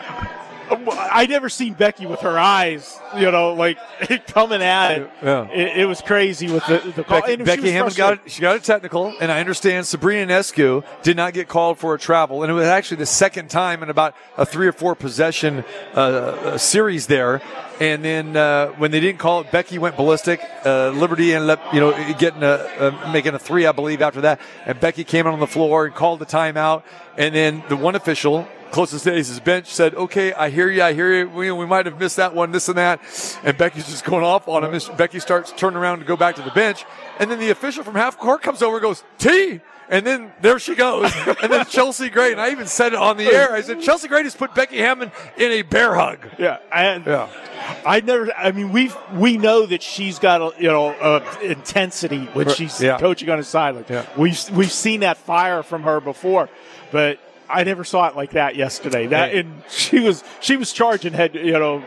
I 0.69 1.27
never 1.27 1.49
seen 1.49 1.75
Becky 1.75 2.07
with 2.07 2.21
her 2.21 2.37
eyes, 2.39 2.99
you 3.17 3.31
know, 3.31 3.53
like 3.55 3.79
coming 4.27 4.63
at 4.63 4.99
it. 4.99 5.11
Yeah. 5.23 5.49
It, 5.49 5.79
it 5.79 5.85
was 5.87 6.01
crazy 6.01 6.51
with 6.51 6.67
the, 6.67 6.93
the 6.97 7.05
call. 7.05 7.21
Becky, 7.21 7.37
Becky 7.37 7.71
Hammon 7.71 7.93
got 7.95 8.15
it, 8.15 8.21
she 8.27 8.41
got 8.41 8.57
a 8.57 8.61
technical, 8.61 9.15
and 9.21 9.31
I 9.31 9.39
understand 9.41 9.87
Sabrina 9.87 10.27
Ionescu 10.33 10.85
did 11.03 11.17
not 11.17 11.35
get 11.35 11.47
called 11.49 11.79
for 11.79 11.95
a 11.95 11.99
travel, 11.99 12.43
and 12.43 12.51
it 12.51 12.55
was 12.55 12.67
actually 12.67 12.97
the 12.97 13.07
second 13.07 13.49
time 13.49 13.83
in 13.83 13.91
about 13.91 14.17
a 14.37 14.45
three 14.45 14.67
or 14.67 14.73
four 14.73 14.97
possession 14.97 15.65
uh, 15.95 16.01
uh, 16.01 16.59
series 16.59 17.07
there 17.07 17.41
And 17.79 18.03
then 18.03 18.37
uh, 18.37 18.69
when 18.79 18.91
they 18.91 19.01
didn't 19.01 19.19
call 19.19 19.41
it, 19.43 19.51
Becky 19.51 19.79
went 19.79 19.97
ballistic. 19.97 20.41
Uh, 20.65 20.91
Liberty 20.91 21.35
ended 21.35 21.51
up, 21.51 21.75
you 21.75 21.81
know, 21.81 21.93
getting 22.15 22.43
a, 22.43 22.47
uh, 22.47 23.11
making 23.13 23.35
a 23.35 23.39
three, 23.39 23.67
I 23.67 23.73
believe, 23.73 24.01
after 24.01 24.23
that. 24.23 24.41
And 24.65 24.81
Becky 24.81 25.05
came 25.05 25.27
out 25.27 25.35
on 25.35 25.41
the 25.41 25.47
floor 25.47 25.85
and 25.85 25.95
called 25.95 26.21
the 26.21 26.27
timeout. 26.27 26.85
And 27.19 27.35
then 27.35 27.63
the 27.69 27.77
one 27.77 27.95
official, 27.95 28.49
closest 28.71 29.05
to 29.05 29.13
Ace's 29.13 29.41
bench, 29.41 29.67
said, 29.67 29.95
"Okay, 29.95 30.33
I 30.33 30.49
hear 30.49 30.71
you. 30.71 30.83
I 30.83 30.95
hear 30.95 31.13
you. 31.13 31.29
We, 31.29 31.51
we 31.51 31.67
might 31.67 31.85
have 31.85 31.99
missed 31.99 32.17
that 32.17 32.35
one, 32.35 32.51
this 32.51 32.69
and 32.69 32.79
that." 32.79 33.01
And 33.45 33.59
Becky's 33.59 33.87
just 33.87 34.05
going 34.05 34.25
off 34.25 34.49
on 34.49 34.65
him. 34.65 34.97
Becky 34.97 35.21
starts 35.21 35.53
turning 35.53 35.77
around 35.77 35.99
to 35.99 36.07
go 36.07 36.17
back 36.17 36.37
to 36.37 36.43
the 36.43 36.51
bench, 36.53 36.85
and 37.19 37.31
then 37.31 37.39
the 37.39 37.51
official 37.51 37.85
from 37.85 37.95
half 37.95 38.17
court 38.17 38.43
comes 38.43 38.63
over 38.63 38.77
and 38.77 38.83
goes, 38.83 39.05
"T." 39.19 39.61
And 39.89 40.05
then 40.07 40.33
there 40.41 40.59
she 40.59 40.75
goes. 40.75 41.13
and 41.43 41.53
then 41.53 41.65
Chelsea 41.67 42.09
Gray, 42.11 42.33
and 42.33 42.41
I 42.41 42.51
even 42.51 42.67
said 42.67 42.93
it 42.93 42.99
on 42.99 43.17
the 43.17 43.27
air. 43.27 43.53
I 43.53 43.61
said, 43.61 43.81
Chelsea 43.81 44.09
Gray 44.09 44.23
just 44.25 44.39
put 44.39 44.55
Becky 44.55 44.79
Hammon 44.79 45.13
in 45.37 45.53
a 45.53 45.63
bear 45.63 45.95
hug. 45.95 46.19
Yeah, 46.39 46.59
and 46.73 47.07
Yeah. 47.07 47.29
I 47.85 48.01
never. 48.01 48.33
I 48.33 48.53
mean, 48.53 48.73
we 48.73 48.91
we 49.15 49.37
know 49.39 49.67
that 49.67 49.83
she's 49.83 50.19
got 50.19 50.41
a 50.41 50.61
you 50.61 50.69
know 50.69 50.89
uh, 50.91 51.25
intensity 51.43 52.27
when 52.33 52.49
she's 52.51 52.81
Yeah. 52.81 52.99
coaching 52.99 53.29
on 53.31 53.39
the 53.39 53.45
sideline. 53.45 53.85
Yeah. 53.89 54.07
We've 54.17 54.51
we've 54.51 54.73
seen 54.73 55.01
that 55.01 55.17
fire 55.17 55.63
from 55.63 55.83
her 55.83 56.01
before, 56.01 56.49
but 56.93 57.19
I 57.49 57.65
never 57.65 57.85
saw 57.85 58.09
it 58.09 58.17
like 58.17 58.33
that 58.33 58.57
yesterday. 58.57 59.07
That 59.09 59.35
and 59.35 59.63
she 59.69 60.01
was 60.01 60.23
she 60.41 60.57
was 60.57 60.73
charging 60.73 61.13
head 61.13 61.35
you 61.35 61.53
know 61.53 61.83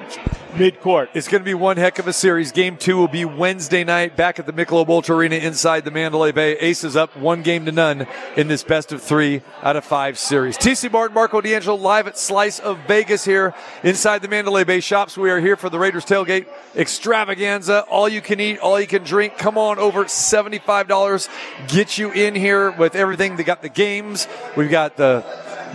mid 0.57 0.79
court. 0.81 1.09
It's 1.13 1.27
going 1.27 1.41
to 1.41 1.45
be 1.45 1.53
one 1.53 1.77
heck 1.77 1.99
of 1.99 2.07
a 2.07 2.13
series. 2.13 2.51
Game 2.51 2.77
two 2.77 2.97
will 2.97 3.07
be 3.07 3.25
Wednesday 3.25 3.83
night 3.83 4.15
back 4.15 4.39
at 4.39 4.45
the 4.45 4.53
Michelob 4.53 4.89
Ultra 4.89 5.15
Arena 5.15 5.35
inside 5.35 5.85
the 5.85 5.91
Mandalay 5.91 6.31
Bay. 6.31 6.57
Aces 6.57 6.95
up 6.95 7.15
one 7.17 7.41
game 7.41 7.65
to 7.65 7.71
none 7.71 8.07
in 8.35 8.47
this 8.47 8.63
best 8.63 8.91
of 8.91 9.01
three 9.01 9.41
out 9.61 9.75
of 9.75 9.85
five 9.85 10.17
series. 10.17 10.57
TC 10.57 10.91
Martin, 10.91 11.13
Marco 11.13 11.41
D'Angelo 11.41 11.75
live 11.75 12.07
at 12.07 12.17
Slice 12.17 12.59
of 12.59 12.79
Vegas 12.87 13.25
here 13.25 13.53
inside 13.83 14.21
the 14.21 14.27
Mandalay 14.27 14.63
Bay 14.63 14.79
shops. 14.79 15.17
We 15.17 15.29
are 15.29 15.39
here 15.39 15.55
for 15.55 15.69
the 15.69 15.79
Raiders 15.79 16.05
tailgate 16.05 16.47
extravaganza. 16.75 17.81
All 17.89 18.09
you 18.09 18.21
can 18.21 18.39
eat, 18.39 18.59
all 18.59 18.79
you 18.79 18.87
can 18.87 19.03
drink. 19.03 19.37
Come 19.37 19.57
on 19.57 19.79
over. 19.79 20.05
$75. 20.05 21.29
Get 21.67 21.97
you 21.97 22.11
in 22.11 22.35
here 22.35 22.71
with 22.71 22.95
everything. 22.95 23.35
They 23.35 23.43
got 23.43 23.61
the 23.61 23.69
games. 23.69 24.27
We've 24.55 24.69
got 24.69 24.97
the, 24.97 25.23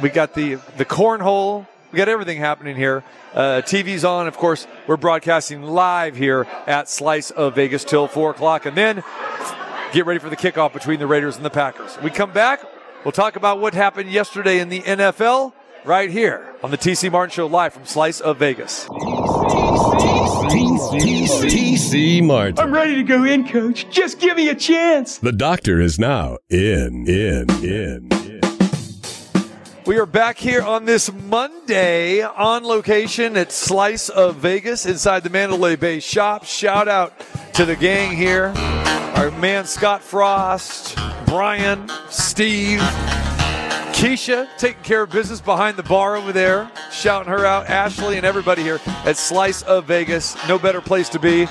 we 0.02 0.08
got 0.10 0.34
the, 0.34 0.56
the 0.76 0.84
cornhole. 0.84 1.66
We 1.94 1.98
got 1.98 2.08
everything 2.08 2.38
happening 2.38 2.74
here. 2.74 3.04
Uh, 3.32 3.62
TV's 3.64 4.04
on, 4.04 4.26
of 4.26 4.36
course. 4.36 4.66
We're 4.88 4.96
broadcasting 4.96 5.62
live 5.62 6.16
here 6.16 6.44
at 6.66 6.88
Slice 6.88 7.30
of 7.30 7.54
Vegas 7.54 7.84
till 7.84 8.08
four 8.08 8.32
o'clock, 8.32 8.66
and 8.66 8.76
then 8.76 9.04
get 9.92 10.04
ready 10.04 10.18
for 10.18 10.28
the 10.28 10.36
kickoff 10.36 10.72
between 10.72 10.98
the 10.98 11.06
Raiders 11.06 11.36
and 11.36 11.44
the 11.44 11.50
Packers. 11.50 11.96
We 12.02 12.10
come 12.10 12.32
back. 12.32 12.64
We'll 13.04 13.12
talk 13.12 13.36
about 13.36 13.60
what 13.60 13.74
happened 13.74 14.10
yesterday 14.10 14.58
in 14.58 14.70
the 14.70 14.80
NFL 14.80 15.52
right 15.84 16.10
here 16.10 16.56
on 16.64 16.72
the 16.72 16.78
TC 16.78 17.12
Martin 17.12 17.30
Show 17.30 17.46
live 17.46 17.72
from 17.72 17.86
Slice 17.86 18.20
of 18.20 18.38
Vegas. 18.38 18.88
TC 21.46 22.24
Martin. 22.24 22.58
I'm 22.58 22.74
ready 22.74 22.96
to 22.96 23.04
go 23.04 23.22
in, 23.22 23.46
coach. 23.46 23.88
Just 23.88 24.18
give 24.18 24.36
me 24.36 24.48
a 24.48 24.56
chance. 24.56 25.18
The 25.18 25.30
doctor 25.30 25.80
is 25.80 26.00
now 26.00 26.38
in, 26.50 27.06
in, 27.06 27.48
in, 27.62 28.08
in. 28.10 28.23
We 29.86 29.98
are 29.98 30.06
back 30.06 30.38
here 30.38 30.62
on 30.62 30.86
this 30.86 31.12
Monday 31.12 32.22
on 32.22 32.64
location 32.64 33.36
at 33.36 33.52
Slice 33.52 34.08
of 34.08 34.36
Vegas 34.36 34.86
inside 34.86 35.24
the 35.24 35.28
Mandalay 35.28 35.76
Bay 35.76 36.00
shop. 36.00 36.46
Shout 36.46 36.88
out 36.88 37.12
to 37.52 37.66
the 37.66 37.76
gang 37.76 38.16
here. 38.16 38.54
Our 39.14 39.30
man 39.32 39.66
Scott 39.66 40.02
Frost, 40.02 40.96
Brian, 41.26 41.90
Steve, 42.08 42.80
Keisha 43.94 44.48
taking 44.58 44.82
care 44.82 45.02
of 45.02 45.10
business 45.10 45.40
behind 45.40 45.76
the 45.76 45.82
bar 45.84 46.16
over 46.16 46.32
there, 46.32 46.68
shouting 46.90 47.30
her 47.30 47.46
out, 47.46 47.68
Ashley 47.68 48.16
and 48.16 48.26
everybody 48.26 48.60
here 48.60 48.80
at 48.86 49.16
Slice 49.16 49.62
of 49.62 49.84
Vegas. 49.86 50.36
No 50.48 50.58
better 50.58 50.80
place 50.80 51.08
to 51.10 51.20
be. 51.20 51.46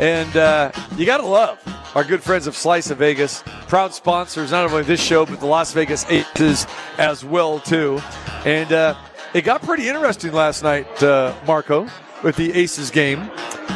And 0.00 0.34
uh, 0.34 0.72
you 0.96 1.04
got 1.04 1.18
to 1.18 1.26
love 1.26 1.60
our 1.94 2.02
good 2.02 2.22
friends 2.22 2.46
of 2.46 2.56
Slice 2.56 2.90
of 2.90 2.96
Vegas, 2.96 3.44
proud 3.68 3.92
sponsors 3.92 4.50
not 4.52 4.70
only 4.70 4.82
this 4.84 5.02
show, 5.02 5.26
but 5.26 5.38
the 5.38 5.46
Las 5.46 5.74
Vegas 5.74 6.06
Aces 6.08 6.66
as 6.96 7.26
well, 7.26 7.60
too. 7.60 8.00
And 8.46 8.72
uh, 8.72 8.96
it 9.34 9.42
got 9.42 9.60
pretty 9.62 9.86
interesting 9.86 10.32
last 10.32 10.62
night, 10.62 11.02
uh, 11.02 11.34
Marco, 11.46 11.86
with 12.22 12.36
the 12.36 12.54
Aces 12.54 12.90
game. 12.90 13.30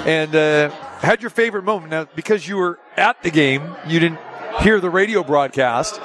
And 0.07 0.35
uh, 0.35 0.70
had 1.00 1.20
your 1.20 1.31
favorite 1.31 1.64
moment. 1.64 1.90
Now, 1.90 2.09
because 2.16 2.48
you 2.48 2.57
were 2.57 2.79
at 2.96 3.22
the 3.22 3.31
game, 3.31 3.76
you 3.87 4.00
didn't 4.00 4.20
hear 4.62 4.81
the 4.81 4.90
radio 4.90 5.22
broadcast. 5.22 6.00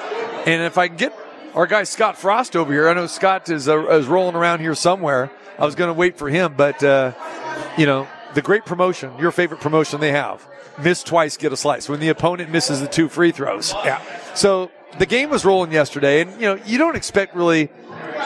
And 0.45 0.61
if 0.63 0.77
I 0.77 0.89
can 0.89 0.97
get 0.97 1.20
our 1.53 1.67
guy 1.67 1.83
Scott 1.83 2.17
Frost 2.17 2.55
over 2.55 2.71
here, 2.71 2.87
I 2.87 2.93
know 2.93 3.07
Scott 3.07 3.49
is, 3.49 3.67
uh, 3.67 3.87
is 3.89 4.07
rolling 4.07 4.35
around 4.35 4.59
here 4.59 4.75
somewhere. 4.75 5.31
I 5.59 5.65
was 5.65 5.75
going 5.75 5.89
to 5.89 5.93
wait 5.93 6.17
for 6.17 6.29
him, 6.29 6.53
but, 6.55 6.83
uh, 6.83 7.13
you 7.77 7.85
know, 7.85 8.07
the 8.33 8.41
great 8.41 8.65
promotion, 8.65 9.11
your 9.19 9.31
favorite 9.31 9.59
promotion 9.59 9.99
they 9.99 10.11
have, 10.11 10.45
miss 10.81 11.03
twice, 11.03 11.37
get 11.37 11.51
a 11.51 11.57
slice. 11.57 11.89
When 11.89 11.99
the 11.99 12.09
opponent 12.09 12.49
misses 12.49 12.79
the 12.79 12.87
two 12.87 13.09
free 13.09 13.31
throws. 13.31 13.73
Yeah. 13.85 14.01
So 14.33 14.71
the 14.97 15.05
game 15.05 15.29
was 15.29 15.43
rolling 15.43 15.71
yesterday, 15.71 16.21
and, 16.21 16.33
you 16.39 16.47
know, 16.47 16.59
you 16.65 16.77
don't 16.77 16.95
expect 16.95 17.35
really 17.35 17.69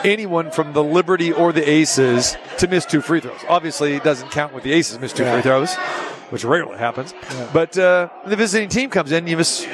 anyone 0.03 0.51
from 0.51 0.73
the 0.73 0.83
Liberty 0.83 1.31
or 1.33 1.51
the 1.51 1.67
Aces 1.67 2.37
to 2.59 2.67
miss 2.67 2.85
two 2.85 3.01
free 3.01 3.21
throws. 3.21 3.39
Obviously, 3.49 3.95
it 3.95 4.03
doesn't 4.03 4.29
count 4.29 4.53
with 4.53 4.63
the 4.63 4.71
Aces 4.71 4.99
miss 4.99 5.13
two 5.13 5.25
free 5.25 5.41
throws, 5.41 5.73
which 6.29 6.43
rarely 6.43 6.77
happens. 6.77 7.13
But 7.51 7.77
uh, 7.77 8.09
the 8.25 8.35
visiting 8.35 8.69
team 8.69 8.89
comes 8.91 9.11
in, 9.11 9.25
you 9.27 9.37
miss 9.37 9.67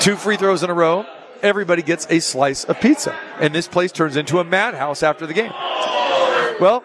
two 0.00 0.16
free 0.16 0.36
throws 0.36 0.62
in 0.62 0.70
a 0.70 0.74
row. 0.74 1.06
Everybody 1.44 1.82
gets 1.82 2.06
a 2.08 2.20
slice 2.20 2.64
of 2.64 2.80
pizza, 2.80 3.14
and 3.38 3.54
this 3.54 3.68
place 3.68 3.92
turns 3.92 4.16
into 4.16 4.38
a 4.38 4.44
madhouse 4.44 5.02
after 5.02 5.26
the 5.26 5.34
game. 5.34 5.52
Well, 6.58 6.82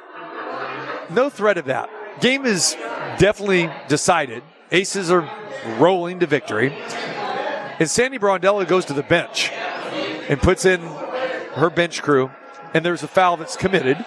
no 1.09 1.29
threat 1.29 1.57
of 1.57 1.65
that. 1.65 1.89
Game 2.19 2.45
is 2.45 2.75
definitely 3.17 3.69
decided. 3.87 4.43
Aces 4.71 5.09
are 5.11 5.29
rolling 5.77 6.19
to 6.19 6.27
victory. 6.27 6.73
And 7.79 7.89
Sandy 7.89 8.19
Brondello 8.19 8.67
goes 8.67 8.83
to 8.85 8.93
the 8.93 9.01
bench 9.01 9.49
and 10.27 10.41
puts 10.41 10.65
in 10.65 10.81
her 10.81 11.69
bench 11.69 12.01
crew, 12.01 12.29
and 12.73 12.83
there's 12.85 13.01
a 13.01 13.07
foul 13.07 13.37
that's 13.37 13.55
committed 13.55 14.03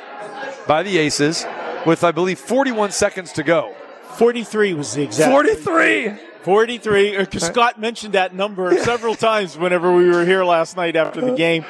by 0.67 0.83
the 0.83 0.99
Aces 0.99 1.47
with, 1.87 2.05
I 2.05 2.13
believe, 2.13 2.39
41 2.39 2.91
seconds 2.93 3.33
to 3.33 3.43
go. 3.43 3.75
Forty 4.03 4.45
three 4.45 4.75
was 4.75 4.93
the 4.93 5.03
exact 5.03 5.31
43! 5.31 6.32
43 6.45 7.19
because 7.19 7.45
Scott 7.47 7.79
mentioned 7.81 8.15
that 8.15 8.35
number 8.35 8.77
several 8.85 9.15
times 9.15 9.57
whenever 9.57 9.93
we 9.95 10.09
were 10.09 10.25
here 10.25 10.45
last 10.45 10.77
night 10.77 10.97
after 10.97 11.21
the 11.21 11.35
game. 11.35 11.65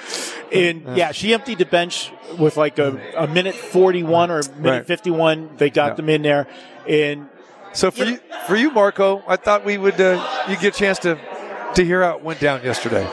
And 0.52 0.96
yeah, 0.96 1.12
she 1.12 1.32
emptied 1.35 1.58
the 1.58 1.64
bench 1.66 2.12
with 2.38 2.56
like 2.56 2.78
a, 2.78 3.00
a 3.16 3.26
minute 3.26 3.54
41 3.54 4.30
or 4.30 4.40
a 4.40 4.48
minute 4.56 4.62
Right. 4.78 4.87
51. 4.87 5.56
They 5.56 5.70
got 5.70 5.90
Yeah. 5.90 5.94
them 5.94 6.08
in 6.08 6.22
there. 6.22 6.46
And 6.88 7.28
So 7.72 7.90
for 7.90 8.04
you, 8.04 8.18
for 8.46 8.56
you, 8.56 8.70
Marco, 8.70 9.22
I 9.26 9.37
thought 9.37 9.64
we 9.64 9.78
would 9.78 10.00
uh, 10.00 10.22
you 10.48 10.56
get 10.56 10.74
a 10.74 10.78
chance 10.78 10.98
to 11.00 11.18
to 11.74 11.85
hear 11.85 12.02
how 12.02 12.16
it 12.16 12.22
went 12.22 12.38
down 12.40 12.62
yesterday. 12.64 13.08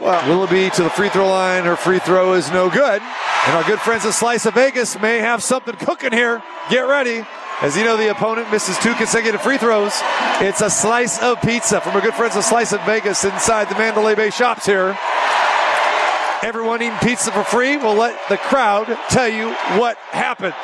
Willoughby 0.00 0.70
to 0.70 0.82
the 0.82 0.90
free 0.90 1.10
throw 1.10 1.28
line. 1.28 1.64
Her 1.64 1.76
free 1.76 1.98
throw 1.98 2.32
is 2.32 2.50
no 2.50 2.70
good. 2.70 3.02
And 3.46 3.56
our 3.56 3.62
good 3.64 3.78
friends 3.80 4.04
at 4.06 4.14
Slice 4.14 4.46
of 4.46 4.54
Vegas 4.54 4.98
may 5.00 5.18
have 5.18 5.42
something 5.42 5.74
cooking 5.76 6.12
here. 6.12 6.42
Get 6.70 6.80
ready. 6.80 7.24
As 7.62 7.76
you 7.76 7.84
know, 7.84 7.98
the 7.98 8.10
opponent 8.10 8.50
misses 8.50 8.78
two 8.78 8.94
consecutive 8.94 9.42
free 9.42 9.58
throws. 9.58 9.92
It's 10.40 10.62
a 10.62 10.70
slice 10.70 11.22
of 11.22 11.42
pizza 11.42 11.82
from 11.82 11.94
our 11.94 12.00
good 12.00 12.14
friends 12.14 12.34
at 12.34 12.44
Slice 12.44 12.72
of 12.72 12.80
Vegas 12.86 13.22
inside 13.22 13.68
the 13.68 13.74
Mandalay 13.74 14.14
Bay 14.14 14.30
shops 14.30 14.64
here. 14.64 14.98
Everyone 16.42 16.80
eating 16.80 16.96
pizza 17.00 17.30
for 17.30 17.44
free. 17.44 17.76
We'll 17.76 17.96
let 17.96 18.18
the 18.30 18.38
crowd 18.38 18.86
tell 19.10 19.28
you 19.28 19.50
what 19.78 19.98
happens. 20.08 20.54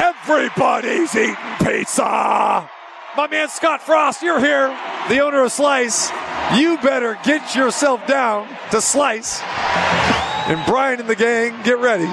Everybody's 0.00 1.14
eating 1.14 1.36
pizza. 1.62 2.70
My 3.14 3.26
man 3.30 3.50
Scott 3.50 3.82
Frost, 3.82 4.22
you're 4.22 4.40
here, 4.40 4.68
the 5.10 5.18
owner 5.20 5.42
of 5.42 5.52
Slice. 5.52 6.10
You 6.56 6.78
better 6.78 7.18
get 7.24 7.54
yourself 7.54 8.06
down 8.06 8.48
to 8.70 8.80
Slice. 8.80 9.42
And 10.48 10.64
Brian 10.64 10.98
and 10.98 11.10
the 11.10 11.14
gang, 11.14 11.62
get 11.62 11.76
ready. 11.76 12.08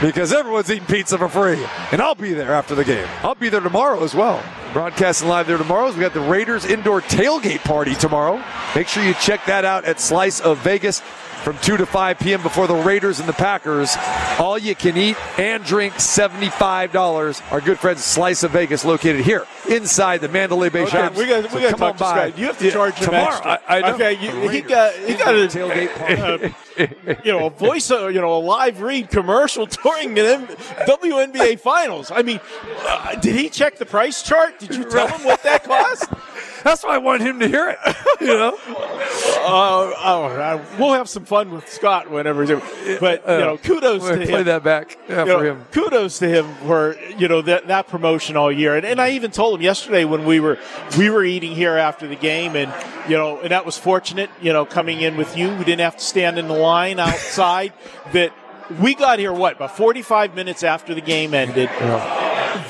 Because 0.00 0.32
everyone's 0.32 0.70
eating 0.70 0.86
pizza 0.86 1.16
for 1.16 1.28
free. 1.28 1.64
And 1.90 2.02
I'll 2.02 2.14
be 2.14 2.34
there 2.34 2.52
after 2.52 2.74
the 2.74 2.84
game. 2.84 3.08
I'll 3.22 3.34
be 3.34 3.48
there 3.48 3.62
tomorrow 3.62 4.04
as 4.04 4.14
well. 4.14 4.42
Broadcasting 4.74 5.26
live 5.28 5.46
there 5.46 5.56
tomorrow. 5.56 5.90
We 5.90 6.00
got 6.00 6.12
the 6.12 6.20
Raiders 6.20 6.66
indoor 6.66 7.00
tailgate 7.00 7.64
party 7.64 7.94
tomorrow. 7.94 8.44
Make 8.74 8.88
sure 8.88 9.02
you 9.02 9.14
check 9.14 9.46
that 9.46 9.64
out 9.64 9.86
at 9.86 9.98
Slice 9.98 10.40
of 10.40 10.58
Vegas 10.58 11.00
from 11.46 11.56
2 11.58 11.76
to 11.76 11.86
5 11.86 12.18
p.m. 12.18 12.42
before 12.42 12.66
the 12.66 12.74
Raiders 12.74 13.20
and 13.20 13.28
the 13.28 13.32
Packers. 13.32 13.96
All 14.40 14.58
you 14.58 14.74
can 14.74 14.96
eat 14.96 15.16
and 15.38 15.62
drink 15.62 15.94
$75. 15.94 17.52
Our 17.52 17.60
good 17.60 17.78
friends 17.78 18.02
Slice 18.02 18.42
of 18.42 18.50
Vegas 18.50 18.84
located 18.84 19.24
here 19.24 19.46
inside 19.70 20.22
the 20.22 20.28
Mandalay 20.28 20.70
Bay 20.70 20.82
okay, 20.82 20.90
shops. 20.90 21.16
we 21.16 21.24
got 21.26 21.48
So 21.48 21.54
we 21.56 21.62
got 21.62 21.68
to 21.68 21.74
come 21.76 21.82
on 21.84 21.96
talk 21.96 21.98
by. 21.98 22.26
You 22.36 22.46
have 22.46 22.58
to 22.58 22.64
Yeah, 22.64 22.70
charge 22.72 22.94
him 22.94 23.04
tomorrow. 23.04 23.28
extra. 23.28 23.60
I, 23.68 23.78
I. 23.80 23.92
Okay, 23.92 24.12
you, 24.14 24.48
he 24.48 24.60
got 24.60 24.92
he 24.96 25.14
got 25.14 25.36
a 25.36 25.46
tailgate 25.46 26.52
uh, 26.76 27.16
you 27.24 27.30
know, 27.30 27.46
a 27.46 27.50
voice, 27.50 27.92
uh, 27.92 28.08
you 28.08 28.20
know, 28.20 28.36
a 28.36 28.42
live 28.42 28.80
read 28.80 29.08
commercial 29.08 29.66
during 29.84 30.14
the 30.14 30.34
M- 30.34 30.46
WNBA 30.48 31.60
finals. 31.60 32.10
I 32.10 32.22
mean, 32.22 32.40
uh, 32.80 33.14
did 33.20 33.36
he 33.36 33.50
check 33.50 33.78
the 33.78 33.86
price 33.86 34.20
chart? 34.22 34.58
Did 34.58 34.74
you 34.74 34.84
tell 34.84 35.06
him 35.06 35.24
what 35.24 35.44
that 35.44 35.62
cost? 35.62 36.10
That's 36.66 36.82
why 36.82 36.96
I 36.96 36.98
wanted 36.98 37.28
him 37.28 37.38
to 37.38 37.46
hear 37.48 37.68
it. 37.68 37.78
You 38.18 38.28
know? 38.28 38.56
oh, 38.66 39.92
uh, 40.02 40.64
we'll 40.78 40.94
have 40.94 41.08
some 41.08 41.26
fun 41.26 41.50
with 41.50 41.68
Scott 41.68 42.10
whenever. 42.10 42.44
He's, 42.44 42.98
But 42.98 43.22
you 43.28 43.38
know, 43.38 43.58
kudos 43.58 44.02
to 44.08 44.16
play 44.16 44.40
him. 44.40 44.44
that 44.46 44.64
back 44.64 44.98
yeah, 45.06 45.20
you 45.20 45.26
know, 45.26 45.38
for 45.38 45.44
him. 45.44 45.64
Kudos 45.70 46.18
to 46.20 46.28
him 46.28 46.54
for 46.66 46.96
you 47.18 47.28
know 47.28 47.42
that 47.42 47.68
that 47.68 47.88
promotion 47.88 48.36
all 48.36 48.50
year, 48.50 48.74
and, 48.74 48.86
and 48.86 49.00
I 49.02 49.10
even 49.10 49.32
told 49.32 49.60
him 49.60 49.62
yesterday 49.62 50.06
when 50.06 50.24
we 50.24 50.40
were 50.40 50.58
we 50.96 51.10
were 51.10 51.24
eating 51.24 51.54
here 51.54 51.76
after 51.76 52.08
the 52.08 52.16
game, 52.16 52.56
and 52.56 52.72
you 53.08 53.18
know, 53.18 53.38
and 53.40 53.50
that 53.50 53.66
was 53.66 53.76
fortunate. 53.76 54.30
You 54.40 54.54
know, 54.54 54.64
coming 54.64 55.02
in 55.02 55.18
with 55.18 55.36
you, 55.36 55.50
we 55.50 55.64
didn't 55.64 55.80
have 55.80 55.98
to 55.98 56.04
stand 56.04 56.38
in 56.38 56.48
the 56.48 56.56
line 56.56 56.98
outside. 56.98 57.74
that 58.14 58.32
we 58.80 58.94
got 58.94 59.18
here 59.18 59.32
what 59.32 59.56
about 59.56 59.76
forty 59.76 60.00
five 60.02 60.34
minutes 60.34 60.62
after 60.62 60.94
the 60.94 61.02
game 61.02 61.34
ended. 61.34 61.68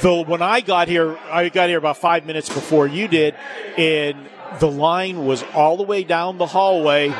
Though 0.01 0.23
when 0.23 0.43
I 0.43 0.61
got 0.61 0.89
here, 0.89 1.17
I 1.31 1.49
got 1.49 1.69
here 1.69 1.79
about 1.79 1.99
five 1.99 2.27
minutes 2.27 2.49
before 2.49 2.87
you 2.87 3.09
did, 3.09 3.35
and 3.77 4.17
the 4.61 4.71
line 4.71 5.25
was 5.25 5.43
all 5.55 5.77
the 5.77 5.83
way 5.83 6.05
down 6.05 6.39
the 6.39 6.47
hallway 6.47 7.13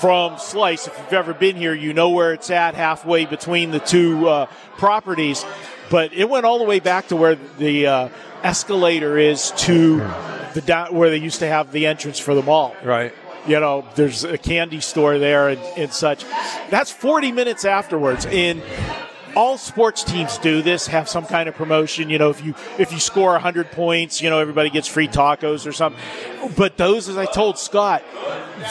from 0.00 0.38
Slice. 0.38 0.86
If 0.86 0.96
you've 0.98 1.12
ever 1.12 1.34
been 1.34 1.56
here, 1.56 1.74
you 1.74 1.92
know 1.92 2.10
where 2.10 2.32
it's 2.32 2.50
at, 2.50 2.74
halfway 2.74 3.26
between 3.26 3.70
the 3.70 3.80
two 3.80 4.28
uh, 4.28 4.46
properties. 4.76 5.44
But 5.90 6.12
it 6.12 6.28
went 6.28 6.44
all 6.44 6.58
the 6.58 6.64
way 6.64 6.80
back 6.80 7.08
to 7.08 7.16
where 7.16 7.36
the 7.58 7.86
uh, 7.86 8.08
escalator 8.42 9.16
is 9.18 9.52
to 9.58 9.98
the 10.54 10.62
down 10.64 10.94
where 10.94 11.10
they 11.10 11.16
used 11.16 11.40
to 11.40 11.46
have 11.46 11.72
the 11.72 11.86
entrance 11.86 12.18
for 12.18 12.34
the 12.34 12.42
mall. 12.42 12.76
Right. 12.84 13.14
You 13.46 13.60
know, 13.60 13.86
there's 13.94 14.24
a 14.24 14.36
candy 14.36 14.80
store 14.80 15.18
there 15.18 15.48
and, 15.48 15.60
and 15.76 15.92
such. 15.92 16.24
That's 16.70 16.90
40 16.90 17.32
minutes 17.32 17.64
afterwards. 17.64 18.26
And 18.26 18.62
all 19.38 19.56
sports 19.56 20.02
teams 20.02 20.36
do 20.38 20.62
this 20.62 20.88
have 20.88 21.08
some 21.08 21.24
kind 21.24 21.48
of 21.48 21.54
promotion 21.54 22.10
you 22.10 22.18
know 22.18 22.28
if 22.28 22.44
you 22.44 22.56
if 22.76 22.92
you 22.92 22.98
score 22.98 23.30
100 23.32 23.70
points 23.70 24.20
you 24.20 24.28
know 24.28 24.40
everybody 24.40 24.68
gets 24.68 24.88
free 24.88 25.06
tacos 25.06 25.64
or 25.64 25.70
something 25.70 26.02
but 26.56 26.76
those 26.76 27.08
as 27.08 27.16
i 27.16 27.24
told 27.24 27.56
scott 27.56 28.02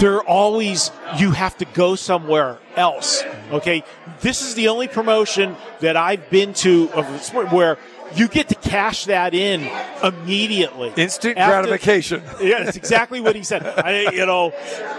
they're 0.02 0.22
always 0.24 0.92
you 1.18 1.32
have 1.32 1.58
to 1.58 1.64
go 1.64 1.96
somewhere 1.96 2.58
else 2.76 3.24
okay 3.52 3.82
this 4.20 4.42
is 4.42 4.56
the 4.56 4.68
only 4.68 4.90
promotion 4.90 5.56
that 5.80 5.96
i've 5.96 6.30
been 6.30 6.54
to 6.54 6.92
of 6.92 7.34
where 7.54 7.78
you 8.14 8.28
get 8.28 8.50
to 8.50 8.56
cash 8.56 9.06
that 9.06 9.34
in 9.34 9.70
immediately 10.04 10.92
Instant 10.96 11.38
After- 11.38 11.62
gratification. 11.68 12.24
yeah, 12.42 12.64
that's 12.64 12.78
exactly 12.78 13.20
what 13.20 13.36
he 13.36 13.44
said. 13.44 13.66
I, 13.66 14.12
you 14.12 14.26
know, 14.26 14.54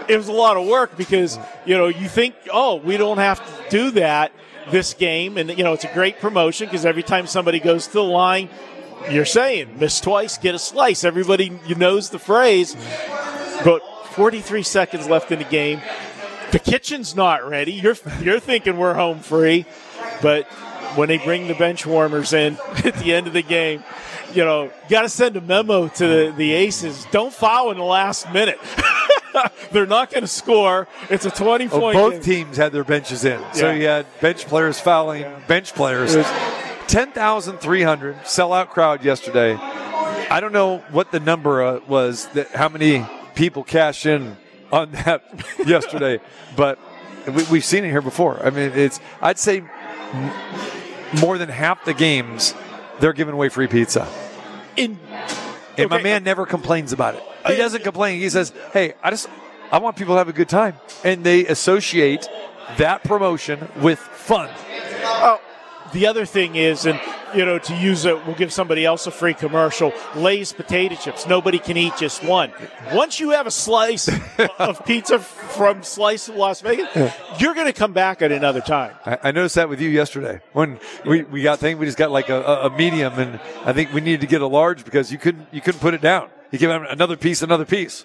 it 0.08 0.16
was 0.18 0.28
a 0.28 0.32
lot 0.32 0.58
of 0.58 0.66
work 0.66 0.94
because 0.98 1.38
you 1.64 1.78
know 1.78 1.86
you 1.86 2.06
think, 2.06 2.34
oh, 2.52 2.76
we 2.76 2.98
don't 2.98 3.16
have 3.16 3.40
to 3.40 3.70
do 3.70 3.90
that 3.92 4.30
this 4.70 4.94
game, 4.94 5.36
and 5.36 5.56
you 5.56 5.64
know 5.64 5.72
it's 5.72 5.84
a 5.84 5.92
great 5.92 6.18
promotion 6.18 6.66
because 6.66 6.84
every 6.84 7.02
time 7.02 7.26
somebody 7.26 7.60
goes 7.60 7.86
to 7.86 7.94
the 7.94 8.04
line, 8.04 8.48
you're 9.10 9.24
saying 9.24 9.78
miss 9.78 10.00
twice, 10.00 10.38
get 10.38 10.54
a 10.54 10.58
slice. 10.58 11.04
Everybody 11.04 11.50
knows 11.76 12.10
the 12.10 12.18
phrase, 12.18 12.76
but 13.64 13.80
43 14.12 14.62
seconds 14.62 15.08
left 15.08 15.30
in 15.30 15.38
the 15.38 15.44
game. 15.44 15.80
The 16.52 16.58
kitchen's 16.58 17.14
not 17.14 17.48
ready. 17.48 17.72
You're 17.72 17.96
you're 18.20 18.40
thinking 18.40 18.76
we're 18.76 18.94
home 18.94 19.20
free, 19.20 19.66
but 20.22 20.46
when 20.94 21.08
they 21.08 21.18
bring 21.18 21.46
the 21.48 21.54
bench 21.54 21.86
warmers 21.86 22.32
in 22.32 22.58
at 22.84 22.94
the 22.96 23.14
end 23.14 23.26
of 23.26 23.32
the 23.32 23.42
game, 23.42 23.84
you 24.34 24.44
know, 24.44 24.70
got 24.88 25.02
to 25.02 25.08
send 25.08 25.36
a 25.36 25.40
memo 25.40 25.88
to 25.88 26.06
the, 26.06 26.34
the 26.36 26.52
Aces. 26.52 27.06
Don't 27.10 27.32
foul 27.32 27.70
in 27.70 27.78
the 27.78 27.84
last 27.84 28.30
minute. 28.32 28.58
They're 29.72 29.86
not 29.86 30.10
going 30.10 30.22
to 30.22 30.28
score. 30.28 30.88
It's 31.10 31.24
a 31.26 31.30
20 31.30 31.66
Oh, 31.66 31.68
point 31.68 31.94
both 31.94 32.12
game. 32.14 32.22
teams 32.22 32.56
had 32.56 32.72
their 32.72 32.84
benches 32.84 33.24
in. 33.24 33.40
So 33.52 33.70
Yeah. 33.70 33.76
you 33.76 33.86
had 33.86 34.06
bench 34.20 34.46
players 34.46 34.78
fouling 34.80 35.24
bench 35.46 35.74
players. 35.74 36.14
10,300 36.88 38.16
sellout 38.24 38.68
crowd 38.70 39.04
yesterday. 39.04 39.54
I 39.54 40.40
don't 40.40 40.52
know 40.52 40.78
what 40.90 41.12
the 41.12 41.20
number 41.20 41.62
uh, 41.62 41.80
was 41.86 42.26
that 42.28 42.48
how 42.50 42.68
many 42.68 43.04
people 43.34 43.62
cashed 43.64 44.06
in 44.06 44.36
on 44.72 44.92
that 45.04 45.22
yesterday, 45.66 46.20
but 46.56 46.78
we, 47.26 47.42
we've 47.44 47.64
seen 47.64 47.84
it 47.84 47.90
here 47.90 48.00
before. 48.02 48.40
I 48.44 48.50
mean, 48.50 48.72
it's 48.74 49.00
I'd 49.20 49.38
say 49.38 49.62
more 51.20 51.38
than 51.38 51.48
half 51.48 51.84
the 51.84 51.94
games 51.94 52.54
they're 53.00 53.12
giving 53.12 53.34
away 53.34 53.48
free 53.48 53.66
pizza. 53.66 54.06
In, 54.76 54.98
And 55.78 55.90
my 55.90 56.02
man 56.02 56.22
uh, 56.22 56.24
never 56.24 56.46
complains 56.46 56.92
about 56.92 57.14
it. 57.14 57.22
He 57.46 57.56
doesn't 57.56 57.82
complain. 57.84 58.20
He 58.20 58.28
says, 58.28 58.52
"Hey, 58.72 58.94
I 59.02 59.10
just 59.10 59.28
I 59.70 59.78
want 59.78 59.96
people 59.96 60.14
to 60.14 60.18
have 60.18 60.28
a 60.28 60.32
good 60.32 60.48
time." 60.48 60.74
And 61.04 61.24
they 61.24 61.46
associate 61.46 62.28
that 62.76 63.04
promotion 63.04 63.68
with 63.80 63.98
fun. 63.98 64.50
oh, 65.04 65.40
the 65.92 66.06
other 66.06 66.26
thing 66.26 66.56
is, 66.56 66.84
and 66.86 67.00
you 67.34 67.44
know, 67.44 67.58
to 67.58 67.76
use 67.76 68.04
it, 68.04 68.26
we'll 68.26 68.36
give 68.36 68.52
somebody 68.52 68.84
else 68.84 69.06
a 69.06 69.10
free 69.10 69.34
commercial. 69.34 69.92
Lay's 70.14 70.52
potato 70.52 70.94
chips. 70.94 71.26
Nobody 71.26 71.58
can 71.58 71.76
eat 71.76 71.94
just 71.98 72.24
one. 72.24 72.52
Once 72.92 73.20
you 73.20 73.30
have 73.30 73.46
a 73.46 73.50
slice 73.50 74.08
of 74.58 74.84
pizza 74.86 75.18
from 75.18 75.82
Slice 75.82 76.28
of 76.28 76.36
Las 76.36 76.60
Vegas, 76.60 76.88
you're 77.38 77.54
going 77.54 77.66
to 77.66 77.72
come 77.72 77.92
back 77.92 78.22
at 78.22 78.32
another 78.32 78.60
time. 78.60 78.94
I, 79.04 79.18
I 79.24 79.30
noticed 79.32 79.56
that 79.56 79.68
with 79.68 79.80
you 79.80 79.88
yesterday 79.88 80.40
when 80.52 80.78
we, 81.04 81.22
we 81.22 81.42
got 81.42 81.58
thing. 81.58 81.78
We 81.78 81.86
just 81.86 81.98
got 81.98 82.10
like 82.10 82.28
a, 82.28 82.42
a, 82.42 82.70
medium, 82.70 83.14
and 83.18 83.40
I 83.64 83.72
think 83.72 83.92
we 83.92 84.00
needed 84.00 84.20
to 84.22 84.26
get 84.26 84.40
a 84.40 84.46
large 84.46 84.84
because 84.84 85.10
you 85.10 85.18
couldn't 85.18 85.48
you 85.52 85.60
couldn't 85.60 85.80
put 85.80 85.94
it 85.94 86.00
down. 86.00 86.28
You 86.50 86.58
give 86.58 86.70
him 86.70 86.84
another 86.88 87.16
piece, 87.16 87.42
another 87.42 87.64
piece. 87.64 88.04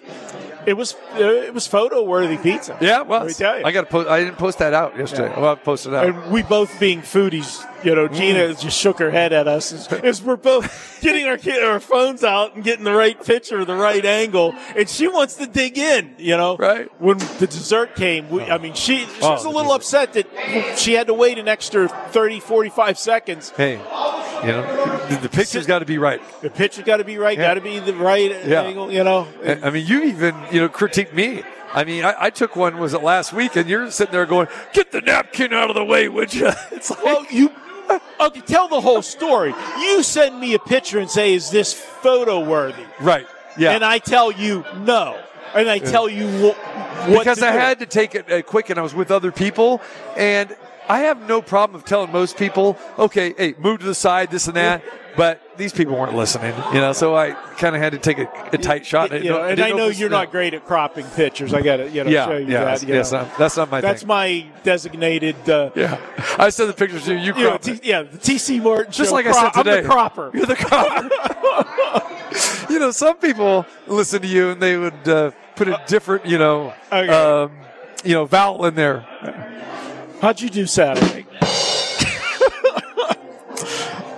It 0.66 0.74
was 0.74 0.94
uh, 1.14 1.18
it 1.18 1.52
was 1.54 1.66
photo 1.66 2.02
worthy 2.02 2.36
pizza. 2.36 2.76
Yeah, 2.80 3.02
well, 3.02 3.20
Let 3.20 3.28
me 3.28 3.34
tell 3.34 3.58
you. 3.58 3.64
I 3.64 3.72
got 3.72 3.82
to 3.82 3.86
post. 3.86 4.08
I 4.08 4.20
didn't 4.20 4.38
post 4.38 4.58
that 4.58 4.72
out 4.74 4.96
yesterday. 4.98 5.32
Well, 5.36 5.46
I'll 5.50 5.56
post 5.56 5.86
it 5.86 5.94
out. 5.94 6.06
And 6.06 6.30
we 6.32 6.42
both 6.42 6.78
being 6.80 7.00
foodies, 7.02 7.64
you 7.84 7.94
know, 7.94 8.08
Gina 8.08 8.34
Mm. 8.48 8.60
just 8.60 8.78
shook 8.78 8.98
her 8.98 9.10
head 9.10 9.32
at 9.32 9.46
us 9.48 9.72
as, 9.92 10.22
we're 10.22 10.36
both 10.36 10.98
getting 11.00 11.26
our 11.26 11.36
kid, 11.38 11.62
our 11.62 11.80
phones 11.80 12.24
out 12.24 12.54
and 12.54 12.64
getting 12.64 12.84
the 12.84 12.92
right 12.94 13.22
picture, 13.24 13.64
the 13.64 13.74
right 13.76 14.04
angle, 14.04 14.54
and 14.76 14.88
she 14.88 15.06
wants 15.08 15.36
to 15.36 15.46
dig 15.46 15.76
in, 15.78 16.14
you 16.18 16.36
know. 16.36 16.56
Right. 16.56 16.88
When 17.00 17.18
the 17.18 17.46
dessert 17.46 17.94
came, 17.96 18.28
we, 18.30 18.42
I 18.42 18.58
mean, 18.58 18.74
she, 18.74 18.98
she 19.06 19.06
Oh, 19.22 19.32
was 19.32 19.44
a 19.44 19.50
little 19.50 19.72
upset 19.72 20.12
that 20.14 20.78
she 20.78 20.94
had 20.94 21.06
to 21.08 21.14
wait 21.14 21.38
an 21.38 21.48
extra 21.48 21.88
30, 21.88 22.40
45 22.40 22.98
seconds. 22.98 23.50
hey, 23.56 23.72
you 24.44 24.50
know, 24.52 25.06
the, 25.08 25.16
the 25.22 25.28
picture's 25.28 25.66
got 25.66 25.78
to 25.80 25.86
be 25.86 25.96
right. 25.98 26.20
The 26.42 26.50
picture's 26.50 26.84
got 26.84 26.98
to 26.98 27.04
be 27.04 27.16
right, 27.18 27.36
Yeah. 27.38 27.48
got 27.48 27.54
to 27.54 27.60
be 27.60 27.78
the 27.78 27.94
right 27.94 28.30
Yeah. 28.46 28.62
angle, 28.62 28.90
you 28.92 29.02
know. 29.04 29.26
I 29.44 29.58
I 29.64 29.70
mean, 29.70 29.86
you 29.86 30.04
even 30.04 30.34
you 30.54 30.60
know 30.60 30.68
critique 30.68 31.12
me. 31.12 31.42
I 31.74 31.82
mean, 31.82 32.04
I, 32.04 32.14
I 32.18 32.30
took 32.30 32.54
one 32.54 32.78
was 32.78 32.94
it 32.94 33.02
last 33.02 33.32
week, 33.32 33.56
and 33.56 33.68
you're 33.68 33.90
sitting 33.90 34.12
there 34.12 34.26
going, 34.26 34.46
"Get 34.72 34.92
the 34.92 35.00
napkin 35.00 35.52
out 35.52 35.68
of 35.70 35.74
the 35.74 35.84
way, 35.84 36.08
would 36.08 36.32
you?" 36.32 36.50
It's 36.70 36.90
like, 36.90 37.04
Well, 37.04 37.26
you 37.30 37.50
okay? 38.20 38.40
Tell 38.42 38.68
the 38.68 38.80
whole 38.80 39.02
story. 39.02 39.52
You 39.78 40.02
send 40.02 40.38
me 40.38 40.54
a 40.54 40.58
picture 40.60 41.00
and 41.00 41.10
say, 41.10 41.34
"Is 41.34 41.50
this 41.50 41.74
photo 41.74 42.38
worthy?" 42.40 42.84
right, 43.00 43.26
yeah. 43.58 43.72
And 43.72 43.84
I 43.84 43.98
tell 43.98 44.30
you 44.30 44.64
no, 44.78 45.20
and 45.54 45.68
I 45.68 45.78
tell 45.80 46.08
you 46.08 46.28
wh- 46.28 47.08
what 47.10 47.18
because 47.18 47.42
I 47.42 47.52
do. 47.52 47.58
had 47.58 47.78
to 47.80 47.86
take 47.86 48.14
it 48.14 48.30
uh, 48.30 48.42
quick, 48.42 48.70
and 48.70 48.78
I 48.78 48.82
was 48.82 48.94
with 48.94 49.10
other 49.10 49.32
people, 49.32 49.82
and 50.16 50.54
I 50.88 51.00
have 51.00 51.26
no 51.28 51.40
problem 51.40 51.76
of 51.80 51.84
telling 51.86 52.12
most 52.12 52.36
people, 52.36 52.76
"Okay, 52.98 53.34
hey, 53.36 53.54
move 53.58 53.80
to 53.80 53.86
the 53.86 53.94
side, 53.94 54.30
this 54.30 54.46
and 54.46 54.56
that." 54.56 54.82
But 55.16 55.40
these 55.56 55.72
people 55.72 55.94
weren't 55.96 56.16
listening, 56.16 56.52
you 56.72 56.80
know. 56.80 56.92
So 56.92 57.14
I 57.14 57.34
kind 57.56 57.76
of 57.76 57.80
had 57.80 57.92
to 57.92 57.98
take 57.98 58.18
a, 58.18 58.28
a 58.52 58.58
tight 58.58 58.84
shot. 58.84 59.12
You 59.12 59.30
know, 59.30 59.44
and 59.44 59.60
I 59.60 59.70
know 59.70 59.86
you're 59.86 60.10
not 60.10 60.32
great 60.32 60.54
at 60.54 60.66
cropping 60.66 61.06
pictures. 61.06 61.54
I 61.54 61.62
got 61.62 61.76
to 61.76 61.88
you 61.88 62.02
know 62.02 62.10
Yeah, 62.10 62.26
show 62.26 62.36
you 62.36 62.46
yeah, 62.52 62.64
that. 62.64 62.82
you 62.82 62.92
yes, 62.94 63.12
know. 63.12 63.22
not- 63.22 63.38
that's 63.38 63.56
not 63.56 63.70
my 63.70 63.80
That's 63.80 64.00
thing. 64.00 64.08
my 64.08 64.46
designated. 64.64 65.48
Uh, 65.48 65.70
yeah, 65.76 65.98
I 66.36 66.48
sent 66.50 66.66
the 66.68 66.74
pictures 66.74 67.04
to 67.04 67.14
you. 67.14 67.20
You 67.32 67.34
you 67.36 67.44
know, 67.44 67.56
T- 67.58 67.78
yeah, 67.84 68.02
the 68.02 68.18
TC 68.18 68.60
Morton 68.60 68.90
Just 68.92 69.10
show. 69.10 69.14
like 69.14 69.26
I 69.26 69.32
said 69.32 69.50
today. 69.52 69.76
I'm 69.78 69.82
the 69.84 69.88
cropper. 69.88 70.30
You're 70.34 70.46
the 70.46 70.56
cropper. 70.56 71.08
you 72.72 72.78
know, 72.80 72.90
some 72.90 73.16
people 73.18 73.66
listen 73.86 74.20
to 74.22 74.26
you 74.28 74.50
and 74.50 74.60
they 74.60 74.76
would 74.76 75.08
uh, 75.08 75.30
put 75.54 75.68
a 75.68 75.80
different, 75.86 76.26
you 76.26 76.38
know, 76.38 76.74
Okay. 76.92 77.08
um, 77.08 77.52
you 78.04 78.14
know, 78.14 78.24
vowel 78.26 78.64
in 78.66 78.74
there. 78.74 79.06
How'd 80.24 80.40
you 80.40 80.48
do 80.48 80.64
Saturday? 80.64 81.26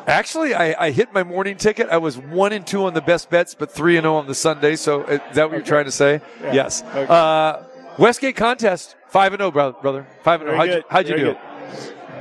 Actually, 0.06 0.54
I, 0.54 0.86
I 0.86 0.90
hit 0.92 1.12
my 1.12 1.24
morning 1.24 1.56
ticket. 1.56 1.88
I 1.88 1.96
was 1.96 2.16
one 2.16 2.52
and 2.52 2.64
two 2.64 2.84
on 2.84 2.94
the 2.94 3.00
best 3.00 3.28
bets, 3.28 3.56
but 3.56 3.72
three 3.72 3.96
and 3.96 4.04
zero 4.04 4.14
on 4.14 4.28
the 4.28 4.34
Sunday. 4.36 4.76
So 4.76 5.02
uh, 5.02 5.18
is 5.30 5.34
that 5.34 5.50
what 5.50 5.56
you're 5.56 5.66
trying 5.66 5.86
to 5.86 5.90
say? 5.90 6.20
Yes. 6.40 6.84
Okay. 6.84 7.06
Uh, 7.08 7.64
Westgate 7.98 8.36
contest 8.36 8.94
five 9.08 9.32
and 9.32 9.40
zero, 9.40 9.50
brother. 9.50 9.72
Brother, 9.82 10.06
five 10.22 10.42
and 10.42 10.50
zero. 10.50 10.58
How'd 10.58 10.68
you, 10.68 10.84
how'd 10.88 11.08
you 11.08 11.16
do? 11.16 11.30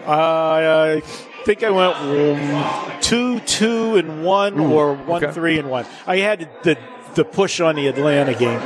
Uh, 0.08 0.96
I 0.98 1.02
think 1.46 1.62
I 1.62 1.70
went 1.70 1.96
um, 1.96 3.02
two, 3.02 3.40
two, 3.42 3.98
and 3.98 4.26
one, 4.26 4.60
or 4.60 4.96
one, 4.96 5.24
okay. 5.24 5.32
three, 5.32 5.60
and 5.60 5.70
one. 5.70 5.86
I 6.08 6.18
had 6.18 6.50
the 6.64 6.76
the 7.14 7.24
push 7.24 7.60
on 7.60 7.76
the 7.76 7.86
Atlanta 7.86 8.34
game. 8.34 8.62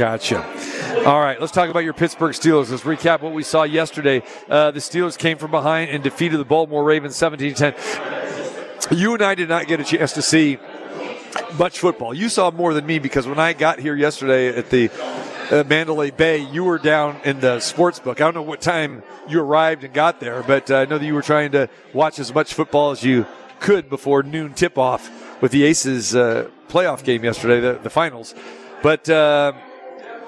Gotcha. 0.00 0.42
All 1.04 1.20
right, 1.20 1.38
let's 1.38 1.52
talk 1.52 1.68
about 1.68 1.80
your 1.80 1.92
Pittsburgh 1.92 2.32
Steelers. 2.32 2.70
Let's 2.70 2.84
recap 2.84 3.20
what 3.20 3.34
we 3.34 3.42
saw 3.42 3.64
yesterday. 3.64 4.22
Uh, 4.48 4.70
the 4.70 4.80
Steelers 4.80 5.18
came 5.18 5.36
from 5.36 5.50
behind 5.50 5.90
and 5.90 6.02
defeated 6.02 6.38
the 6.38 6.44
Baltimore 6.46 6.82
Ravens 6.82 7.16
17 7.16 7.52
10. 7.52 7.74
You 8.92 9.12
and 9.12 9.22
I 9.22 9.34
did 9.34 9.50
not 9.50 9.66
get 9.66 9.78
a 9.78 9.84
chance 9.84 10.14
to 10.14 10.22
see 10.22 10.56
much 11.58 11.80
football. 11.80 12.14
You 12.14 12.30
saw 12.30 12.50
more 12.50 12.72
than 12.72 12.86
me 12.86 12.98
because 12.98 13.26
when 13.26 13.38
I 13.38 13.52
got 13.52 13.78
here 13.78 13.94
yesterday 13.94 14.48
at 14.48 14.70
the 14.70 14.88
uh, 15.50 15.64
Mandalay 15.64 16.12
Bay, 16.12 16.38
you 16.38 16.64
were 16.64 16.78
down 16.78 17.20
in 17.26 17.40
the 17.40 17.60
sports 17.60 17.98
book. 17.98 18.22
I 18.22 18.24
don't 18.24 18.34
know 18.34 18.40
what 18.40 18.62
time 18.62 19.02
you 19.28 19.42
arrived 19.42 19.84
and 19.84 19.92
got 19.92 20.18
there, 20.18 20.42
but 20.42 20.70
uh, 20.70 20.76
I 20.76 20.84
know 20.86 20.96
that 20.96 21.04
you 21.04 21.12
were 21.12 21.20
trying 21.20 21.52
to 21.52 21.68
watch 21.92 22.18
as 22.18 22.32
much 22.32 22.54
football 22.54 22.92
as 22.92 23.04
you 23.04 23.26
could 23.58 23.90
before 23.90 24.22
noon 24.22 24.54
tip 24.54 24.78
off 24.78 25.42
with 25.42 25.52
the 25.52 25.64
Aces 25.64 26.16
uh, 26.16 26.48
playoff 26.70 27.04
game 27.04 27.22
yesterday, 27.22 27.60
the, 27.60 27.74
the 27.74 27.90
finals. 27.90 28.34
But. 28.82 29.06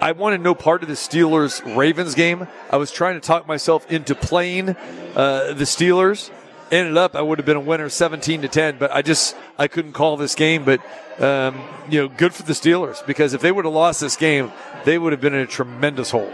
I 0.02 0.10
wanted 0.10 0.40
no 0.40 0.56
part 0.56 0.82
of 0.82 0.88
the 0.88 0.96
Steelers 0.96 1.62
Ravens 1.76 2.16
game. 2.16 2.48
I 2.68 2.76
was 2.76 2.90
trying 2.90 3.14
to 3.14 3.20
talk 3.20 3.46
myself 3.46 3.88
into 3.88 4.16
playing 4.16 4.70
uh, 4.70 5.52
the 5.52 5.62
Steelers. 5.62 6.28
Ended 6.72 6.96
up, 6.96 7.14
I 7.14 7.22
would 7.22 7.38
have 7.38 7.46
been 7.46 7.56
a 7.56 7.60
winner, 7.60 7.88
seventeen 7.88 8.42
to 8.42 8.48
ten. 8.48 8.78
But 8.78 8.90
I 8.90 9.02
just 9.02 9.36
I 9.58 9.68
couldn't 9.68 9.92
call 9.92 10.16
this 10.16 10.34
game. 10.34 10.64
But 10.64 10.80
um, 11.22 11.62
you 11.88 12.00
know, 12.00 12.08
good 12.08 12.34
for 12.34 12.42
the 12.42 12.52
Steelers 12.52 13.06
because 13.06 13.32
if 13.32 13.42
they 13.42 13.52
would 13.52 13.64
have 13.64 13.74
lost 13.74 14.00
this 14.00 14.16
game, 14.16 14.50
they 14.84 14.98
would 14.98 15.12
have 15.12 15.20
been 15.20 15.34
in 15.34 15.40
a 15.40 15.46
tremendous 15.46 16.10
hole. 16.10 16.32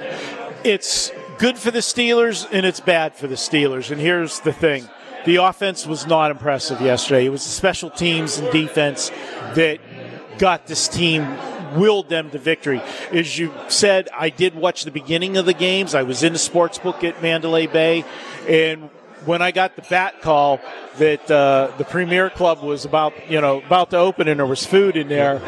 It's 0.65 1.13
good 1.37 1.59
for 1.59 1.71
the 1.71 1.81
Steelers 1.81 2.49
and 2.51 2.65
it's 2.65 2.81
bad 2.81 3.17
for 3.17 3.27
the 3.27 3.35
Steelers. 3.35 3.91
And 3.91 4.01
here's 4.01 4.41
the 4.41 4.53
thing. 4.53 4.89
The 5.27 5.37
offense 5.37 5.87
was 5.87 6.07
not 6.07 6.31
impressive 6.31 6.81
yesterday. 6.81 7.27
It 7.27 7.31
was 7.31 7.45
the 7.45 7.51
special 7.51 7.91
teams 7.91 8.39
and 8.39 8.51
defense 8.51 9.11
that 9.57 9.79
got 10.39 10.67
this 10.67 10.89
team 10.89 11.37
willed 11.77 12.09
them 12.09 12.31
to 12.31 12.39
victory. 12.39 12.83
As 13.13 13.39
you 13.39 13.53
said, 13.69 14.09
I 14.17 14.31
did 14.31 14.55
watch 14.55 14.85
the 14.85 14.91
beginning 14.91 15.37
of 15.37 15.47
the 15.47 15.55
games. 15.55 15.95
I 15.95 16.03
was 16.03 16.23
in 16.23 16.33
the 16.33 16.39
sports 16.39 16.79
book 16.79 17.05
at 17.05 17.23
Mandalay 17.23 17.67
Bay, 17.67 18.05
and 18.49 18.91
when 19.25 19.43
I 19.43 19.51
got 19.51 19.77
the 19.77 19.83
bat 19.83 20.23
call 20.23 20.61
that 20.99 21.31
uh, 21.31 21.71
the 21.77 21.85
Premier 21.85 22.31
Club 22.31 22.63
was 22.63 22.85
about, 22.85 23.13
you 23.31 23.41
know, 23.41 23.59
about 23.59 23.91
to 23.91 23.99
open 23.99 24.29
and 24.29 24.41
there 24.41 24.47
was 24.47 24.65
food 24.65 24.97
in 24.97 25.09
there, 25.09 25.43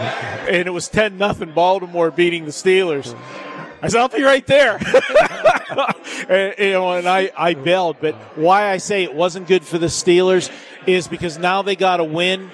and 0.48 0.66
it 0.66 0.72
was 0.72 0.88
ten 0.88 1.18
nothing 1.18 1.52
Baltimore 1.52 2.10
beating 2.10 2.44
the 2.44 2.50
Steelers. 2.50 3.16
I 3.82 3.88
said, 3.88 4.00
I'll 4.00 4.08
be 4.08 4.22
right 4.22 4.46
there. 4.46 4.76
and, 6.28 6.54
you 6.58 6.72
know, 6.72 6.92
and 6.92 7.08
I, 7.08 7.30
I 7.36 7.54
bailed. 7.54 7.96
But 8.00 8.14
why 8.36 8.70
I 8.70 8.76
say 8.76 9.04
it 9.04 9.14
wasn't 9.14 9.48
good 9.48 9.64
for 9.64 9.78
the 9.78 9.86
Steelers 9.86 10.50
is 10.86 11.08
because 11.08 11.38
now 11.38 11.62
they 11.62 11.76
got 11.76 11.98
a 11.98 12.04
win. 12.04 12.50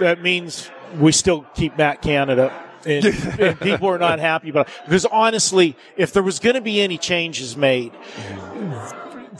That 0.00 0.22
means 0.22 0.70
we 0.98 1.12
still 1.12 1.46
keep 1.54 1.76
Matt 1.78 2.02
Canada. 2.02 2.52
And, 2.84 3.04
and 3.40 3.60
people 3.60 3.88
are 3.88 3.98
not 3.98 4.20
happy 4.20 4.50
about 4.50 4.68
it. 4.68 4.74
Because 4.84 5.06
honestly, 5.06 5.76
if 5.96 6.12
there 6.12 6.22
was 6.22 6.38
going 6.38 6.54
to 6.54 6.60
be 6.60 6.80
any 6.80 6.98
changes 6.98 7.56
made, 7.56 7.92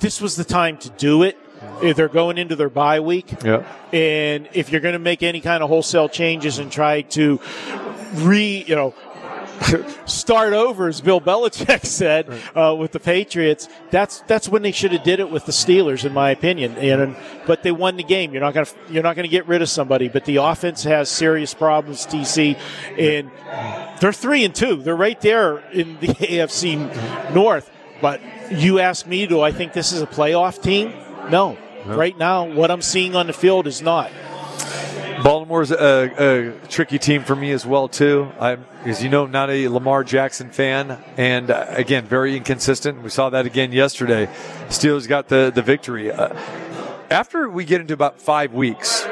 this 0.01 0.21
was 0.21 0.35
the 0.35 0.45
time 0.45 0.79
to 0.79 0.91
do 0.91 1.23
it. 1.23 1.39
If 1.83 1.97
they're 1.97 2.09
going 2.09 2.39
into 2.39 2.57
their 2.57 2.69
bye 2.71 3.01
week. 3.01 3.33
Yeah. 3.45 3.65
And 3.93 4.49
if 4.53 4.71
you're 4.71 4.81
going 4.81 4.95
to 4.95 4.99
make 4.99 5.23
any 5.23 5.41
kind 5.41 5.63
of 5.63 5.69
wholesale 5.69 6.09
changes 6.09 6.59
and 6.59 6.73
try 6.73 7.03
to 7.03 7.41
re, 8.15 8.65
you 8.67 8.75
know, 8.75 8.95
start 10.07 10.53
over, 10.53 10.89
as 10.89 11.01
Bill 11.01 11.21
Belichick 11.21 11.85
said, 11.87 12.29
uh, 12.55 12.75
with 12.79 12.93
the 12.93 13.01
Patriots. 13.01 13.69
That's 13.91 14.21
that's 14.27 14.49
when 14.49 14.63
they 14.63 14.73
should 14.73 14.93
have 14.93 15.03
did 15.03 15.21
it 15.21 15.31
with 15.31 15.47
the 15.47 15.53
Steelers, 15.53 16.05
in 16.05 16.13
my 16.13 16.31
opinion. 16.31 16.77
And 16.77 17.17
but 17.47 17.63
they 17.63 17.73
won 17.73 17.97
the 17.97 18.03
game. 18.03 18.33
You're 18.33 18.43
not 18.43 18.55
gonna 18.55 18.67
you're 18.91 19.03
not 19.03 19.17
gonna 19.17 19.29
get 19.29 19.47
rid 19.47 19.63
of 19.63 19.69
somebody. 19.69 20.09
But 20.09 20.25
the 20.25 20.37
offense 20.37 20.85
has 20.85 21.09
serious 21.09 21.55
problems. 21.55 22.07
TC, 22.07 22.59
and 22.99 23.31
they're 24.01 24.13
three 24.13 24.45
and 24.45 24.55
two. 24.55 24.77
They're 24.77 24.97
right 24.97 25.21
there 25.21 25.59
in 25.71 25.99
the 26.01 26.09
AFC 26.09 27.35
North. 27.35 27.71
But 28.01 28.21
you 28.51 28.79
ask 28.81 29.07
me, 29.07 29.27
do 29.27 29.41
I 29.41 29.53
think 29.53 29.73
this 29.73 29.93
is 29.93 30.03
a 30.03 30.07
playoff 30.07 30.63
team? 30.63 30.93
No. 31.31 31.59
Right 31.87 32.19
now, 32.19 32.45
what 32.45 32.73
I'm 32.73 32.83
seeing 32.83 33.15
on 33.15 33.29
the 33.29 33.33
field 33.33 33.69
is 33.69 33.81
not. 33.81 34.11
Baltimore's 35.27 35.73
a, 35.73 36.55
a, 36.63 36.69
tricky 36.69 37.01
team 37.01 37.25
for 37.25 37.35
me 37.35 37.51
as 37.51 37.67
well 37.67 37.89
too. 37.89 38.31
I'm, 38.39 38.65
as 38.85 39.03
you 39.03 39.09
know, 39.09 39.27
not 39.27 39.51
a 39.51 39.67
Lamar 39.67 40.05
Jackson 40.05 40.51
fan, 40.51 41.03
and 41.17 41.51
uh, 41.51 41.67
again, 41.71 42.05
very 42.05 42.37
inconsistent. 42.37 43.03
We 43.03 43.11
saw 43.11 43.31
that 43.31 43.45
again 43.45 43.73
yesterday. 43.73 44.27
Steelers 44.69 45.09
got 45.09 45.27
the 45.27 45.51
the 45.53 45.63
victory. 45.63 46.13
Uh, 46.13 46.33
after 47.11 47.51
we 47.51 47.65
get 47.65 47.81
into 47.81 47.93
about 47.93 48.21
five 48.21 48.55
weeks, 48.55 49.05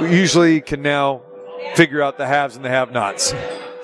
we 0.00 0.16
usually 0.16 0.62
can 0.62 0.80
now 0.80 1.20
figure 1.74 2.00
out 2.00 2.16
the 2.16 2.26
haves 2.26 2.56
and 2.56 2.64
the 2.64 2.70
have-nots, 2.70 3.34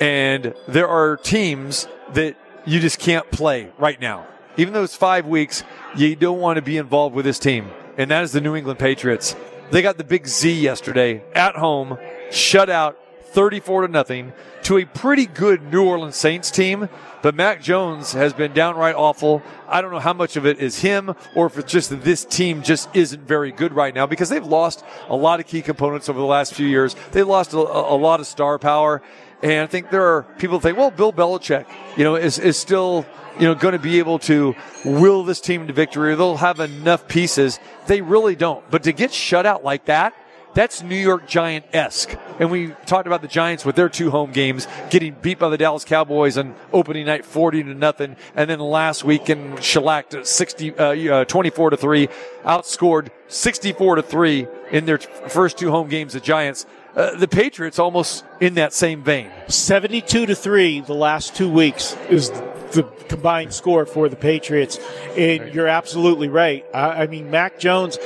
and 0.01 0.55
there 0.67 0.89
are 0.89 1.19
teams 1.19 1.89
that 2.15 2.37
you 2.65 2.81
just 2.81 2.99
can't 2.99 3.31
play 3.31 3.71
right 3.77 4.01
now. 4.01 4.27
Even 4.57 4.73
though 4.73 4.83
it's 4.83 4.97
five 4.97 5.27
weeks, 5.27 5.63
you 5.95 6.17
don't 6.17 6.41
want 6.41 6.57
to 6.57 6.63
be 6.63 6.79
involved 6.79 7.15
with 7.15 7.27
this 7.27 7.39
team, 7.39 7.69
and 7.99 8.11
that 8.11 8.25
is 8.25 8.33
the 8.33 8.41
New 8.41 8.57
England 8.57 8.79
Patriots. 8.79 9.37
They 9.71 9.83
got 9.83 9.99
the 9.99 10.05
big 10.05 10.27
Z 10.27 10.61
yesterday 10.61 11.25
at 11.35 11.57
home, 11.57 11.99
shut 12.31 12.71
out 12.71 12.99
34 13.37 13.83
to 13.83 13.89
nothing 13.89 14.33
to 14.63 14.79
a 14.79 14.85
pretty 14.85 15.27
good 15.27 15.73
New 15.73 15.85
Orleans 15.85 16.17
Saints 16.17 16.51
team. 16.51 16.89
But 17.21 17.35
Mac 17.35 17.61
Jones 17.61 18.13
has 18.13 18.33
been 18.33 18.53
downright 18.53 18.95
awful. 18.95 19.43
I 19.69 19.83
don't 19.83 19.91
know 19.91 19.99
how 19.99 20.13
much 20.13 20.37
of 20.37 20.47
it 20.47 20.59
is 20.59 20.81
him 20.81 21.15
or 21.35 21.47
if 21.47 21.59
it's 21.59 21.71
just 21.71 21.91
that 21.91 22.03
this 22.03 22.25
team 22.25 22.63
just 22.63 22.89
isn't 22.95 23.27
very 23.27 23.51
good 23.51 23.73
right 23.73 23.95
now 23.95 24.07
because 24.07 24.29
they've 24.29 24.47
lost 24.47 24.85
a 25.09 25.17
lot 25.17 25.41
of 25.41 25.47
key 25.47 25.61
components 25.61 26.09
over 26.09 26.19
the 26.19 26.25
last 26.25 26.55
few 26.55 26.67
years. 26.67 26.95
They 27.13 27.25
lost 27.25 27.53
a, 27.53 27.59
a 27.59 27.99
lot 27.99 28.21
of 28.21 28.27
star 28.27 28.59
power. 28.59 29.03
And 29.43 29.61
I 29.61 29.67
think 29.67 29.91
there 29.91 30.05
are 30.05 30.23
people 30.39 30.61
think, 30.61 30.79
well, 30.79 30.91
Bill 30.91 31.13
Belichick, 31.13 31.67
you 31.97 32.05
know, 32.05 32.17
is, 32.17 32.39
is 32.39 32.57
still, 32.57 33.05
you 33.39 33.47
know, 33.47 33.55
going 33.55 33.73
to 33.73 33.79
be 33.79 33.99
able 33.99 34.19
to 34.21 34.55
will 34.85 35.25
this 35.25 35.41
team 35.41 35.67
to 35.67 35.73
victory. 35.73 36.15
They'll 36.15 36.39
have 36.39 36.61
enough 36.61 37.07
pieces. 37.07 37.59
They 37.87 38.01
really 38.01 38.35
don't. 38.35 38.69
But 38.71 38.85
to 38.85 38.93
get 38.93 39.13
shut 39.13 39.45
out 39.45 39.63
like 39.63 39.87
that, 39.87 40.15
that's 40.57 40.83
New 40.83 40.97
York 40.97 41.27
Giant 41.27 41.67
esque. 41.75 42.17
And 42.41 42.51
we 42.51 42.69
talked 42.87 43.07
about 43.07 43.21
the 43.21 43.29
Giants 43.29 43.67
with 43.67 43.77
their 43.77 43.91
two 43.91 44.11
home 44.11 44.33
games, 44.33 44.67
getting 44.89 45.15
beat 45.21 45.39
by 45.39 45.51
the 45.51 45.59
Dallas 45.59 45.85
Cowboys 45.85 46.39
on 46.39 46.55
opening 46.73 47.05
night 47.05 47.27
40 47.27 47.65
to 47.65 47.75
nothing. 47.75 48.17
And 48.35 48.49
then 48.49 48.59
last 48.59 49.05
week 49.05 49.29
in 49.29 49.61
shellacked 49.61 50.27
60, 50.27 50.79
uh, 50.79 51.25
24 51.27 51.71
to 51.71 51.77
3, 51.77 52.09
outscored 52.45 53.11
64 53.29 53.97
to 53.97 54.03
3 54.03 54.47
in 54.71 54.87
their 54.87 54.97
first 54.97 55.59
two 55.59 55.71
home 55.71 55.91
games, 55.91 56.15
the 56.15 56.21
Giants. 56.21 56.65
Uh, 56.97 57.15
the 57.15 57.29
Patriots 57.29 57.79
almost 57.79 58.25
in 58.41 58.55
that 58.55 58.73
same 58.73 59.03
vein. 59.03 59.31
72 59.49 60.25
to 60.27 60.35
3 60.35 60.81
the 60.81 60.95
last 60.95 61.37
two 61.37 61.51
weeks 61.51 61.95
is 62.09 62.31
the 62.73 62.85
combined 63.09 63.53
score 63.53 63.85
for 63.85 64.09
the 64.09 64.17
Patriots. 64.17 64.81
And 65.15 65.43
right. 65.43 65.55
you're 65.55 65.69
absolutely 65.69 66.29
right. 66.29 66.65
I, 66.73 67.03
I, 67.03 67.07
mean, 67.07 67.31
Mac 67.31 67.59
Jones, 67.59 67.99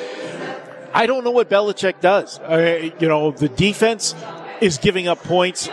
I 0.93 1.07
don't 1.07 1.23
know 1.23 1.31
what 1.31 1.49
Belichick 1.49 2.01
does. 2.01 2.41
Uh, 2.41 2.91
you 2.99 3.07
know, 3.07 3.31
the 3.31 3.49
defense 3.49 4.17
is 4.61 4.79
giving 4.79 5.07
up 5.07 5.23
points. 5.23 5.69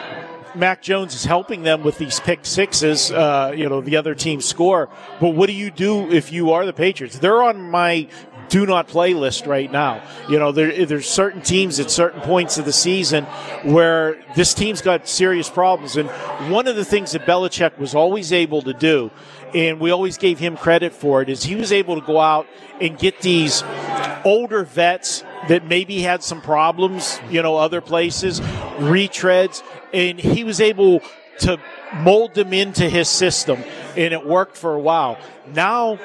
Mac 0.53 0.83
Jones 0.83 1.13
is 1.13 1.23
helping 1.25 1.63
them 1.63 1.83
with 1.83 1.97
these 1.97 2.19
pick 2.19 2.45
sixes, 2.45 3.11
uh, 3.11 3.51
you 3.55 3.67
know, 3.67 3.81
the 3.81 3.97
other 3.97 4.15
team 4.15 4.41
score. 4.41 4.89
But 5.19 5.29
what 5.29 5.47
do 5.47 5.53
you 5.53 5.71
do 5.71 6.11
if 6.11 6.31
you 6.31 6.51
are 6.51 6.65
the 6.65 6.73
Patriots? 6.73 7.19
They're 7.19 7.41
on 7.41 7.61
my 7.61 8.09
do 8.49 8.65
not 8.65 8.87
play 8.87 9.13
list 9.13 9.45
right 9.45 9.71
now. 9.71 10.01
You 10.29 10.39
know, 10.39 10.51
there, 10.51 10.85
there's 10.85 11.09
certain 11.09 11.41
teams 11.41 11.79
at 11.79 11.91
certain 11.91 12.21
points 12.21 12.57
of 12.57 12.65
the 12.65 12.73
season 12.73 13.25
where 13.63 14.23
this 14.35 14.53
team's 14.53 14.81
got 14.81 15.07
serious 15.07 15.49
problems. 15.49 15.97
And 15.97 16.09
one 16.51 16.67
of 16.67 16.75
the 16.75 16.85
things 16.85 17.11
that 17.11 17.25
Belichick 17.25 17.77
was 17.77 17.95
always 17.95 18.31
able 18.31 18.61
to 18.63 18.73
do, 18.73 19.11
and 19.53 19.79
we 19.79 19.91
always 19.91 20.17
gave 20.17 20.39
him 20.39 20.57
credit 20.57 20.93
for 20.93 21.21
it, 21.21 21.29
is 21.29 21.43
he 21.43 21.55
was 21.55 21.71
able 21.71 21.99
to 21.99 22.05
go 22.05 22.19
out 22.19 22.47
and 22.81 22.97
get 22.97 23.21
these 23.21 23.63
older 24.25 24.63
vets 24.63 25.23
that 25.47 25.65
maybe 25.65 26.01
had 26.01 26.23
some 26.23 26.41
problems, 26.41 27.19
you 27.29 27.41
know, 27.41 27.55
other 27.55 27.81
places, 27.81 28.39
retreads, 28.79 29.63
and 29.93 30.19
he 30.19 30.43
was 30.43 30.59
able 30.59 31.01
to 31.39 31.59
mold 31.95 32.33
them 32.33 32.53
into 32.53 32.89
his 32.89 33.09
system, 33.09 33.63
and 33.95 34.13
it 34.13 34.25
worked 34.25 34.57
for 34.57 34.73
a 34.73 34.79
while. 34.79 35.17
Now 35.53 35.99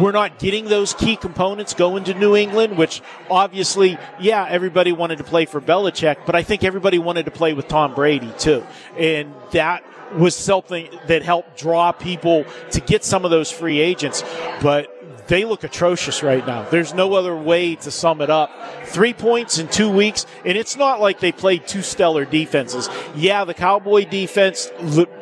we're 0.00 0.12
not 0.12 0.38
getting 0.38 0.66
those 0.66 0.94
key 0.94 1.16
components 1.16 1.74
going 1.74 2.04
to 2.04 2.14
New 2.14 2.36
England, 2.36 2.76
which 2.76 3.02
obviously, 3.30 3.98
yeah, 4.20 4.46
everybody 4.48 4.92
wanted 4.92 5.18
to 5.18 5.24
play 5.24 5.46
for 5.46 5.60
Belichick, 5.60 6.18
but 6.26 6.34
I 6.34 6.42
think 6.42 6.64
everybody 6.64 6.98
wanted 6.98 7.24
to 7.24 7.30
play 7.30 7.54
with 7.54 7.68
Tom 7.68 7.94
Brady 7.94 8.32
too, 8.38 8.64
and 8.96 9.34
that 9.52 9.84
was 10.16 10.34
something 10.34 10.88
that 11.06 11.22
helped 11.22 11.58
draw 11.58 11.92
people 11.92 12.44
to 12.70 12.80
get 12.80 13.04
some 13.04 13.24
of 13.24 13.30
those 13.30 13.50
free 13.50 13.78
agents. 13.78 14.24
But 14.62 14.97
they 15.28 15.44
look 15.44 15.62
atrocious 15.62 16.22
right 16.22 16.44
now. 16.46 16.68
There's 16.68 16.94
no 16.94 17.14
other 17.14 17.36
way 17.36 17.76
to 17.76 17.90
sum 17.90 18.20
it 18.20 18.30
up. 18.30 18.50
Three 18.86 19.12
points 19.12 19.58
in 19.58 19.68
two 19.68 19.90
weeks, 19.90 20.26
and 20.44 20.56
it's 20.58 20.76
not 20.76 21.00
like 21.00 21.20
they 21.20 21.32
played 21.32 21.66
two 21.66 21.82
stellar 21.82 22.24
defenses. 22.24 22.88
Yeah, 23.14 23.44
the 23.44 23.54
Cowboy 23.54 24.06
defense, 24.06 24.70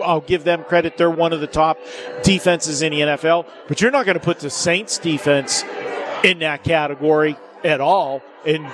I'll 0.03 0.21
give 0.21 0.45
them 0.45 0.65
credit. 0.65 0.97
They're 0.97 1.11
one 1.11 1.33
of 1.33 1.41
the 1.41 1.47
top 1.47 1.79
defenses 2.23 2.83
in 2.83 2.93
the 2.93 3.01
NFL, 3.01 3.47
but 3.69 3.81
you're 3.81 3.91
not 3.91 4.07
going 4.07 4.19
to 4.19 4.25
put 4.25 4.39
the 4.39 4.51
Saints 4.51 4.99
defense 4.99 5.65
in 6.25 6.39
that 6.39 6.65
category 6.65 7.37
at 7.65 7.81
all, 7.81 8.23
and 8.47 8.67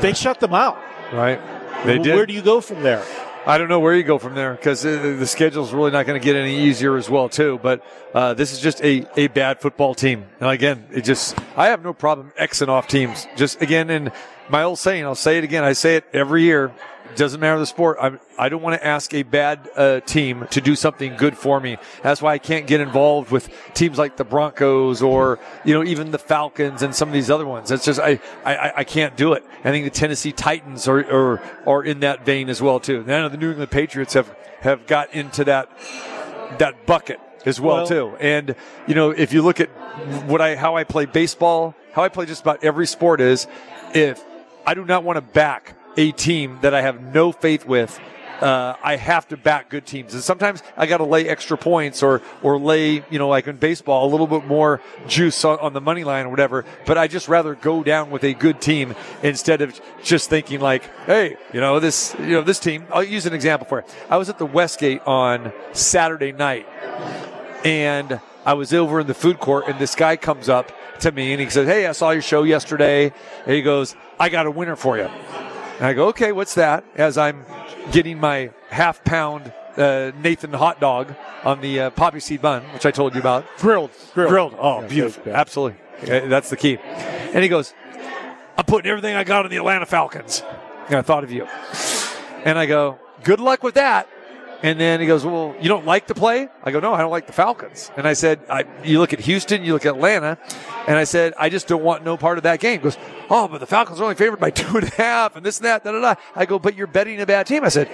they 0.00 0.12
shut 0.12 0.40
them 0.40 0.54
out. 0.54 0.78
Right. 1.12 1.40
They 1.84 1.98
did. 1.98 2.14
Where 2.14 2.26
do 2.26 2.34
you 2.34 2.42
go 2.42 2.60
from 2.60 2.82
there? 2.82 3.04
I 3.46 3.56
don't 3.56 3.68
know 3.68 3.80
where 3.80 3.94
you 3.94 4.02
go 4.02 4.18
from 4.18 4.34
there 4.34 4.52
because 4.52 4.82
the 4.82 5.26
schedule 5.26 5.64
is 5.64 5.72
really 5.72 5.90
not 5.90 6.04
going 6.04 6.20
to 6.20 6.24
get 6.24 6.36
any 6.36 6.60
easier 6.60 6.96
as 6.96 7.08
well 7.08 7.28
too. 7.28 7.58
But 7.62 7.82
uh, 8.14 8.34
this 8.34 8.52
is 8.52 8.60
just 8.60 8.82
a, 8.82 9.06
a 9.16 9.28
bad 9.28 9.60
football 9.60 9.94
team. 9.94 10.26
And 10.40 10.50
again, 10.50 10.86
it 10.92 11.02
just 11.02 11.38
I 11.56 11.68
have 11.68 11.82
no 11.82 11.94
problem 11.94 12.32
xing 12.38 12.68
off 12.68 12.86
teams. 12.86 13.26
Just 13.36 13.62
again, 13.62 13.88
in 13.88 14.12
my 14.50 14.62
old 14.64 14.78
saying, 14.78 15.04
I'll 15.04 15.14
say 15.14 15.38
it 15.38 15.44
again. 15.44 15.64
I 15.64 15.72
say 15.72 15.96
it 15.96 16.04
every 16.12 16.42
year. 16.42 16.72
Doesn't 17.16 17.40
matter 17.40 17.58
the 17.58 17.66
sport. 17.66 17.98
I'm, 18.00 18.20
I 18.38 18.48
don't 18.48 18.62
want 18.62 18.80
to 18.80 18.86
ask 18.86 19.12
a 19.14 19.22
bad 19.22 19.68
uh, 19.76 20.00
team 20.00 20.46
to 20.50 20.60
do 20.60 20.74
something 20.74 21.16
good 21.16 21.36
for 21.36 21.60
me. 21.60 21.76
That's 22.02 22.22
why 22.22 22.32
I 22.32 22.38
can't 22.38 22.66
get 22.66 22.80
involved 22.80 23.30
with 23.30 23.50
teams 23.74 23.98
like 23.98 24.16
the 24.16 24.24
Broncos 24.24 25.02
or 25.02 25.38
you 25.64 25.74
know 25.74 25.84
even 25.84 26.10
the 26.10 26.18
Falcons 26.18 26.82
and 26.82 26.94
some 26.94 27.08
of 27.08 27.12
these 27.12 27.30
other 27.30 27.46
ones. 27.46 27.70
It's 27.70 27.84
just 27.84 28.00
I 28.00 28.20
I, 28.44 28.72
I 28.78 28.84
can't 28.84 29.16
do 29.16 29.32
it. 29.32 29.44
I 29.64 29.70
think 29.70 29.84
the 29.84 29.90
Tennessee 29.90 30.32
Titans 30.32 30.88
are, 30.88 31.00
are 31.00 31.42
are 31.66 31.82
in 31.82 32.00
that 32.00 32.24
vein 32.24 32.48
as 32.48 32.62
well 32.62 32.80
too. 32.80 33.04
Now 33.04 33.28
the 33.28 33.36
New 33.36 33.50
England 33.50 33.70
Patriots 33.70 34.14
have 34.14 34.34
have 34.60 34.86
got 34.86 35.12
into 35.14 35.44
that 35.44 35.68
that 36.58 36.86
bucket 36.86 37.20
as 37.46 37.60
well, 37.60 37.76
Well- 37.78 37.86
too. 37.86 38.16
And 38.20 38.54
you 38.86 38.94
know, 38.94 39.10
if 39.10 39.32
you 39.32 39.42
look 39.42 39.60
at 39.60 39.68
what 40.26 40.40
I 40.40 40.56
how 40.56 40.76
I 40.76 40.84
play 40.84 41.06
baseball, 41.06 41.74
how 41.92 42.02
I 42.02 42.08
play 42.08 42.26
just 42.26 42.42
about 42.42 42.64
every 42.64 42.86
sport 42.86 43.20
is 43.20 43.46
if 43.94 44.22
I 44.66 44.74
do 44.74 44.84
not 44.84 45.04
want 45.04 45.16
to 45.16 45.22
back 45.22 45.74
a 46.00 46.12
team 46.12 46.58
that 46.62 46.72
I 46.72 46.80
have 46.80 47.02
no 47.14 47.30
faith 47.30 47.66
with. 47.66 48.00
Uh, 48.40 48.74
I 48.82 48.96
have 48.96 49.28
to 49.28 49.36
back 49.36 49.68
good 49.68 49.84
teams, 49.84 50.14
and 50.14 50.22
sometimes 50.22 50.62
I 50.74 50.86
got 50.86 50.96
to 50.96 51.04
lay 51.04 51.28
extra 51.28 51.58
points 51.58 52.02
or 52.02 52.22
or 52.42 52.58
lay, 52.58 53.04
you 53.10 53.18
know, 53.18 53.28
like 53.28 53.46
in 53.46 53.56
baseball, 53.58 54.08
a 54.08 54.10
little 54.10 54.26
bit 54.26 54.46
more 54.46 54.80
juice 55.06 55.44
on, 55.44 55.74
the 55.74 55.80
money 55.82 56.04
line 56.04 56.24
or 56.24 56.30
whatever. 56.30 56.64
But 56.86 56.96
I 56.96 57.06
just 57.06 57.28
rather 57.28 57.54
go 57.54 57.82
down 57.82 58.10
with 58.10 58.24
a 58.24 58.32
good 58.32 58.62
team 58.62 58.94
instead 59.22 59.60
of 59.60 59.78
just 60.02 60.30
thinking 60.30 60.58
like, 60.58 60.84
hey, 61.04 61.36
you 61.52 61.60
know, 61.60 61.80
this, 61.80 62.16
you 62.18 62.28
know, 62.28 62.40
this 62.40 62.58
team. 62.58 62.86
I'll 62.90 63.04
use 63.04 63.26
an 63.26 63.34
example 63.34 63.68
for 63.68 63.80
it. 63.80 63.94
I 64.08 64.16
was 64.16 64.30
at 64.30 64.38
the 64.38 64.46
Westgate 64.46 65.02
on 65.06 65.52
Saturday 65.74 66.32
night, 66.32 66.66
and 67.62 68.20
I 68.46 68.54
was 68.54 68.72
over 68.72 69.00
in 69.00 69.06
the 69.06 69.12
food 69.12 69.38
court, 69.38 69.68
and 69.68 69.78
this 69.78 69.94
guy 69.94 70.16
comes 70.16 70.48
up 70.48 70.72
to 71.00 71.12
me 71.12 71.32
and 71.32 71.42
he 71.42 71.50
says, 71.50 71.68
"Hey, 71.68 71.86
I 71.86 71.92
saw 71.92 72.08
your 72.08 72.22
show 72.22 72.44
yesterday." 72.44 73.12
And 73.44 73.54
he 73.54 73.60
goes, 73.60 73.96
"I 74.18 74.30
got 74.30 74.46
a 74.46 74.50
winner 74.50 74.76
for 74.76 74.96
you." 74.96 75.10
And 75.80 75.86
I 75.88 75.92
go, 75.94 76.08
"Okay, 76.08 76.30
what's 76.32 76.54
that?" 76.54 76.84
As 76.94 77.16
I'm 77.18 77.44
getting 77.90 78.20
my 78.20 78.50
half 78.68 79.02
pound 79.02 79.52
uh, 79.76 80.12
Nathan 80.22 80.52
hot 80.52 80.78
dog 80.80 81.14
on 81.44 81.60
the 81.62 81.80
uh, 81.80 81.90
poppy 81.90 82.20
seed 82.20 82.42
bun, 82.42 82.62
which 82.74 82.84
I 82.86 82.90
told 82.90 83.14
you 83.14 83.20
about, 83.20 83.46
Grilled. 83.58 83.90
Grilled. 84.14 84.30
grilled. 84.30 84.54
Oh, 84.58 84.82
Yeah, 84.82 84.86
beautiful, 84.88 85.22
yeah. 85.26 85.40
absolutely. 85.40 85.78
Okay, 86.02 86.28
that's 86.28 86.50
the 86.50 86.56
key. 86.56 86.76
And 87.32 87.42
he 87.42 87.48
goes, 87.48 87.72
"I'm 88.58 88.64
putting 88.66 88.90
everything 88.90 89.16
I 89.16 89.24
got 89.24 89.44
on 89.44 89.50
the 89.50 89.56
Atlanta 89.56 89.86
Falcons." 89.86 90.42
And 90.88 90.96
I 90.98 91.02
thought 91.02 91.24
of 91.24 91.30
you, 91.32 91.46
and 92.44 92.58
I 92.58 92.66
go, 92.66 92.98
"Good 93.24 93.40
luck 93.40 93.62
with 93.62 93.74
that." 93.74 94.08
And 94.62 94.78
then 94.78 95.00
he 95.00 95.06
goes, 95.06 95.24
"Well, 95.24 95.54
you 95.60 95.68
don't 95.68 95.86
like 95.86 96.06
the 96.06 96.14
play?" 96.14 96.48
I 96.62 96.70
go, 96.70 96.80
"No, 96.80 96.92
I 96.92 97.00
don't 97.00 97.10
like 97.10 97.26
the 97.26 97.32
Falcons." 97.32 97.90
And 97.96 98.06
I 98.06 98.12
said, 98.12 98.40
I, 98.50 98.64
"You 98.84 98.98
look 98.98 99.12
at 99.12 99.20
Houston, 99.20 99.64
you 99.64 99.72
look 99.72 99.86
at 99.86 99.94
Atlanta," 99.94 100.36
and 100.86 100.98
I 100.98 101.04
said, 101.04 101.32
"I 101.38 101.48
just 101.48 101.66
don't 101.66 101.82
want 101.82 102.04
no 102.04 102.16
part 102.16 102.36
of 102.36 102.44
that 102.44 102.60
game." 102.60 102.80
He 102.80 102.84
goes, 102.84 102.98
"Oh, 103.30 103.48
but 103.48 103.60
the 103.60 103.66
Falcons 103.66 104.00
are 104.00 104.04
only 104.04 104.16
favored 104.16 104.38
by 104.38 104.50
two 104.62 104.76
and 104.76 104.86
a 104.86 104.94
half, 104.96 105.36
and 105.36 105.44
this 105.44 105.58
and 105.58 105.66
that, 105.66 105.82
da 105.84 105.92
da 105.92 106.00
da." 106.00 106.14
I 106.36 106.44
go, 106.44 106.58
"But 106.58 106.74
you're 106.74 106.86
betting 106.86 107.20
a 107.20 107.26
bad 107.26 107.46
team." 107.46 107.64
I 107.64 107.70
said, 107.70 107.88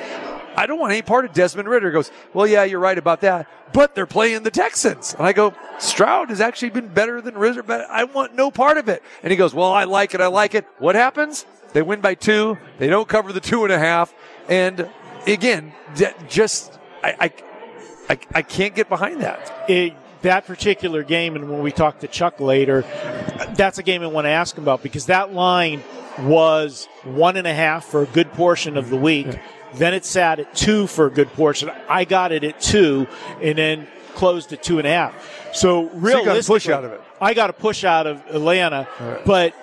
"I 0.56 0.66
don't 0.66 0.80
want 0.80 0.92
any 0.92 1.02
part 1.02 1.24
of 1.24 1.32
Desmond 1.32 1.68
Ridder." 1.68 1.88
He 1.88 1.92
goes, 1.92 2.10
"Well, 2.34 2.48
yeah, 2.48 2.64
you're 2.64 2.80
right 2.80 2.98
about 2.98 3.20
that, 3.20 3.46
but 3.72 3.94
they're 3.94 4.04
playing 4.04 4.42
the 4.42 4.50
Texans." 4.50 5.14
And 5.14 5.24
I 5.24 5.32
go, 5.32 5.54
"Stroud 5.78 6.30
has 6.30 6.40
actually 6.40 6.70
been 6.70 6.88
better 6.88 7.20
than 7.20 7.38
Ridder, 7.38 7.62
but 7.62 7.88
I 7.88 8.04
want 8.04 8.34
no 8.34 8.50
part 8.50 8.76
of 8.76 8.88
it." 8.88 9.04
And 9.22 9.30
he 9.30 9.36
goes, 9.36 9.54
"Well, 9.54 9.72
I 9.72 9.84
like 9.84 10.14
it. 10.14 10.20
I 10.20 10.26
like 10.26 10.56
it." 10.56 10.66
What 10.78 10.96
happens? 10.96 11.46
They 11.74 11.82
win 11.82 12.00
by 12.00 12.14
two. 12.14 12.58
They 12.78 12.88
don't 12.88 13.06
cover 13.06 13.32
the 13.32 13.40
two 13.40 13.62
and 13.62 13.72
a 13.72 13.78
half, 13.78 14.12
and 14.48 14.88
again, 15.26 15.72
just 16.28 16.78
I, 17.02 17.14
I, 17.20 17.32
I, 18.14 18.18
I 18.34 18.42
can't 18.42 18.74
get 18.74 18.88
behind 18.88 19.22
that. 19.22 19.64
it, 19.68 19.94
that 20.22 20.46
particular 20.46 21.02
game, 21.02 21.36
and 21.36 21.48
when 21.50 21.62
we 21.62 21.70
talk 21.70 22.00
to 22.00 22.08
Chuck 22.08 22.40
later, 22.40 22.82
that's 23.54 23.78
a 23.78 23.82
game 23.82 24.02
I 24.02 24.06
want 24.06 24.24
to 24.24 24.30
ask 24.30 24.56
him 24.56 24.64
about 24.64 24.82
because 24.82 25.06
that 25.06 25.32
line 25.32 25.82
was 26.20 26.88
one 27.04 27.36
and 27.36 27.46
a 27.46 27.54
half 27.54 27.84
for 27.84 28.02
a 28.02 28.06
good 28.06 28.32
portion 28.32 28.76
of 28.76 28.90
the 28.90 28.96
week. 28.96 29.38
Then 29.74 29.94
it 29.94 30.04
sat 30.04 30.40
at 30.40 30.54
two 30.54 30.86
for 30.86 31.06
a 31.06 31.10
good 31.10 31.28
portion. 31.34 31.70
I 31.88 32.04
got 32.04 32.32
it 32.32 32.44
at 32.44 32.60
two, 32.60 33.06
and 33.42 33.58
then 33.58 33.86
closed 34.14 34.52
at 34.52 34.62
two 34.62 34.78
and 34.78 34.86
a 34.86 34.90
half. 34.90 35.54
So 35.54 35.82
got 36.24 36.38
a 36.38 36.42
push 36.42 36.68
out 36.68 36.84
of 36.84 36.92
it. 36.92 37.00
I 37.20 37.34
got 37.34 37.50
a 37.50 37.52
push 37.52 37.84
out 37.84 38.06
of 38.06 38.26
Atlanta, 38.28 38.88
but 39.24 39.54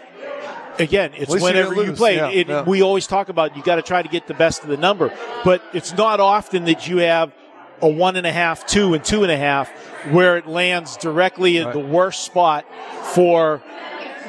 again, 0.79 1.11
it's 1.15 1.33
you 1.33 1.41
whenever 1.41 1.75
you 1.83 1.93
play. 1.93 2.15
Yeah, 2.15 2.29
it, 2.29 2.47
yeah. 2.47 2.63
We 2.63 2.81
always 2.81 3.07
talk 3.07 3.29
about 3.29 3.55
you 3.57 3.63
got 3.63 3.75
to 3.75 3.81
try 3.81 4.01
to 4.01 4.09
get 4.09 4.27
the 4.27 4.33
best 4.33 4.63
of 4.63 4.69
the 4.69 4.77
number, 4.77 5.11
but 5.43 5.61
it's 5.73 5.93
not 5.93 6.19
often 6.19 6.65
that 6.65 6.87
you 6.87 6.97
have 6.97 7.33
a 7.81 7.87
one 7.87 8.15
and 8.15 8.25
a 8.25 8.31
half, 8.31 8.65
two, 8.65 8.93
and 8.93 9.03
two 9.03 9.23
and 9.23 9.31
a 9.31 9.37
half 9.37 9.69
where 10.11 10.37
it 10.37 10.47
lands 10.47 10.97
directly 10.97 11.57
in 11.57 11.69
the 11.71 11.79
worst 11.79 12.23
spot 12.23 12.65
for 13.13 13.61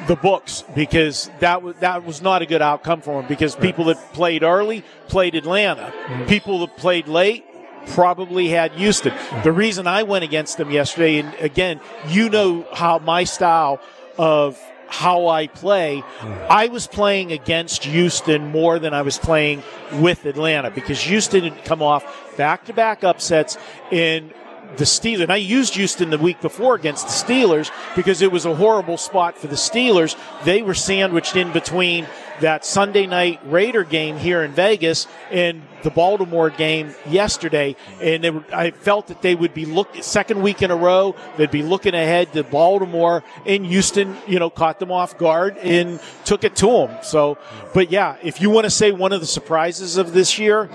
the 0.07 0.15
books 0.15 0.63
because 0.75 1.29
that 1.39 1.63
was 1.63 1.75
that 1.77 2.03
was 2.05 2.21
not 2.21 2.41
a 2.41 2.45
good 2.45 2.61
outcome 2.61 3.01
for 3.01 3.21
them 3.21 3.27
because 3.29 3.55
people 3.55 3.85
that 3.85 3.97
played 4.13 4.43
early 4.43 4.83
played 5.07 5.35
Atlanta, 5.35 5.93
Mm-hmm. 6.05 6.25
people 6.25 6.59
that 6.59 6.75
played 6.77 7.07
late 7.07 7.45
probably 7.87 8.49
had 8.49 8.71
Houston. 8.73 9.13
The 9.43 9.51
reason 9.51 9.87
I 9.87 10.03
went 10.03 10.23
against 10.23 10.57
them 10.57 10.69
yesterday, 10.71 11.19
and 11.19 11.33
again, 11.35 11.79
you 12.07 12.29
know 12.29 12.67
how 12.73 12.99
my 12.99 13.23
style 13.23 13.79
of 14.17 14.59
how 14.87 15.27
I 15.27 15.47
play, 15.47 15.99
hmm. 15.99 16.33
I 16.49 16.67
was 16.67 16.87
playing 16.87 17.31
against 17.31 17.83
Houston 17.85 18.51
more 18.51 18.79
than 18.79 18.93
I 18.93 19.01
was 19.01 19.17
playing 19.17 19.63
with 19.93 20.25
Atlanta 20.25 20.71
because 20.71 20.99
Houston 21.01 21.43
had 21.43 21.65
come 21.65 21.81
off 21.81 22.03
back 22.37 22.65
to 22.65 22.73
back 22.73 23.03
upsets 23.03 23.57
in 23.91 24.33
the 24.77 24.85
Steelers. 24.85 25.23
And 25.23 25.31
I 25.31 25.37
used 25.37 25.75
Houston 25.75 26.09
the 26.09 26.17
week 26.17 26.41
before 26.41 26.75
against 26.75 27.07
the 27.07 27.33
Steelers 27.33 27.71
because 27.95 28.21
it 28.21 28.31
was 28.31 28.45
a 28.45 28.55
horrible 28.55 28.97
spot 28.97 29.37
for 29.37 29.47
the 29.47 29.55
Steelers. 29.55 30.17
They 30.43 30.61
were 30.61 30.73
sandwiched 30.73 31.35
in 31.35 31.51
between 31.51 32.07
that 32.41 32.65
Sunday 32.65 33.05
night 33.05 33.39
Raider 33.45 33.83
game 33.83 34.17
here 34.17 34.43
in 34.43 34.51
Vegas 34.51 35.07
and 35.31 35.61
the 35.83 35.89
Baltimore 35.89 36.49
game 36.49 36.93
yesterday. 37.07 37.75
And 38.01 38.23
were, 38.23 38.43
I 38.51 38.71
felt 38.71 39.07
that 39.07 39.21
they 39.21 39.35
would 39.35 39.53
be 39.53 39.65
look 39.65 39.95
second 40.03 40.41
week 40.41 40.61
in 40.61 40.71
a 40.71 40.75
row. 40.75 41.15
They'd 41.37 41.51
be 41.51 41.63
looking 41.63 41.93
ahead 41.93 42.33
to 42.33 42.43
Baltimore 42.43 43.23
and 43.45 43.65
Houston, 43.65 44.17
you 44.27 44.39
know, 44.39 44.49
caught 44.49 44.79
them 44.79 44.91
off 44.91 45.17
guard 45.17 45.57
and 45.57 45.99
took 46.25 46.43
it 46.43 46.55
to 46.57 46.67
them. 46.67 46.97
So, 47.03 47.37
but 47.73 47.91
yeah, 47.91 48.17
if 48.21 48.41
you 48.41 48.49
want 48.49 48.65
to 48.65 48.71
say 48.71 48.91
one 48.91 49.13
of 49.13 49.21
the 49.21 49.27
surprises 49.27 49.97
of 49.97 50.13
this 50.13 50.37
year, 50.37 50.69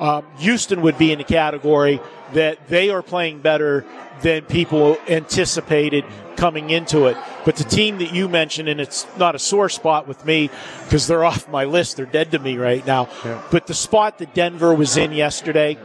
um, 0.00 0.26
Houston 0.38 0.82
would 0.82 0.98
be 0.98 1.12
in 1.12 1.18
the 1.18 1.24
category 1.24 2.00
that 2.34 2.68
they 2.68 2.90
are 2.90 3.02
playing 3.02 3.40
better 3.40 3.84
than 4.22 4.44
people 4.44 4.98
anticipated 5.08 6.04
coming 6.36 6.70
into 6.70 7.06
it. 7.06 7.16
But 7.44 7.56
the 7.56 7.64
team 7.64 7.98
that 7.98 8.12
you 8.12 8.28
mentioned, 8.28 8.68
and 8.68 8.80
it's 8.80 9.06
not 9.16 9.34
a 9.34 9.38
sore 9.38 9.68
spot 9.68 10.06
with 10.06 10.24
me 10.24 10.50
because 10.84 11.06
they're 11.06 11.24
off 11.32 11.48
my 11.48 11.64
list, 11.64 11.96
they're 11.96 12.06
dead 12.06 12.32
to 12.32 12.38
me 12.38 12.56
right 12.56 12.84
now. 12.86 13.08
But 13.50 13.66
the 13.66 13.74
spot 13.74 14.18
that 14.18 14.34
Denver 14.34 14.74
was 14.74 14.96
in 14.96 15.12
yesterday, 15.12 15.78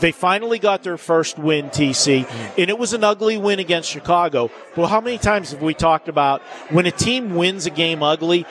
they 0.00 0.12
finally 0.12 0.58
got 0.58 0.82
their 0.82 0.96
first 0.96 1.38
win, 1.38 1.70
TC, 1.70 2.24
mm. 2.24 2.58
and 2.58 2.70
it 2.70 2.78
was 2.78 2.92
an 2.92 3.02
ugly 3.02 3.36
win 3.36 3.58
against 3.58 3.90
Chicago. 3.90 4.50
Well, 4.76 4.86
how 4.86 5.00
many 5.00 5.18
times 5.18 5.50
have 5.50 5.62
we 5.62 5.74
talked 5.74 6.08
about 6.08 6.42
when 6.70 6.86
a 6.86 6.92
team 6.92 7.34
wins 7.34 7.66
a 7.66 7.70
game 7.70 8.02
ugly? 8.02 8.46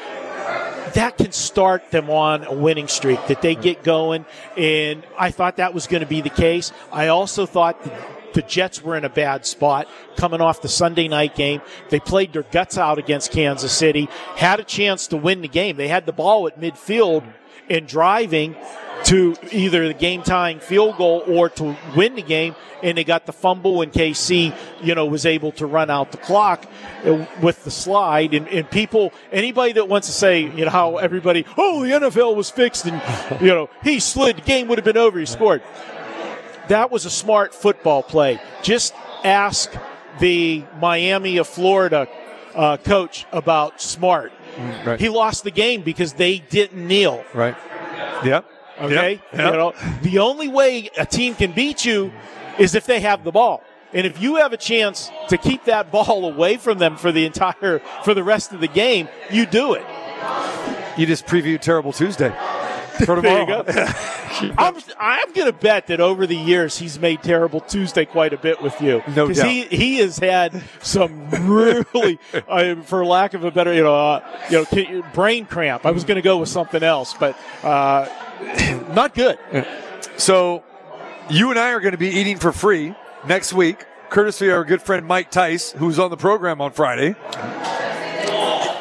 That 0.94 1.18
can 1.18 1.32
start 1.32 1.92
them 1.92 2.10
on 2.10 2.44
a 2.44 2.54
winning 2.54 2.88
streak 2.88 3.26
that 3.28 3.42
they 3.42 3.56
get 3.56 3.84
going. 3.84 4.26
And 4.56 5.06
I 5.18 5.32
thought 5.32 5.58
that 5.58 5.74
was 5.74 5.88
going 5.88 6.02
to 6.02 6.08
be 6.08 6.22
the 6.22 6.30
case. 6.30 6.72
I 6.92 7.08
also 7.08 7.46
thought 7.46 7.82
the 8.34 8.42
Jets 8.42 8.84
were 8.84 8.96
in 8.96 9.06
a 9.06 9.10
bad 9.10 9.46
spot 9.46 9.88
coming 10.16 10.42
off 10.42 10.62
the 10.62 10.70
Sunday 10.70 11.08
night 11.08 11.36
game. 11.36 11.62
They 11.90 12.00
played 12.00 12.34
their 12.34 12.44
guts 12.44 12.78
out 12.78 13.00
against 13.00 13.32
Kansas 13.32 13.72
City, 13.72 14.10
had 14.36 14.60
a 14.60 14.64
chance 14.64 15.08
to 15.08 15.18
win 15.18 15.42
the 15.42 15.48
game. 15.48 15.78
They 15.78 15.88
had 15.88 16.06
the 16.06 16.14
ball 16.14 16.48
at 16.48 16.60
midfield 16.60 17.24
and 17.70 17.88
driving 17.88 18.56
to 19.06 19.36
either 19.52 19.88
the 19.88 19.94
game 19.94 20.22
tying 20.24 20.60
field 20.60 20.98
goal 20.98 21.24
or 21.28 21.50
to 21.50 21.76
win 21.96 22.16
the 22.16 22.22
game 22.22 22.56
and 22.84 22.98
they 22.98 23.04
got 23.04 23.26
the 23.26 23.34
fumble 23.34 23.82
and 23.82 23.92
KC 23.92 24.56
you 24.82 24.96
know 24.96 25.06
was 25.06 25.26
able 25.26 25.52
to 25.54 25.66
run 25.66 25.90
out 25.90 26.12
the 26.12 26.18
clock 26.18 26.66
uh, 27.06 27.26
with 27.42 27.64
the 27.64 27.72
slide 27.72 28.34
and, 28.34 28.48
and 28.50 28.70
people 28.70 29.14
anybody 29.32 29.74
that 29.74 29.88
wants 29.88 30.08
to 30.08 30.14
say 30.14 30.42
you 30.42 30.66
know 30.66 30.72
how 30.72 30.98
everybody 30.98 31.46
oh 31.58 31.84
the 31.84 31.92
NFL 31.92 32.36
was 32.36 32.50
fixed 32.50 32.86
and 32.86 33.02
you 33.42 33.48
know 33.48 33.70
he 33.84 34.00
slid 34.00 34.38
the 34.38 34.42
game 34.42 34.68
would 34.68 34.78
have 34.78 34.86
been 34.86 34.98
over 34.98 35.20
he 35.20 35.26
scored 35.26 35.62
that 36.68 36.92
was 36.92 37.06
a 37.06 37.10
smart 37.10 37.54
football 37.54 38.04
play 38.04 38.40
just 38.62 38.94
ask 39.24 39.72
the 40.20 40.64
Miami 40.80 41.38
of 41.38 41.48
Florida 41.48 42.08
uh, 42.56 42.78
coach 42.78 43.26
about 43.32 43.80
smart 43.80 44.32
right. 44.86 45.00
he 45.00 45.10
lost 45.10 45.44
the 45.44 45.52
game 45.52 45.82
because 45.82 46.14
they 46.14 46.40
didn't 46.40 46.88
kneel 46.88 47.24
Right. 47.34 47.56
Yep. 48.26 48.46
Okay, 48.80 49.12
Yep. 49.12 49.22
you 49.34 49.38
know 49.38 49.74
the 50.02 50.20
only 50.20 50.48
way 50.48 50.90
a 50.98 51.06
team 51.06 51.36
can 51.36 51.52
beat 51.52 51.84
you 51.86 52.12
is 52.60 52.76
if 52.76 52.86
they 52.86 53.00
have 53.00 53.24
the 53.24 53.32
ball, 53.32 53.64
and 53.94 54.06
if 54.06 54.22
you 54.22 54.36
have 54.36 54.54
a 54.54 54.58
chance 54.58 55.12
to 55.30 55.38
keep 55.38 55.64
that 55.66 55.92
ball 55.98 56.26
away 56.32 56.58
from 56.58 56.78
them 56.78 56.98
for 56.98 57.12
the 57.12 57.26
entire 57.26 57.80
for 58.04 58.14
the 58.14 58.24
rest 58.24 58.52
of 58.54 58.60
the 58.60 58.68
game, 58.68 59.08
you 59.32 59.46
do 59.46 59.74
it. 59.74 59.84
You 60.98 61.06
just 61.06 61.26
previewed 61.28 61.62
Terrible 61.62 61.94
Tuesday 61.94 62.30
for 63.06 63.06
There 63.22 63.46
tomorrow. 63.46 63.64
you 63.68 63.74
go. 63.74 63.86
I'm 64.58 64.76
I'm 65.00 65.34
gonna 65.34 65.52
bet 65.54 65.88
that 65.88 66.00
over 66.00 66.28
the 66.28 66.36
years 66.36 66.78
he's 66.78 67.00
made 67.00 67.24
terrible 67.24 67.60
Tuesday 67.62 68.06
quite 68.06 68.34
a 68.34 68.38
bit 68.38 68.62
with 68.62 68.80
you. 68.82 69.02
No 69.16 69.28
'Cause 69.28 69.38
doubt. 69.38 69.48
He 69.48 69.64
he 69.64 69.98
has 69.98 70.18
had 70.20 70.62
some 70.82 71.30
really, 71.32 72.20
uh, 72.48 72.76
for 72.84 73.04
lack 73.06 73.34
of 73.34 73.44
a 73.44 73.52
better, 73.52 73.74
you 73.74 73.84
know, 73.84 73.96
uh, 73.96 74.40
you 74.52 74.66
know, 74.72 75.04
brain 75.14 75.46
cramp. 75.46 75.86
I 75.86 75.92
was 75.92 76.04
gonna 76.04 76.22
go 76.22 76.38
with 76.38 76.50
something 76.50 76.84
else, 76.84 77.14
but 77.20 77.36
uh, 77.64 78.08
not 78.94 79.14
good. 79.14 79.38
So, 80.18 80.64
you 81.30 81.50
and 81.50 81.60
I 81.60 81.72
are 81.72 81.80
going 81.80 81.92
to 81.92 81.98
be 81.98 82.10
eating 82.10 82.38
for 82.38 82.52
free 82.52 82.96
next 83.28 83.54
week, 83.54 83.86
courtesy 84.10 84.48
of 84.48 84.56
our 84.56 84.64
good 84.64 84.82
friend 84.82 85.06
Mike 85.06 85.30
Tice, 85.32 85.72
who's 85.72 86.00
on 86.00 86.10
the 86.10 86.18
program 86.18 86.62
on 86.62 86.72
Friday. 86.72 87.16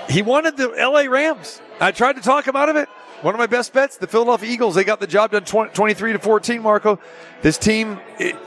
He 0.08 0.22
wanted 0.22 0.56
the 0.56 0.68
LA 0.68 1.10
Rams. 1.10 1.60
I 1.80 1.92
tried 1.92 2.14
to 2.16 2.22
talk 2.22 2.46
him 2.46 2.56
out 2.56 2.68
of 2.68 2.76
it. 2.76 2.88
one 3.22 3.34
of 3.34 3.38
my 3.38 3.46
best 3.46 3.72
bets, 3.72 3.96
the 3.96 4.06
Philadelphia 4.06 4.50
Eagles. 4.50 4.74
They 4.74 4.84
got 4.84 5.00
the 5.00 5.06
job 5.06 5.32
done 5.32 5.44
20, 5.44 5.72
23 5.72 6.12
to 6.12 6.18
14, 6.18 6.62
Marco. 6.62 7.00
This 7.42 7.58
team 7.58 7.98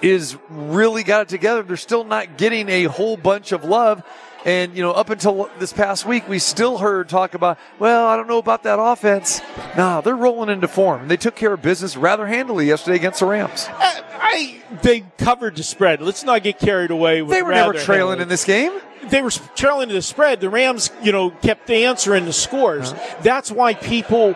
is 0.01 0.37
really 0.49 1.03
got 1.03 1.23
it 1.23 1.29
together. 1.29 1.63
They're 1.63 1.77
still 1.77 2.03
not 2.03 2.37
getting 2.37 2.69
a 2.69 2.85
whole 2.85 3.17
bunch 3.17 3.51
of 3.51 3.63
love. 3.63 4.03
And, 4.45 4.75
you 4.75 4.81
know, 4.81 4.91
up 4.91 5.09
until 5.09 5.49
this 5.59 5.73
past 5.73 6.05
week, 6.05 6.27
we 6.29 6.39
still 6.39 6.77
heard 6.77 7.09
talk 7.09 7.33
about, 7.33 7.57
well, 7.77 8.07
I 8.07 8.15
don't 8.15 8.27
know 8.27 8.37
about 8.37 8.63
that 8.63 8.79
offense. 8.79 9.41
Nah, 9.75 9.99
they're 10.01 10.15
rolling 10.15 10.49
into 10.49 10.67
form. 10.67 11.07
They 11.09 11.17
took 11.17 11.35
care 11.35 11.53
of 11.53 11.61
business 11.61 11.97
rather 11.97 12.25
handily 12.25 12.65
yesterday 12.65 12.95
against 12.95 13.19
the 13.19 13.25
Rams. 13.25 13.67
I, 13.69 14.03
I 14.11 14.61
they 14.81 15.01
covered 15.17 15.57
the 15.57 15.63
spread. 15.63 16.01
Let's 16.01 16.23
not 16.23 16.41
get 16.43 16.57
carried 16.57 16.91
away 16.91 17.21
with 17.21 17.31
They 17.31 17.41
were 17.41 17.51
never 17.51 17.73
trailing 17.73 18.19
handily. 18.19 18.23
in 18.23 18.29
this 18.29 18.45
game. 18.45 18.79
they 19.09 19.21
were 19.21 19.31
trailing 19.55 19.89
to 19.89 19.93
the 19.93 20.01
spread. 20.01 20.39
The 20.39 20.49
Rams, 20.49 20.89
you 21.03 21.11
know, 21.11 21.31
kept 21.31 21.69
answering 21.69 22.23
the 22.25 22.33
scores. 22.33 22.93
Uh-huh. 22.93 23.15
That's 23.23 23.51
why 23.51 23.73
people 23.73 24.35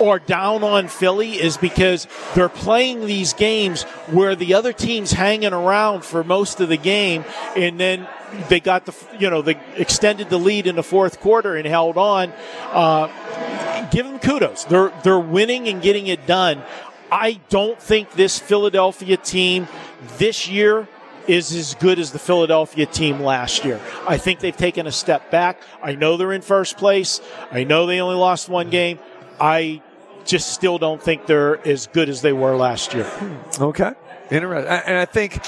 are 0.00 0.18
down 0.18 0.62
on 0.62 0.88
Philly 0.88 1.32
is 1.32 1.56
because 1.56 2.06
they're 2.34 2.48
playing 2.48 3.06
these 3.06 3.32
games 3.32 3.82
where 4.10 4.34
the 4.34 4.54
other 4.54 4.72
team's 4.72 5.12
hanging 5.12 5.52
around 5.52 6.04
for 6.04 6.24
most 6.24 6.60
of 6.60 6.68
the 6.68 6.76
game, 6.76 7.24
and 7.56 7.78
then 7.78 8.06
they 8.48 8.60
got 8.60 8.86
the, 8.86 8.94
you 9.18 9.30
know, 9.30 9.42
they 9.42 9.58
extended 9.76 10.30
the 10.30 10.38
lead 10.38 10.66
in 10.66 10.76
the 10.76 10.82
fourth 10.82 11.20
quarter 11.20 11.56
and 11.56 11.66
held 11.66 11.96
on. 11.96 12.32
Uh, 12.72 13.08
give 13.90 14.06
them 14.06 14.18
kudos. 14.18 14.64
They're 14.64 14.92
they're 15.02 15.18
winning 15.18 15.68
and 15.68 15.82
getting 15.82 16.06
it 16.06 16.26
done. 16.26 16.62
I 17.10 17.40
don't 17.48 17.80
think 17.80 18.12
this 18.12 18.38
Philadelphia 18.38 19.16
team 19.16 19.66
this 20.18 20.48
year 20.48 20.86
is 21.26 21.54
as 21.54 21.74
good 21.74 21.98
as 21.98 22.12
the 22.12 22.18
Philadelphia 22.18 22.86
team 22.86 23.20
last 23.20 23.64
year. 23.64 23.80
I 24.06 24.16
think 24.16 24.40
they've 24.40 24.56
taken 24.56 24.86
a 24.86 24.92
step 24.92 25.30
back. 25.30 25.60
I 25.82 25.94
know 25.94 26.16
they're 26.16 26.32
in 26.32 26.42
first 26.42 26.78
place. 26.78 27.20
I 27.50 27.64
know 27.64 27.86
they 27.86 28.00
only 28.00 28.16
lost 28.16 28.48
one 28.48 28.70
game. 28.70 28.98
I 29.40 29.82
just 30.28 30.52
still 30.52 30.78
don't 30.78 31.02
think 31.02 31.26
they're 31.26 31.66
as 31.66 31.88
good 31.88 32.08
as 32.08 32.22
they 32.22 32.32
were 32.32 32.54
last 32.54 32.94
year. 32.94 33.10
Okay. 33.58 33.92
Interesting. 34.30 34.70
And 34.70 34.96
I 34.96 35.06
think 35.06 35.44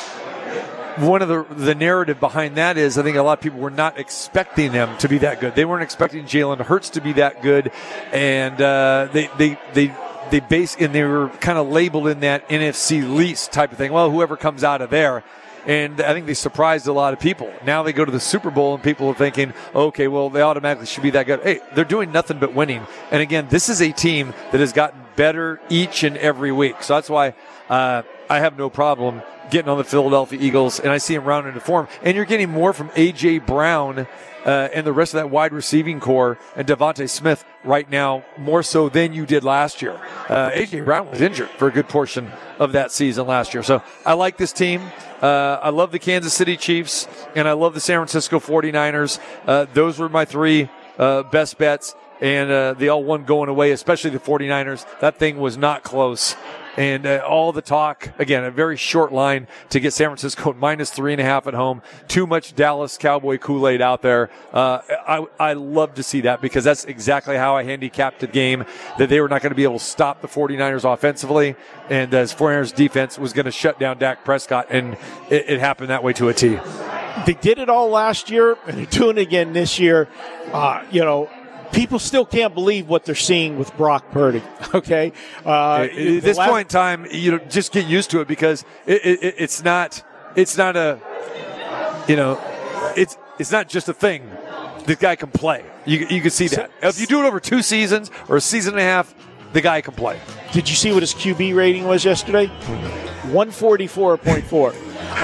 one 0.99 1.23
of 1.23 1.29
the 1.29 1.45
the 1.55 1.75
narrative 1.75 2.19
behind 2.19 2.57
that 2.57 2.77
is 2.77 2.99
I 2.99 3.03
think 3.03 3.17
a 3.17 3.23
lot 3.23 3.39
of 3.39 3.43
people 3.43 3.61
were 3.61 3.71
not 3.71 3.99
expecting 3.99 4.73
them 4.73 4.97
to 4.99 5.09
be 5.09 5.19
that 5.19 5.41
good. 5.41 5.55
They 5.55 5.65
weren't 5.65 5.83
expecting 5.83 6.25
Jalen 6.25 6.61
Hurts 6.61 6.91
to 6.91 7.01
be 7.01 7.13
that 7.15 7.43
good, 7.43 7.71
and 8.13 8.61
uh, 8.61 9.09
they 9.13 9.31
they 9.39 9.59
they. 9.75 9.95
They 10.31 10.39
base 10.39 10.77
and 10.79 10.95
they 10.95 11.03
were 11.03 11.29
kind 11.41 11.59
of 11.59 11.67
labeled 11.67 12.07
in 12.07 12.21
that 12.21 12.49
NFC 12.49 13.03
least 13.03 13.51
type 13.51 13.73
of 13.73 13.79
thing. 13.79 13.93
Well, 13.93 14.13
whoever 14.13 14.37
comes 14.37 14.63
out 14.63 14.81
of 14.81 14.89
there, 14.89 15.25
and 15.67 16.01
I 16.01 16.13
think 16.13 16.27
they 16.27 16.35
surprised 16.35 16.87
a 16.87 16.93
lot 16.93 17.13
of 17.13 17.21
people. 17.21 17.53
Now 17.65 17.83
they 17.83 17.93
go 17.93 18.05
to 18.05 18.13
the 18.13 18.21
Super 18.21 18.51
Bowl 18.51 18.75
and 18.75 18.83
people 18.83 19.09
are 19.09 19.15
thinking, 19.15 19.53
okay, 19.75 20.09
well, 20.09 20.31
they 20.31 20.43
automatically 20.43 20.87
should 20.87 21.03
be 21.03 21.11
that 21.11 21.27
good. 21.27 21.41
Hey, 21.43 21.61
they're 21.75 21.85
doing 21.85 22.13
nothing 22.13 22.39
but 22.39 22.55
winning. 22.55 22.87
And 23.11 23.23
again, 23.23 23.47
this 23.51 23.69
is 23.69 23.81
a 23.81 23.93
team 23.93 24.35
that 24.53 24.61
has 24.61 24.73
gotten 24.73 25.01
better 25.17 25.61
each 25.69 26.03
and 26.03 26.17
every 26.17 26.53
week. 26.53 26.83
So 26.83 26.95
that's 26.95 27.11
why 27.11 27.35
uh, 27.69 28.03
I 28.29 28.39
have 28.39 28.57
no 28.57 28.71
problem 28.71 29.23
getting 29.51 29.69
on 29.69 29.79
the 29.79 29.85
Philadelphia 29.85 30.39
Eagles, 30.41 30.81
and 30.81 30.91
I 30.91 30.99
see 30.99 31.15
them 31.15 31.25
round 31.25 31.47
into 31.47 31.61
form. 31.61 31.89
And 32.03 32.17
you're 32.17 32.25
getting 32.25 32.49
more 32.49 32.73
from 32.73 32.91
A.J. 32.95 33.41
Brown 33.41 34.07
uh, 34.45 34.69
and 34.73 34.87
the 34.87 34.93
rest 34.93 35.13
of 35.13 35.19
that 35.19 35.31
wide 35.31 35.53
receiving 35.53 36.01
core 36.01 36.39
and 36.57 36.67
DeVonta 36.67 37.09
Smith 37.09 37.45
right 37.65 37.91
now, 37.91 38.25
more 38.39 38.63
so 38.63 38.89
than 38.89 39.13
you 39.13 39.27
did 39.27 39.45
last 39.45 39.83
year. 39.83 40.01
Uh, 40.29 40.51
A.J. 40.55 40.81
Brown 40.83 41.11
was 41.11 41.21
injured 41.21 41.51
for 41.51 41.69
a 41.69 41.73
good 41.73 41.89
portion 41.89 42.31
of 42.59 42.73
that 42.73 42.93
season 42.93 43.27
last 43.27 43.53
year. 43.53 43.63
So 43.63 43.83
I 44.07 44.15
like 44.15 44.37
this 44.37 44.53
team. 44.53 44.81
Uh, 45.21 45.59
I 45.63 45.71
love 45.71 45.93
the 45.93 45.99
Kansas 45.99 46.33
City 46.33 46.57
Chiefs, 46.57 47.07
and 47.35 47.47
I 47.47 47.53
love 47.53 47.75
the 47.75 47.81
San 47.81 47.99
Francisco 47.99 48.41
49ers. 48.41 49.19
Uh, 49.47 49.67
those 49.75 49.99
were 49.99 50.09
my 50.09 50.25
three 50.25 50.69
uh, 50.99 51.23
best 51.25 51.59
bets 51.59 51.95
and 52.21 52.51
uh, 52.51 52.75
they 52.75 52.89
all 52.89 53.03
won 53.03 53.25
going 53.25 53.49
away, 53.49 53.73
especially 53.73 54.11
the 54.11 54.19
49ers. 54.19 54.85
That 55.01 55.17
thing 55.17 55.39
was 55.39 55.57
not 55.57 55.83
close. 55.83 56.37
And 56.81 57.05
uh, 57.05 57.23
all 57.29 57.53
the 57.53 57.61
talk, 57.61 58.09
again, 58.19 58.43
a 58.43 58.51
very 58.51 58.79
short 58.79 59.13
line 59.13 59.49
to 59.69 59.81
get 59.81 59.93
San 59.93 60.07
Francisco 60.09 60.55
minus 60.59 60.89
three 60.89 61.13
and 61.13 61.21
a 61.21 61.25
half 61.25 61.47
at 61.47 61.53
home. 61.53 61.83
Too 62.09 62.27
much 62.27 62.55
Dallas 62.55 62.97
Cowboy 62.97 63.37
Kool-Aid 63.37 63.83
out 63.83 64.01
there. 64.01 64.31
Uh, 64.51 64.81
I, 65.07 65.27
I 65.39 65.53
love 65.53 65.93
to 65.97 66.03
see 66.03 66.23
that 66.23 66.41
because 66.41 66.65
that's 66.65 66.87
exactly 66.87 67.37
how 67.37 67.55
I 67.55 67.65
handicapped 67.65 68.21
the 68.21 68.27
game, 68.27 68.65
that 68.97 69.11
they 69.11 69.21
were 69.21 69.29
not 69.29 69.43
going 69.43 69.51
to 69.51 69.57
be 69.57 69.65
able 69.65 69.79
to 69.79 69.85
stop 69.85 70.23
the 70.23 70.27
49ers 70.27 70.91
offensively. 70.91 71.55
And 71.91 72.15
as 72.15 72.33
49ers 72.33 72.75
defense 72.75 73.19
was 73.19 73.35
going 73.35 73.45
to 73.45 73.53
shut 73.53 73.79
down 73.79 73.99
Dak 73.99 74.25
Prescott. 74.25 74.69
And 74.71 74.95
it, 75.29 75.51
it 75.51 75.61
happened 75.61 75.91
that 75.91 76.03
way 76.03 76.15
to 76.15 76.31
a 76.31 76.33
T. 76.33 76.59
They 77.27 77.35
did 77.35 77.59
it 77.59 77.69
all 77.69 77.91
last 77.91 78.31
year, 78.31 78.57
and 78.67 78.79
they're 78.79 78.87
doing 78.87 79.19
it 79.19 79.21
again 79.21 79.53
this 79.53 79.79
year. 79.79 80.09
Uh, 80.51 80.83
you 80.91 81.03
know, 81.03 81.29
people 81.73 81.99
still 81.99 82.25
can't 82.25 82.55
believe 82.55 82.89
what 82.89 83.05
they're 83.05 83.15
seeing 83.15 83.59
with 83.59 83.77
Brock 83.77 84.11
Purdy. 84.11 84.43
Okay, 84.73 85.13
uh, 85.45 85.83
at 85.83 85.97
the 85.97 86.21
this 86.21 86.39
last- 86.39 86.49
point 86.49 86.67
in 86.67 86.71
time, 86.71 87.07
you 87.11 87.33
know, 87.33 87.39
just 87.39 87.73
get 87.73 87.87
used 87.89 88.11
to 88.13 88.21
it 88.21 88.29
because 88.29 88.65
it, 88.87 89.05
it, 89.05 89.35
it's 89.39 89.65
not, 89.65 90.05
it's 90.37 90.57
not 90.57 90.77
a, 90.77 91.01
you 92.07 92.15
know, 92.15 92.41
it's 92.97 93.19
it's 93.41 93.51
not 93.51 93.69
just 93.69 93.89
a 93.89 93.93
thing. 93.93 94.23
The 94.87 94.95
guy 94.95 95.17
can 95.17 95.31
play. 95.31 95.65
You 95.87 96.07
you 96.09 96.21
can 96.21 96.31
see 96.31 96.47
that 96.49 96.71
if 96.83 97.01
you 97.01 97.07
do 97.09 97.21
it 97.25 97.27
over 97.27 97.41
two 97.41 97.63
seasons 97.63 98.13
or 98.29 98.37
a 98.37 98.41
season 98.41 98.75
and 98.75 98.81
a 98.81 98.85
half, 98.85 99.13
the 99.53 99.61
guy 99.61 99.81
can 99.81 99.95
play. 99.95 100.21
Did 100.53 100.69
you 100.69 100.77
see 100.77 100.93
what 100.93 101.03
his 101.03 101.15
QB 101.15 101.57
rating 101.57 101.85
was 101.85 102.05
yesterday? 102.05 102.47
One 103.33 103.51
forty 103.51 103.89
four 103.89 104.17
point 104.19 104.45
four. 104.45 104.73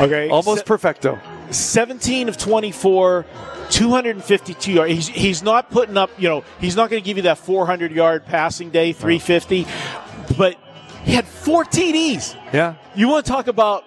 Okay, 0.00 0.28
Almost 0.28 0.66
perfecto. 0.66 1.20
17 1.50 2.28
of 2.28 2.36
24, 2.36 3.26
252 3.70 4.72
yards. 4.72 4.92
He's, 4.92 5.08
he's 5.08 5.42
not 5.42 5.70
putting 5.70 5.96
up, 5.96 6.10
you 6.18 6.28
know, 6.28 6.44
he's 6.60 6.76
not 6.76 6.90
going 6.90 7.02
to 7.02 7.06
give 7.06 7.16
you 7.16 7.24
that 7.24 7.38
400 7.38 7.92
yard 7.92 8.26
passing 8.26 8.70
day, 8.70 8.92
350, 8.92 9.66
but 10.36 10.56
he 11.04 11.12
had 11.12 11.26
four 11.26 11.64
TDs. 11.64 12.36
Yeah. 12.52 12.74
You 12.94 13.08
want 13.08 13.26
to 13.26 13.32
talk 13.32 13.46
about, 13.46 13.84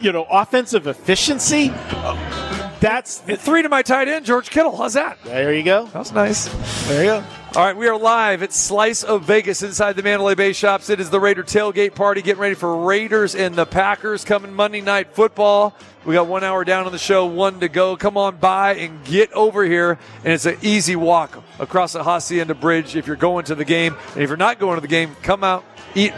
you 0.00 0.12
know, 0.12 0.26
offensive 0.30 0.86
efficiency? 0.86 1.70
Uh, 1.72 2.41
That's 2.82 3.22
And 3.28 3.38
three 3.38 3.62
to 3.62 3.68
my 3.68 3.82
tight 3.82 4.08
end, 4.08 4.26
George 4.26 4.50
Kittle. 4.50 4.76
How's 4.76 4.94
that? 4.94 5.16
there. 5.22 5.54
You 5.54 5.62
go. 5.62 5.86
That 5.86 6.00
was 6.00 6.10
nice. 6.10 6.48
There 6.88 7.04
you 7.04 7.10
go. 7.10 7.24
All 7.54 7.64
right, 7.64 7.76
we 7.76 7.86
are 7.86 7.96
live 7.96 8.42
at 8.42 8.52
Slice 8.52 9.04
of 9.04 9.22
Vegas 9.22 9.62
inside 9.62 9.92
the 9.92 10.02
Mandalay 10.02 10.34
Bay 10.34 10.52
Shops. 10.52 10.90
It 10.90 10.98
is 10.98 11.08
the 11.08 11.20
Raider 11.20 11.44
tailgate 11.44 11.94
party, 11.94 12.22
getting 12.22 12.40
ready 12.40 12.56
for 12.56 12.84
Raiders 12.84 13.36
and 13.36 13.54
the 13.54 13.66
Packers 13.66 14.24
coming 14.24 14.52
Monday 14.52 14.80
Night 14.80 15.14
Football. 15.14 15.76
We 16.04 16.14
got 16.14 16.26
one 16.26 16.42
hour 16.42 16.64
down 16.64 16.86
on 16.86 16.90
the 16.92 16.98
show, 16.98 17.26
one 17.26 17.60
to 17.60 17.68
go. 17.68 17.96
Come 17.96 18.16
on 18.16 18.38
by 18.38 18.74
and 18.74 19.04
get 19.04 19.32
over 19.32 19.62
here, 19.62 19.96
and 20.24 20.32
it's 20.32 20.46
an 20.46 20.56
easy 20.60 20.96
walk 20.96 21.40
across 21.60 21.92
the 21.92 22.02
Hacienda 22.02 22.56
Bridge 22.56 22.96
if 22.96 23.06
you're 23.06 23.14
going 23.14 23.44
to 23.44 23.54
the 23.54 23.64
game. 23.64 23.94
And 24.14 24.24
if 24.24 24.28
you're 24.28 24.36
not 24.36 24.58
going 24.58 24.74
to 24.74 24.80
the 24.80 24.88
game, 24.88 25.14
come 25.22 25.44
out, 25.44 25.64
eat 25.94 26.14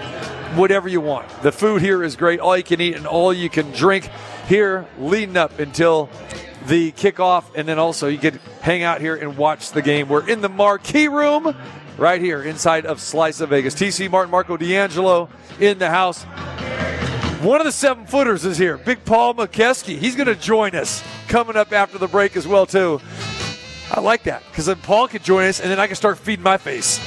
whatever 0.54 0.88
you 0.88 1.02
want. 1.02 1.28
The 1.42 1.52
food 1.52 1.82
here 1.82 2.02
is 2.02 2.16
great, 2.16 2.40
all 2.40 2.56
you 2.56 2.64
can 2.64 2.80
eat 2.80 2.96
and 2.96 3.06
all 3.06 3.34
you 3.34 3.50
can 3.50 3.70
drink 3.72 4.08
here, 4.48 4.86
leading 4.98 5.36
up 5.36 5.58
until 5.58 6.08
the 6.66 6.92
kickoff, 6.92 7.44
and 7.54 7.68
then 7.68 7.78
also 7.78 8.08
you 8.08 8.18
could 8.18 8.40
hang 8.60 8.82
out 8.82 9.00
here 9.00 9.14
and 9.14 9.36
watch 9.36 9.72
the 9.72 9.82
game. 9.82 10.08
We're 10.08 10.28
in 10.28 10.40
the 10.40 10.48
marquee 10.48 11.08
room 11.08 11.56
right 11.98 12.20
here 12.20 12.42
inside 12.42 12.86
of 12.86 13.00
Slice 13.00 13.40
of 13.40 13.50
Vegas. 13.50 13.74
TC 13.74 14.10
Martin, 14.10 14.30
Marco 14.30 14.56
D'Angelo 14.56 15.28
in 15.60 15.78
the 15.78 15.90
house. 15.90 16.24
One 17.42 17.60
of 17.60 17.66
the 17.66 17.72
seven 17.72 18.06
footers 18.06 18.44
is 18.44 18.56
here, 18.56 18.78
Big 18.78 19.04
Paul 19.04 19.34
McKeskey. 19.34 19.98
He's 19.98 20.16
going 20.16 20.28
to 20.28 20.34
join 20.34 20.74
us 20.74 21.04
coming 21.28 21.56
up 21.56 21.72
after 21.72 21.98
the 21.98 22.08
break 22.08 22.36
as 22.36 22.48
well 22.48 22.64
too. 22.64 23.00
I 23.90 24.00
like 24.00 24.22
that 24.24 24.42
because 24.48 24.66
then 24.66 24.76
Paul 24.76 25.08
could 25.08 25.22
join 25.22 25.46
us, 25.46 25.60
and 25.60 25.70
then 25.70 25.78
I 25.78 25.86
can 25.86 25.96
start 25.96 26.18
feeding 26.18 26.42
my 26.42 26.56
face. 26.56 26.98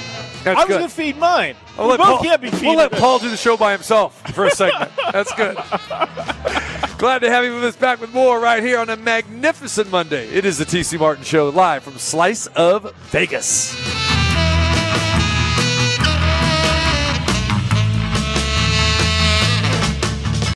That's 0.44 0.60
I 0.60 0.66
was 0.66 0.78
going 0.78 0.88
to 0.88 0.96
feed 0.96 1.18
mine. 1.18 1.56
I'll 1.78 1.90
we 1.90 1.98
both 1.98 2.06
Paul, 2.06 2.24
can't 2.24 2.42
be 2.42 2.52
feeding 2.52 2.70
we'll 2.70 2.78
let. 2.78 2.92
Paul 2.92 3.20
do 3.20 3.30
the 3.30 3.38
show 3.38 3.58
by 3.58 3.72
himself 3.72 4.22
for 4.34 4.46
a 4.46 4.52
segment. 4.52 4.92
That's 5.12 5.34
good. 5.34 5.58
Glad 6.98 7.20
to 7.20 7.30
have 7.30 7.46
you 7.46 7.54
with 7.54 7.64
us 7.64 7.76
back 7.76 8.02
with 8.02 8.12
more 8.12 8.40
right 8.40 8.64
here 8.64 8.80
on 8.80 8.90
a 8.90 8.98
magnificent 8.98 9.92
Monday. 9.92 10.28
It 10.30 10.46
is 10.46 10.58
the 10.58 10.66
TC 10.66 11.00
Martin 11.00 11.24
Show 11.24 11.50
live 11.50 11.84
from 11.84 12.00
Slice 12.00 12.48
of 12.48 12.92
Vegas. 13.12 14.17